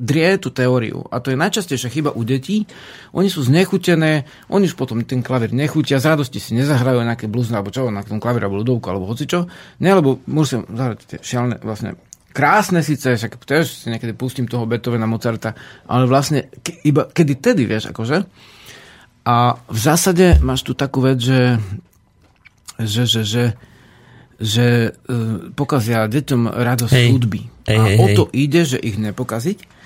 drie 0.00 0.40
tú 0.40 0.48
teóriu. 0.48 1.04
A 1.12 1.20
to 1.20 1.28
je 1.28 1.36
najčastejšia 1.36 1.92
chyba 1.92 2.10
u 2.16 2.24
detí. 2.24 2.64
Oni 3.12 3.28
sú 3.28 3.44
znechutené, 3.44 4.24
oni 4.48 4.64
už 4.70 4.74
potom 4.78 5.04
ten 5.04 5.20
klavír 5.20 5.52
nechutia, 5.52 6.00
z 6.00 6.16
radosti 6.16 6.40
si 6.40 6.56
nezahrajú 6.56 7.04
nejaké 7.04 7.28
blúzne, 7.28 7.60
alebo 7.60 7.68
čo, 7.68 7.92
na 7.92 8.00
tom 8.00 8.16
klavír, 8.16 8.48
alebo 8.48 8.64
ľudovku, 8.64 8.88
alebo 8.88 9.04
hocičo. 9.10 9.44
Ne, 9.84 9.92
lebo 9.92 10.24
musím 10.24 10.64
zahrať 10.72 10.98
tie 11.04 11.18
šialené, 11.20 11.60
vlastne 11.60 12.00
krásne 12.32 12.80
síce, 12.80 13.18
však 13.18 13.36
tiež 13.44 13.66
si 13.68 13.86
niekedy 13.92 14.16
pustím 14.16 14.48
toho 14.48 14.64
Beethovena, 14.64 15.04
Mozarta, 15.04 15.52
ale 15.84 16.08
vlastne 16.08 16.48
ke, 16.64 16.80
iba 16.86 17.04
kedy 17.10 17.34
tedy, 17.36 17.68
vieš, 17.68 17.92
akože. 17.92 18.24
A 19.28 19.60
v 19.68 19.78
zásade 19.78 20.40
máš 20.40 20.64
tu 20.64 20.72
takú 20.72 21.04
vec, 21.04 21.20
že 21.20 21.60
že, 22.80 23.04
že, 23.04 23.22
že, 23.28 23.44
že 24.40 24.90
uh, 24.90 25.52
pokazia 25.52 26.08
deťom 26.08 26.48
radosť 26.48 26.94
Hej. 26.96 27.08
hudby. 27.12 27.40
Hej, 27.68 27.76
a 27.76 27.82
hej, 27.84 27.96
o 28.00 28.06
hej. 28.08 28.16
to 28.16 28.24
ide, 28.32 28.62
že 28.64 28.78
ich 28.80 28.96
nepokaziť. 28.96 29.78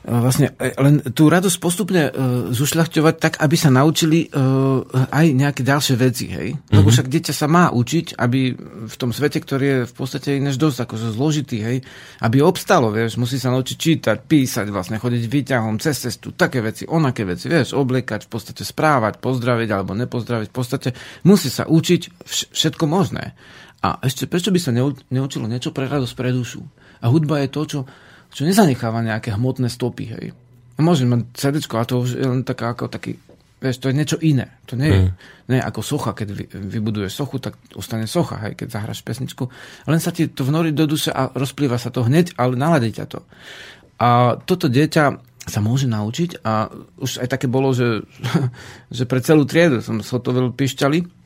A 0.00 0.16
Vlastne 0.16 0.56
e, 0.56 0.72
len 0.80 1.04
tú 1.12 1.28
radosť 1.28 1.60
postupne 1.60 2.08
uh, 2.08 2.48
zušľachťovať 2.48 3.14
tak, 3.20 3.34
aby 3.36 3.52
sa 3.52 3.68
naučili 3.68 4.32
uh, 4.32 4.80
aj 5.12 5.26
nejaké 5.36 5.60
ďalšie 5.60 5.94
veci, 6.00 6.24
hej? 6.32 6.56
Lebo 6.72 6.88
Mhm. 6.88 6.94
však 6.96 7.06
dieťa 7.12 7.34
sa 7.36 7.44
má 7.44 7.68
učiť, 7.68 8.16
aby 8.16 8.40
v 8.88 8.96
tom 8.96 9.12
svete, 9.12 9.44
ktorý 9.44 9.64
je 9.68 9.78
v 9.84 9.94
podstate 9.94 10.40
než 10.40 10.56
dosť 10.56 10.88
akože 10.88 11.12
zložitý, 11.12 11.60
hej? 11.60 11.76
Aby 12.24 12.40
obstalo, 12.40 12.88
vieš, 12.88 13.20
musí 13.20 13.36
sa 13.36 13.52
naučiť 13.52 13.76
čítať, 13.76 14.16
písať, 14.24 14.72
vlastne 14.72 14.96
chodiť 14.96 15.20
výťahom 15.28 15.76
cez 15.76 16.00
cestu, 16.00 16.32
také 16.32 16.64
veci, 16.64 16.88
onaké 16.88 17.28
veci, 17.28 17.52
vieš, 17.52 17.76
obliekať, 17.76 18.24
v 18.24 18.30
podstate 18.32 18.64
správať, 18.64 19.20
pozdraviť 19.20 19.68
alebo 19.68 19.92
nepozdraviť, 19.92 20.48
v 20.48 20.56
podstate 20.56 20.88
musí 21.28 21.52
sa 21.52 21.68
učiť 21.68 22.24
vš- 22.24 22.48
všetko 22.56 22.88
možné. 22.88 23.36
A 23.80 23.96
ešte 24.04 24.28
prečo 24.28 24.52
by 24.52 24.60
sa 24.60 24.72
neu- 24.76 24.96
neučilo 25.08 25.48
niečo 25.48 25.72
pre 25.72 25.88
radosť 25.88 26.14
pre 26.16 26.36
dušu? 26.36 26.60
A 27.00 27.08
hudba 27.08 27.40
je 27.40 27.48
to, 27.48 27.60
čo, 27.64 27.78
čo 28.28 28.42
nezanecháva 28.44 29.00
nejaké 29.00 29.32
hmotné 29.32 29.72
stopy, 29.72 30.04
hej. 30.12 30.26
A 30.76 30.80
môžem 30.84 31.08
mať 31.08 31.20
CD, 31.36 31.56
a 31.64 31.84
to 31.88 32.04
už 32.04 32.16
je 32.16 32.24
len 32.24 32.44
taká, 32.44 32.76
ako 32.76 32.92
taký, 32.92 33.16
vieš, 33.60 33.80
to 33.80 33.88
je 33.88 33.96
niečo 33.96 34.16
iné. 34.20 34.52
To 34.68 34.76
nie 34.76 34.88
je, 34.88 35.00
nie 35.48 35.58
je 35.60 35.64
ako 35.64 35.80
socha, 35.80 36.12
keď 36.12 36.28
vy, 36.32 36.44
vybuduješ 36.48 37.20
sochu, 37.20 37.40
tak 37.40 37.56
ostane 37.76 38.04
socha, 38.04 38.36
hej, 38.48 38.52
keď 38.56 38.68
zahráš 38.80 39.00
pesničku. 39.00 39.48
Len 39.88 40.00
sa 40.00 40.12
ti 40.12 40.28
to 40.28 40.44
vnorí 40.44 40.72
do 40.72 40.84
duše 40.84 41.12
a 41.12 41.32
rozplýva 41.32 41.80
sa 41.80 41.88
to 41.88 42.04
hneď, 42.04 42.36
ale 42.36 42.60
naladí 42.60 42.92
ťa 42.96 43.06
to. 43.08 43.20
A 44.00 44.40
toto 44.44 44.68
dieťa 44.72 45.04
sa 45.44 45.60
môže 45.64 45.88
naučiť 45.88 46.44
a 46.44 46.68
už 47.00 47.24
aj 47.24 47.28
také 47.32 47.48
bolo, 47.48 47.72
že, 47.72 48.04
že 48.96 49.04
pre 49.08 49.24
celú 49.24 49.48
triedu 49.48 49.80
som 49.80 50.00
zhotovil 50.04 50.52
pišťali, 50.52 51.19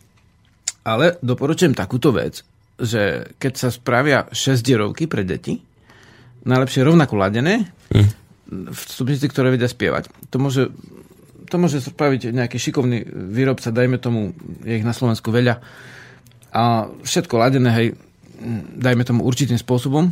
ale 0.85 1.17
doporučujem 1.25 1.73
takúto 1.73 2.13
vec, 2.13 2.45
že 2.77 3.33
keď 3.41 3.53
sa 3.57 3.69
spravia 3.73 4.29
šesťdierovky 4.31 5.09
pre 5.09 5.25
deti, 5.25 5.59
najlepšie 6.45 6.85
rovnako 6.85 7.17
ladené, 7.17 7.73
vstupnici, 8.53 9.27
ktoré 9.33 9.49
vedia 9.55 9.67
spievať. 9.67 10.13
To 10.29 10.37
môže, 10.37 10.69
to 11.49 11.57
môže 11.57 11.81
spraviť 11.81 12.31
nejaký 12.37 12.61
šikovný 12.61 13.09
výrobca, 13.33 13.73
dajme 13.73 13.97
tomu, 13.97 14.37
je 14.61 14.77
ich 14.77 14.85
na 14.85 14.93
Slovensku 14.93 15.33
veľa, 15.33 15.59
a 16.55 16.87
všetko 16.87 17.35
ladené, 17.35 17.71
hej, 17.75 17.87
dajme 18.79 19.03
tomu 19.03 19.27
určitým 19.27 19.59
spôsobom, 19.59 20.07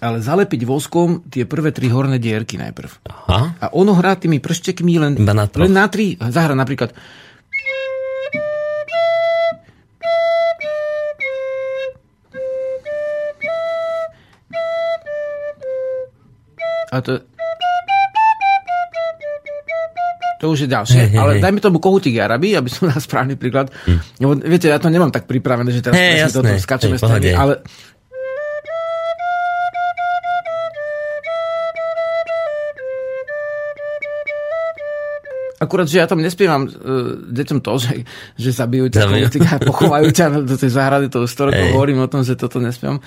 ale 0.00 0.16
zalepiť 0.24 0.64
voskom 0.64 1.28
tie 1.28 1.44
prvé 1.44 1.76
tri 1.76 1.92
horné 1.92 2.16
dierky 2.16 2.56
najprv. 2.56 3.04
Aha. 3.08 3.56
A 3.60 3.66
ono 3.76 3.92
hrá 3.96 4.16
tými 4.16 4.40
prštekmi 4.40 4.96
len, 4.96 5.12
Iba 5.16 5.36
na 5.36 5.44
troch. 5.44 5.68
len 5.68 5.76
na 5.76 5.88
tri. 5.92 6.16
Zahra 6.16 6.56
napríklad 6.56 6.96
A 16.90 16.96
to... 17.00 17.22
To 20.40 20.56
už 20.56 20.64
je 20.64 20.68
ďalšie. 20.72 21.12
Hej, 21.12 21.20
ale 21.20 21.36
hej. 21.36 21.42
dajme 21.44 21.60
tomu 21.60 21.76
kohutík 21.84 22.16
Araby, 22.16 22.56
aby 22.56 22.72
som 22.72 22.88
dal 22.88 22.96
správny 22.96 23.36
príklad. 23.36 23.68
Lebo, 24.16 24.40
viete, 24.40 24.72
ja 24.72 24.80
to 24.80 24.88
nemám 24.88 25.12
tak 25.12 25.28
pripravené, 25.28 25.68
že 25.68 25.84
teraz 25.84 26.00
Hej, 26.00 26.16
presne 26.16 26.32
toto 26.32 26.48
jasné. 26.48 26.64
skačeme 26.64 26.96
Hej, 26.96 27.04
strany, 27.04 27.28
ale 27.36 27.52
akurát, 35.60 35.86
že 35.86 36.00
ja 36.00 36.08
tam 36.08 36.24
nespievam 36.24 36.64
uh, 36.64 36.72
deťom 37.28 37.60
to, 37.60 37.72
že, 37.76 37.94
že 38.40 38.50
zabijú 38.56 38.88
ťa 38.88 39.12
politika 39.12 39.48
a 39.54 39.62
pochovajú 39.62 40.08
ťa 40.08 40.26
do 40.50 40.56
tej 40.56 40.70
záhrady, 40.72 41.12
to 41.12 41.28
už 41.28 41.30
100 41.30 41.48
rokov 41.52 41.64
Hej. 41.68 41.74
hovorím 41.76 42.00
o 42.00 42.08
tom, 42.08 42.24
že 42.24 42.40
toto 42.40 42.58
nespievam. 42.58 43.04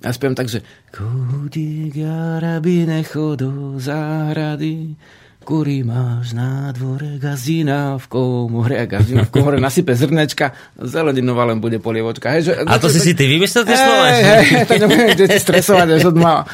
Ja 0.00 0.16
spievam 0.16 0.32
tak, 0.32 0.48
že 0.48 0.64
Kútik 0.88 1.92
arabi 2.00 2.88
necho 2.88 3.36
do 3.36 3.76
záhrady, 3.76 4.96
Kuri 5.40 5.80
máš 5.80 6.36
na 6.36 6.68
dvore 6.68 7.16
gazina 7.16 7.96
v 7.96 8.06
komore 8.12 8.76
a 8.76 8.84
gazina 8.84 9.24
v 9.24 9.32
komore 9.32 9.56
nasype 9.56 9.96
zrnečka, 9.96 10.52
zeleninová 10.76 11.48
len 11.48 11.64
bude 11.64 11.80
polievočka. 11.80 12.36
Hej, 12.36 12.42
že, 12.44 12.52
A 12.68 12.76
to 12.76 12.92
si 12.92 13.00
si 13.00 13.16
ty 13.16 13.24
vymyslel 13.24 13.64
tie 13.64 13.72
slova? 13.72 14.04
Hej, 14.12 14.20
hej, 14.20 14.64
tak 14.68 14.76
nebudem 14.84 15.16
deti 15.16 15.40
stresovať 15.40 15.88
až 15.96 16.12
od 16.12 16.16
mala. 16.20 16.44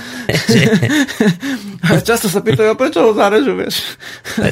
Často 2.06 2.30
sa 2.30 2.38
pýtajú, 2.38 2.78
prečo 2.78 3.02
ho 3.02 3.10
zarežu, 3.10 3.58
vieš. 3.58 3.98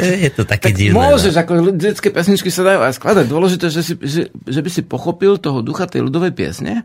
Je 0.02 0.31
to 0.35 0.43
také 0.43 0.70
Tak 0.70 0.82
divné. 0.82 0.98
no. 0.98 1.15
môžeš, 1.15 1.35
ako 1.39 1.52
detské 1.70 2.11
pesničky 2.11 2.51
sa 2.51 2.66
dajú 2.66 2.81
aj 2.90 2.94
skladať. 2.98 3.24
Dôležité, 3.31 3.66
že, 3.70 3.82
si, 3.86 3.94
že, 4.02 4.35
že 4.35 4.61
by 4.61 4.70
si 4.70 4.82
pochopil 4.82 5.39
toho 5.39 5.62
ducha 5.62 5.86
tej 5.86 6.06
ľudovej 6.11 6.35
piesne 6.35 6.82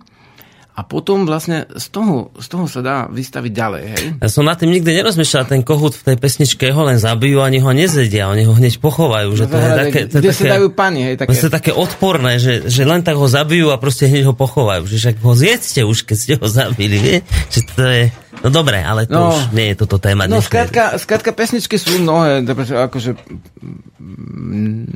a 0.80 0.88
potom 0.88 1.28
vlastne 1.28 1.68
z 1.76 1.91
toho, 1.91 2.32
z 2.40 2.48
toho 2.48 2.64
sa 2.64 2.80
dá 2.80 2.98
vystaviť 3.12 3.52
ďalej, 3.52 3.84
hej. 3.84 4.04
Ja 4.24 4.30
som 4.32 4.48
na 4.48 4.56
tým 4.56 4.72
nikdy 4.72 4.96
nerozmýšľal, 4.96 5.52
ten 5.52 5.60
kohút 5.60 6.00
v 6.00 6.14
tej 6.14 6.18
pesničke 6.22 6.72
ho 6.72 6.82
len 6.88 6.96
zabijú, 6.96 7.44
ani 7.44 7.60
ho 7.60 7.68
nezedia, 7.76 8.32
oni 8.32 8.48
ho 8.48 8.56
hneď 8.56 8.80
pochovajú. 8.80 9.28
Že 9.36 9.46
to 9.52 9.58
je 9.60 9.70
také, 9.76 10.00
to 10.08 10.18
kde 10.24 10.32
sa 10.32 10.40
také, 10.40 10.54
dajú 10.56 10.68
pani, 10.72 11.02
hej, 11.04 11.16
také. 11.20 11.36
to 11.36 11.48
je 11.52 11.52
také 11.52 11.72
odporné, 11.76 12.40
že, 12.40 12.72
že 12.72 12.88
len 12.88 13.04
tak 13.04 13.20
ho 13.20 13.28
zabijú 13.28 13.76
a 13.76 13.82
proste 13.82 14.08
hneď 14.08 14.32
ho 14.32 14.36
pochovajú. 14.38 14.88
Že 14.88 14.96
však 15.04 15.16
ho 15.20 15.34
zjedzte 15.36 15.82
už, 15.84 15.98
keď 16.08 16.18
ste 16.18 16.34
ho 16.40 16.48
zabili. 16.48 16.96
Vie? 16.96 17.18
Že 17.52 17.60
to 17.76 17.84
je... 17.84 18.04
No 18.40 18.48
dobre, 18.48 18.80
ale 18.80 19.04
to 19.04 19.20
No. 19.20 19.36
už 19.36 19.52
nie 19.52 19.76
je 19.76 19.84
toto 19.84 20.00
téma. 20.00 20.32
No, 20.32 20.40
skrátka, 20.40 20.96
skrátka, 20.96 21.36
pesničky 21.36 21.76
sú 21.76 22.00
mnohé, 22.00 22.48
akože 22.48 23.20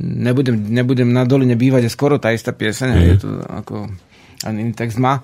nebudem, 0.00 0.56
nebudem 0.72 1.12
na 1.12 1.28
doline 1.28 1.52
bývať, 1.52 1.86
je 1.86 1.92
skoro 1.92 2.16
tá 2.16 2.32
istá 2.32 2.56
pieseň, 2.56 2.88
mm. 2.88 3.04
je 3.04 3.16
to 3.20 3.28
ako, 3.52 3.74
ani 4.48 4.72
text 4.72 4.96
má. 4.96 5.20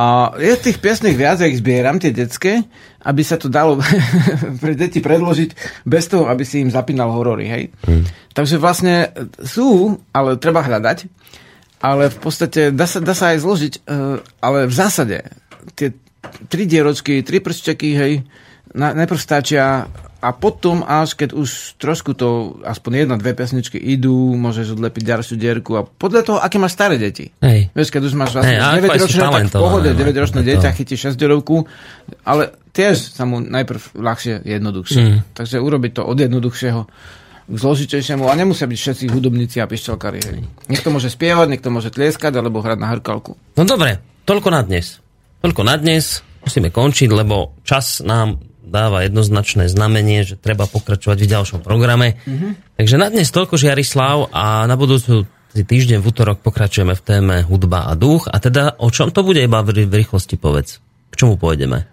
A 0.00 0.32
je 0.40 0.56
tých 0.56 0.80
piesných 0.80 1.12
viac, 1.12 1.44
ja 1.44 1.50
ich 1.50 1.60
zbieram, 1.60 2.00
tie 2.00 2.08
detské, 2.08 2.64
aby 3.04 3.20
sa 3.20 3.36
to 3.36 3.52
dalo 3.52 3.76
pre 4.62 4.72
deti 4.72 5.04
predložiť 5.04 5.84
bez 5.84 6.08
toho, 6.08 6.24
aby 6.24 6.40
si 6.40 6.64
im 6.64 6.72
zapínal 6.72 7.12
horory, 7.12 7.44
hej. 7.44 7.64
Mm. 7.84 8.08
Takže 8.32 8.56
vlastne 8.56 9.12
sú, 9.44 10.00
ale 10.16 10.40
treba 10.40 10.64
hľadať, 10.64 11.04
ale 11.84 12.08
v 12.08 12.16
podstate 12.16 12.72
dá 12.72 12.88
sa, 12.88 13.04
dá 13.04 13.12
sa 13.12 13.36
aj 13.36 13.44
zložiť, 13.44 13.74
eh, 13.84 14.16
ale 14.40 14.64
v 14.64 14.74
zásade 14.74 15.20
tie 15.76 15.92
tri 16.48 16.64
dieročky, 16.64 17.20
tri 17.20 17.44
pršťaky, 17.44 17.90
hej, 17.92 18.24
na, 18.72 18.96
najprv 18.96 19.20
stačia 19.20 19.84
a 20.20 20.36
potom 20.36 20.84
až 20.84 21.16
keď 21.16 21.32
už 21.32 21.80
trošku 21.80 22.12
to, 22.12 22.60
aspoň 22.60 23.04
jedna, 23.08 23.16
dve 23.16 23.32
pesničky 23.32 23.80
idú, 23.80 24.36
môžeš 24.36 24.76
odlepiť 24.76 25.02
ďalšiu 25.02 25.34
dierku 25.40 25.80
a 25.80 25.88
podľa 25.88 26.22
toho, 26.28 26.38
aké 26.38 26.60
máš 26.60 26.76
staré 26.76 27.00
deti. 27.00 27.32
Hej. 27.40 27.72
Vieš, 27.72 27.88
keď 27.88 28.02
už 28.04 28.14
máš 28.20 28.36
vlastne 28.36 28.60
sú 28.60 28.84
9 28.84 29.00
ročné, 29.00 29.22
tak 29.24 29.44
v 29.48 29.56
pohode, 29.56 29.88
no, 29.88 29.96
9 29.96 30.22
ročné 30.22 30.40
to- 30.44 30.48
dieťa 30.52 30.68
chytí 30.76 30.94
6 31.00 31.16
derovku, 31.16 31.64
ale 32.28 32.52
tiež 32.76 33.16
sa 33.16 33.24
mu 33.24 33.40
najprv 33.40 33.80
ľahšie, 33.96 34.44
jednoduchšie. 34.44 35.00
Mm. 35.00 35.18
Takže 35.32 35.56
urobiť 35.56 35.92
to 35.96 36.02
od 36.04 36.16
jednoduchšieho 36.20 36.80
k 37.50 37.56
zložitejšiemu 37.58 38.30
a 38.30 38.32
nemusia 38.38 38.70
byť 38.70 38.78
všetci 38.78 39.04
hudobníci 39.10 39.58
a 39.58 39.66
pišťalkári. 39.66 40.20
Niekto 40.70 40.88
môže 40.92 41.10
spievať, 41.10 41.50
niekto 41.50 41.72
môže 41.72 41.90
tlieskať 41.90 42.38
alebo 42.38 42.62
hrať 42.62 42.78
na 42.78 42.92
hrkalku. 42.94 43.34
No 43.58 43.66
dobre, 43.66 43.98
toľko 44.28 44.48
na 44.54 44.62
dnes. 44.62 45.02
Toľko 45.42 45.62
na 45.66 45.74
dnes. 45.80 46.22
Musíme 46.46 46.70
končiť, 46.70 47.10
lebo 47.10 47.58
čas 47.66 48.04
nám 48.06 48.49
dáva 48.70 49.02
jednoznačné 49.04 49.66
znamenie, 49.66 50.22
že 50.22 50.38
treba 50.38 50.70
pokračovať 50.70 51.18
v 51.20 51.30
ďalšom 51.34 51.60
programe. 51.60 52.16
Mm-hmm. 52.24 52.78
Takže 52.78 52.96
na 52.96 53.10
dnes 53.10 53.28
toľko 53.34 53.58
Žiarislav 53.58 54.30
a 54.30 54.64
na 54.70 54.78
budúcu 54.78 55.26
týždeň 55.54 55.98
v 55.98 56.06
útorok 56.06 56.38
pokračujeme 56.46 56.94
v 56.94 57.02
téme 57.02 57.36
hudba 57.42 57.90
a 57.90 57.98
duch. 57.98 58.30
A 58.30 58.38
teda 58.38 58.78
o 58.78 58.88
čom 58.94 59.10
to 59.10 59.26
bude 59.26 59.42
iba 59.42 59.60
v, 59.66 59.90
rýchlosti 59.90 60.38
povedz? 60.38 60.78
K 61.10 61.14
čomu 61.18 61.34
pôjdeme? 61.34 61.90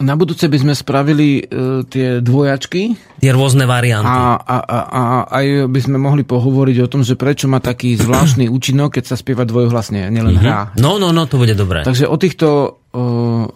Na 0.00 0.16
budúce 0.16 0.48
by 0.48 0.56
sme 0.56 0.72
spravili 0.72 1.44
e, 1.44 1.84
tie 1.84 2.24
dvojačky 2.24 2.96
Tie 3.20 3.32
rôzne 3.36 3.68
varianty. 3.68 4.08
a, 4.08 4.32
a, 4.40 4.56
a, 4.64 4.78
a 4.88 5.02
aj 5.28 5.68
by 5.68 5.80
sme 5.84 6.00
mohli 6.00 6.24
pohovoriť 6.24 6.76
o 6.80 6.88
tom, 6.88 7.04
že 7.04 7.20
prečo 7.20 7.52
má 7.52 7.60
taký 7.60 8.00
zvláštny 8.00 8.48
účinok, 8.56 8.96
keď 8.96 9.12
sa 9.12 9.16
spieva 9.20 9.44
dvojhlasne, 9.44 10.08
nielen 10.08 10.40
hrá. 10.40 10.72
No, 10.80 10.96
no, 10.96 11.12
no, 11.12 11.28
to 11.28 11.36
bude 11.36 11.52
dobré. 11.52 11.84
Takže 11.84 12.08
o 12.08 12.16
týchto 12.16 12.48
o, 12.48 12.60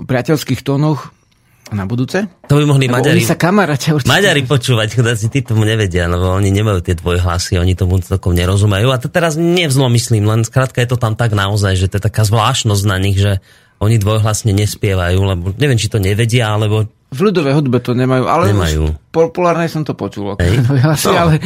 priateľských 0.04 0.60
tónoch 0.60 1.16
na 1.72 1.88
budúce. 1.88 2.28
To 2.50 2.60
by 2.60 2.64
mohli 2.68 2.90
Lebo 2.90 3.00
Maďari... 3.00 3.22
Oni 3.22 3.24
sa 3.24 3.38
kamaráťa 3.40 3.96
určite. 3.96 4.12
Maďari 4.12 4.42
počúvať, 4.44 4.88
chudáci, 5.00 5.32
tí 5.32 5.40
tomu 5.40 5.64
nevedia, 5.64 6.04
lebo 6.04 6.36
oni 6.36 6.52
nemajú 6.52 6.84
tie 6.84 6.98
dvojhlasy, 6.98 7.56
oni 7.56 7.72
tomu 7.72 7.96
celkom 8.04 8.36
nerozumejú. 8.36 8.92
A 8.92 9.00
to 9.00 9.08
teraz 9.08 9.40
nevzlo 9.40 9.88
myslím, 9.88 10.28
len 10.28 10.44
skrátka 10.44 10.84
je 10.84 10.92
to 10.92 11.00
tam 11.00 11.16
tak 11.16 11.32
naozaj, 11.32 11.78
že 11.78 11.88
to 11.88 11.96
je 11.96 12.04
taká 12.04 12.28
zvláštnosť 12.28 12.84
na 12.84 12.96
nich, 13.00 13.16
že 13.16 13.40
oni 13.80 13.96
dvojhlasne 13.96 14.52
nespievajú, 14.52 15.18
lebo 15.24 15.46
neviem, 15.56 15.80
či 15.80 15.88
to 15.88 16.00
nevedia, 16.00 16.52
alebo 16.52 16.88
V 17.14 17.20
ľudovej 17.22 17.54
hudbe 17.54 17.78
to 17.78 17.92
nemajú, 17.92 18.26
ale 18.26 18.50
Nemajú. 18.50 18.90
už 18.90 18.98
populárnej 19.08 19.70
som 19.70 19.80
to 19.80 19.94
počul. 19.94 20.34
Hej. 20.36 20.58
Asi, 20.90 21.06
No. 21.06 21.14
ale 21.16 21.38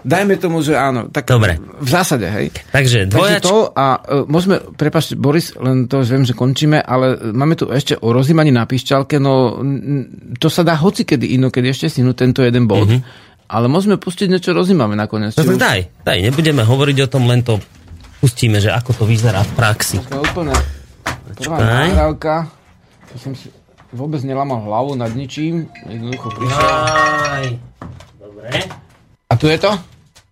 dajme 0.00 0.36
tomu, 0.36 0.60
že 0.60 0.76
áno. 0.76 1.08
Tak 1.08 1.24
Dobre. 1.26 1.56
V 1.56 1.88
zásade, 1.88 2.28
hej. 2.28 2.52
Takže 2.68 3.08
Takže 3.08 3.08
dvojač... 3.08 3.42
to 3.42 3.72
a 3.72 3.86
uh, 3.96 4.22
môžeme, 4.24 4.60
prepačte, 4.76 5.16
Boris, 5.16 5.56
len 5.56 5.88
to 5.88 5.98
už 5.98 6.08
viem, 6.10 6.22
že 6.22 6.32
končíme, 6.32 6.76
ale 6.76 7.06
e, 7.14 7.32
máme 7.32 7.54
tu 7.54 7.66
ešte 7.66 7.96
o 7.96 8.12
rozímaní 8.12 8.52
na 8.52 8.62
píšťalke, 8.62 9.16
no 9.16 9.32
n- 9.58 10.04
to 10.36 10.46
sa 10.46 10.60
dá 10.60 10.76
hocikedy 10.76 11.32
inokedy 11.32 11.66
ešte 11.66 11.88
stihnúť 11.88 12.16
tento 12.18 12.40
jeden 12.40 12.66
bod, 12.66 12.84
mm-hmm. 12.84 13.00
ale 13.48 13.64
môžeme 13.66 13.96
pustiť 13.96 14.28
niečo 14.28 14.52
rozímavé 14.52 14.92
nakoniec. 14.92 15.32
No 15.32 15.40
tak 15.40 15.48
už- 15.48 15.56
daj, 15.56 15.78
daj, 16.02 16.18
nebudeme 16.22 16.60
hovoriť 16.60 16.96
o 17.00 17.08
tom, 17.08 17.24
len 17.24 17.40
to 17.40 17.56
pustíme, 18.20 18.60
že 18.60 18.68
ako 18.68 18.92
to 18.94 19.04
vyzerá 19.04 19.40
v 19.40 19.52
praxi. 19.54 19.96
To 20.02 20.14
je 20.14 20.22
úplne 20.22 20.52
prvá 21.34 21.56
nahrávka. 21.56 22.52
To 23.08 23.16
som 23.18 23.32
si 23.32 23.48
vôbec 23.94 24.20
nelamal 24.20 24.60
hlavu 24.60 24.92
nad 24.92 25.08
ničím. 25.08 25.70
Jednoducho 25.80 26.28
prišiel. 26.28 26.66
Aj, 27.24 27.46
dobre. 28.18 28.48
A 29.24 29.34
tu 29.34 29.46
je 29.46 29.56
to? 29.56 29.72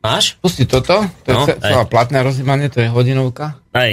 Máš? 0.00 0.34
Pusti 0.36 0.64
toto. 0.64 1.06
To 1.22 1.28
je 1.28 1.32
No, 1.32 1.44
ce- 1.44 1.56
celá 1.56 1.84
platné 1.84 2.20
rozímanie, 2.20 2.66
to 2.66 2.78
je 2.78 2.88
hodinovka. 2.88 3.62
Aj. 3.70 3.92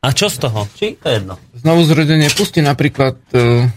A 0.00 0.08
čo 0.10 0.26
z 0.26 0.40
toho? 0.40 0.64
Či? 0.72 0.96
To 0.96 1.06
je 1.06 1.14
jedno. 1.14 1.34
Znovu 1.54 1.84
zrodenie 1.84 2.26
pusti 2.28 2.58
napríklad... 2.58 3.20
Uh, 3.30 3.68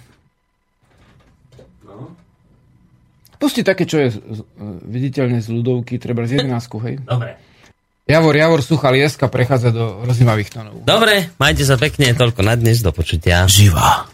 Pusti 3.35 3.59
také, 3.59 3.83
čo 3.83 3.99
je 3.99 4.07
z- 4.09 4.23
z- 4.39 4.45
viditeľne 4.81 5.37
z 5.37 5.51
ľudovky, 5.51 5.99
treba 5.99 6.23
z 6.23 6.39
11, 6.39 6.47
hej. 6.81 6.95
Dobre. 7.03 7.35
Javor, 8.05 8.31
Javor, 8.33 8.59
suchá 8.59 8.87
lieska 8.89 9.27
prechádza 9.27 9.69
do 9.69 9.99
rozímavých 10.01 10.47
tónov. 10.49 10.79
Dobre, 10.81 11.27
majte 11.35 11.63
sa 11.63 11.75
pekne, 11.75 12.11
toľko 12.13 12.39
na 12.41 12.55
dnes, 12.55 12.79
do 12.79 12.91
počutia. 12.91 13.43
Živá. 13.43 14.07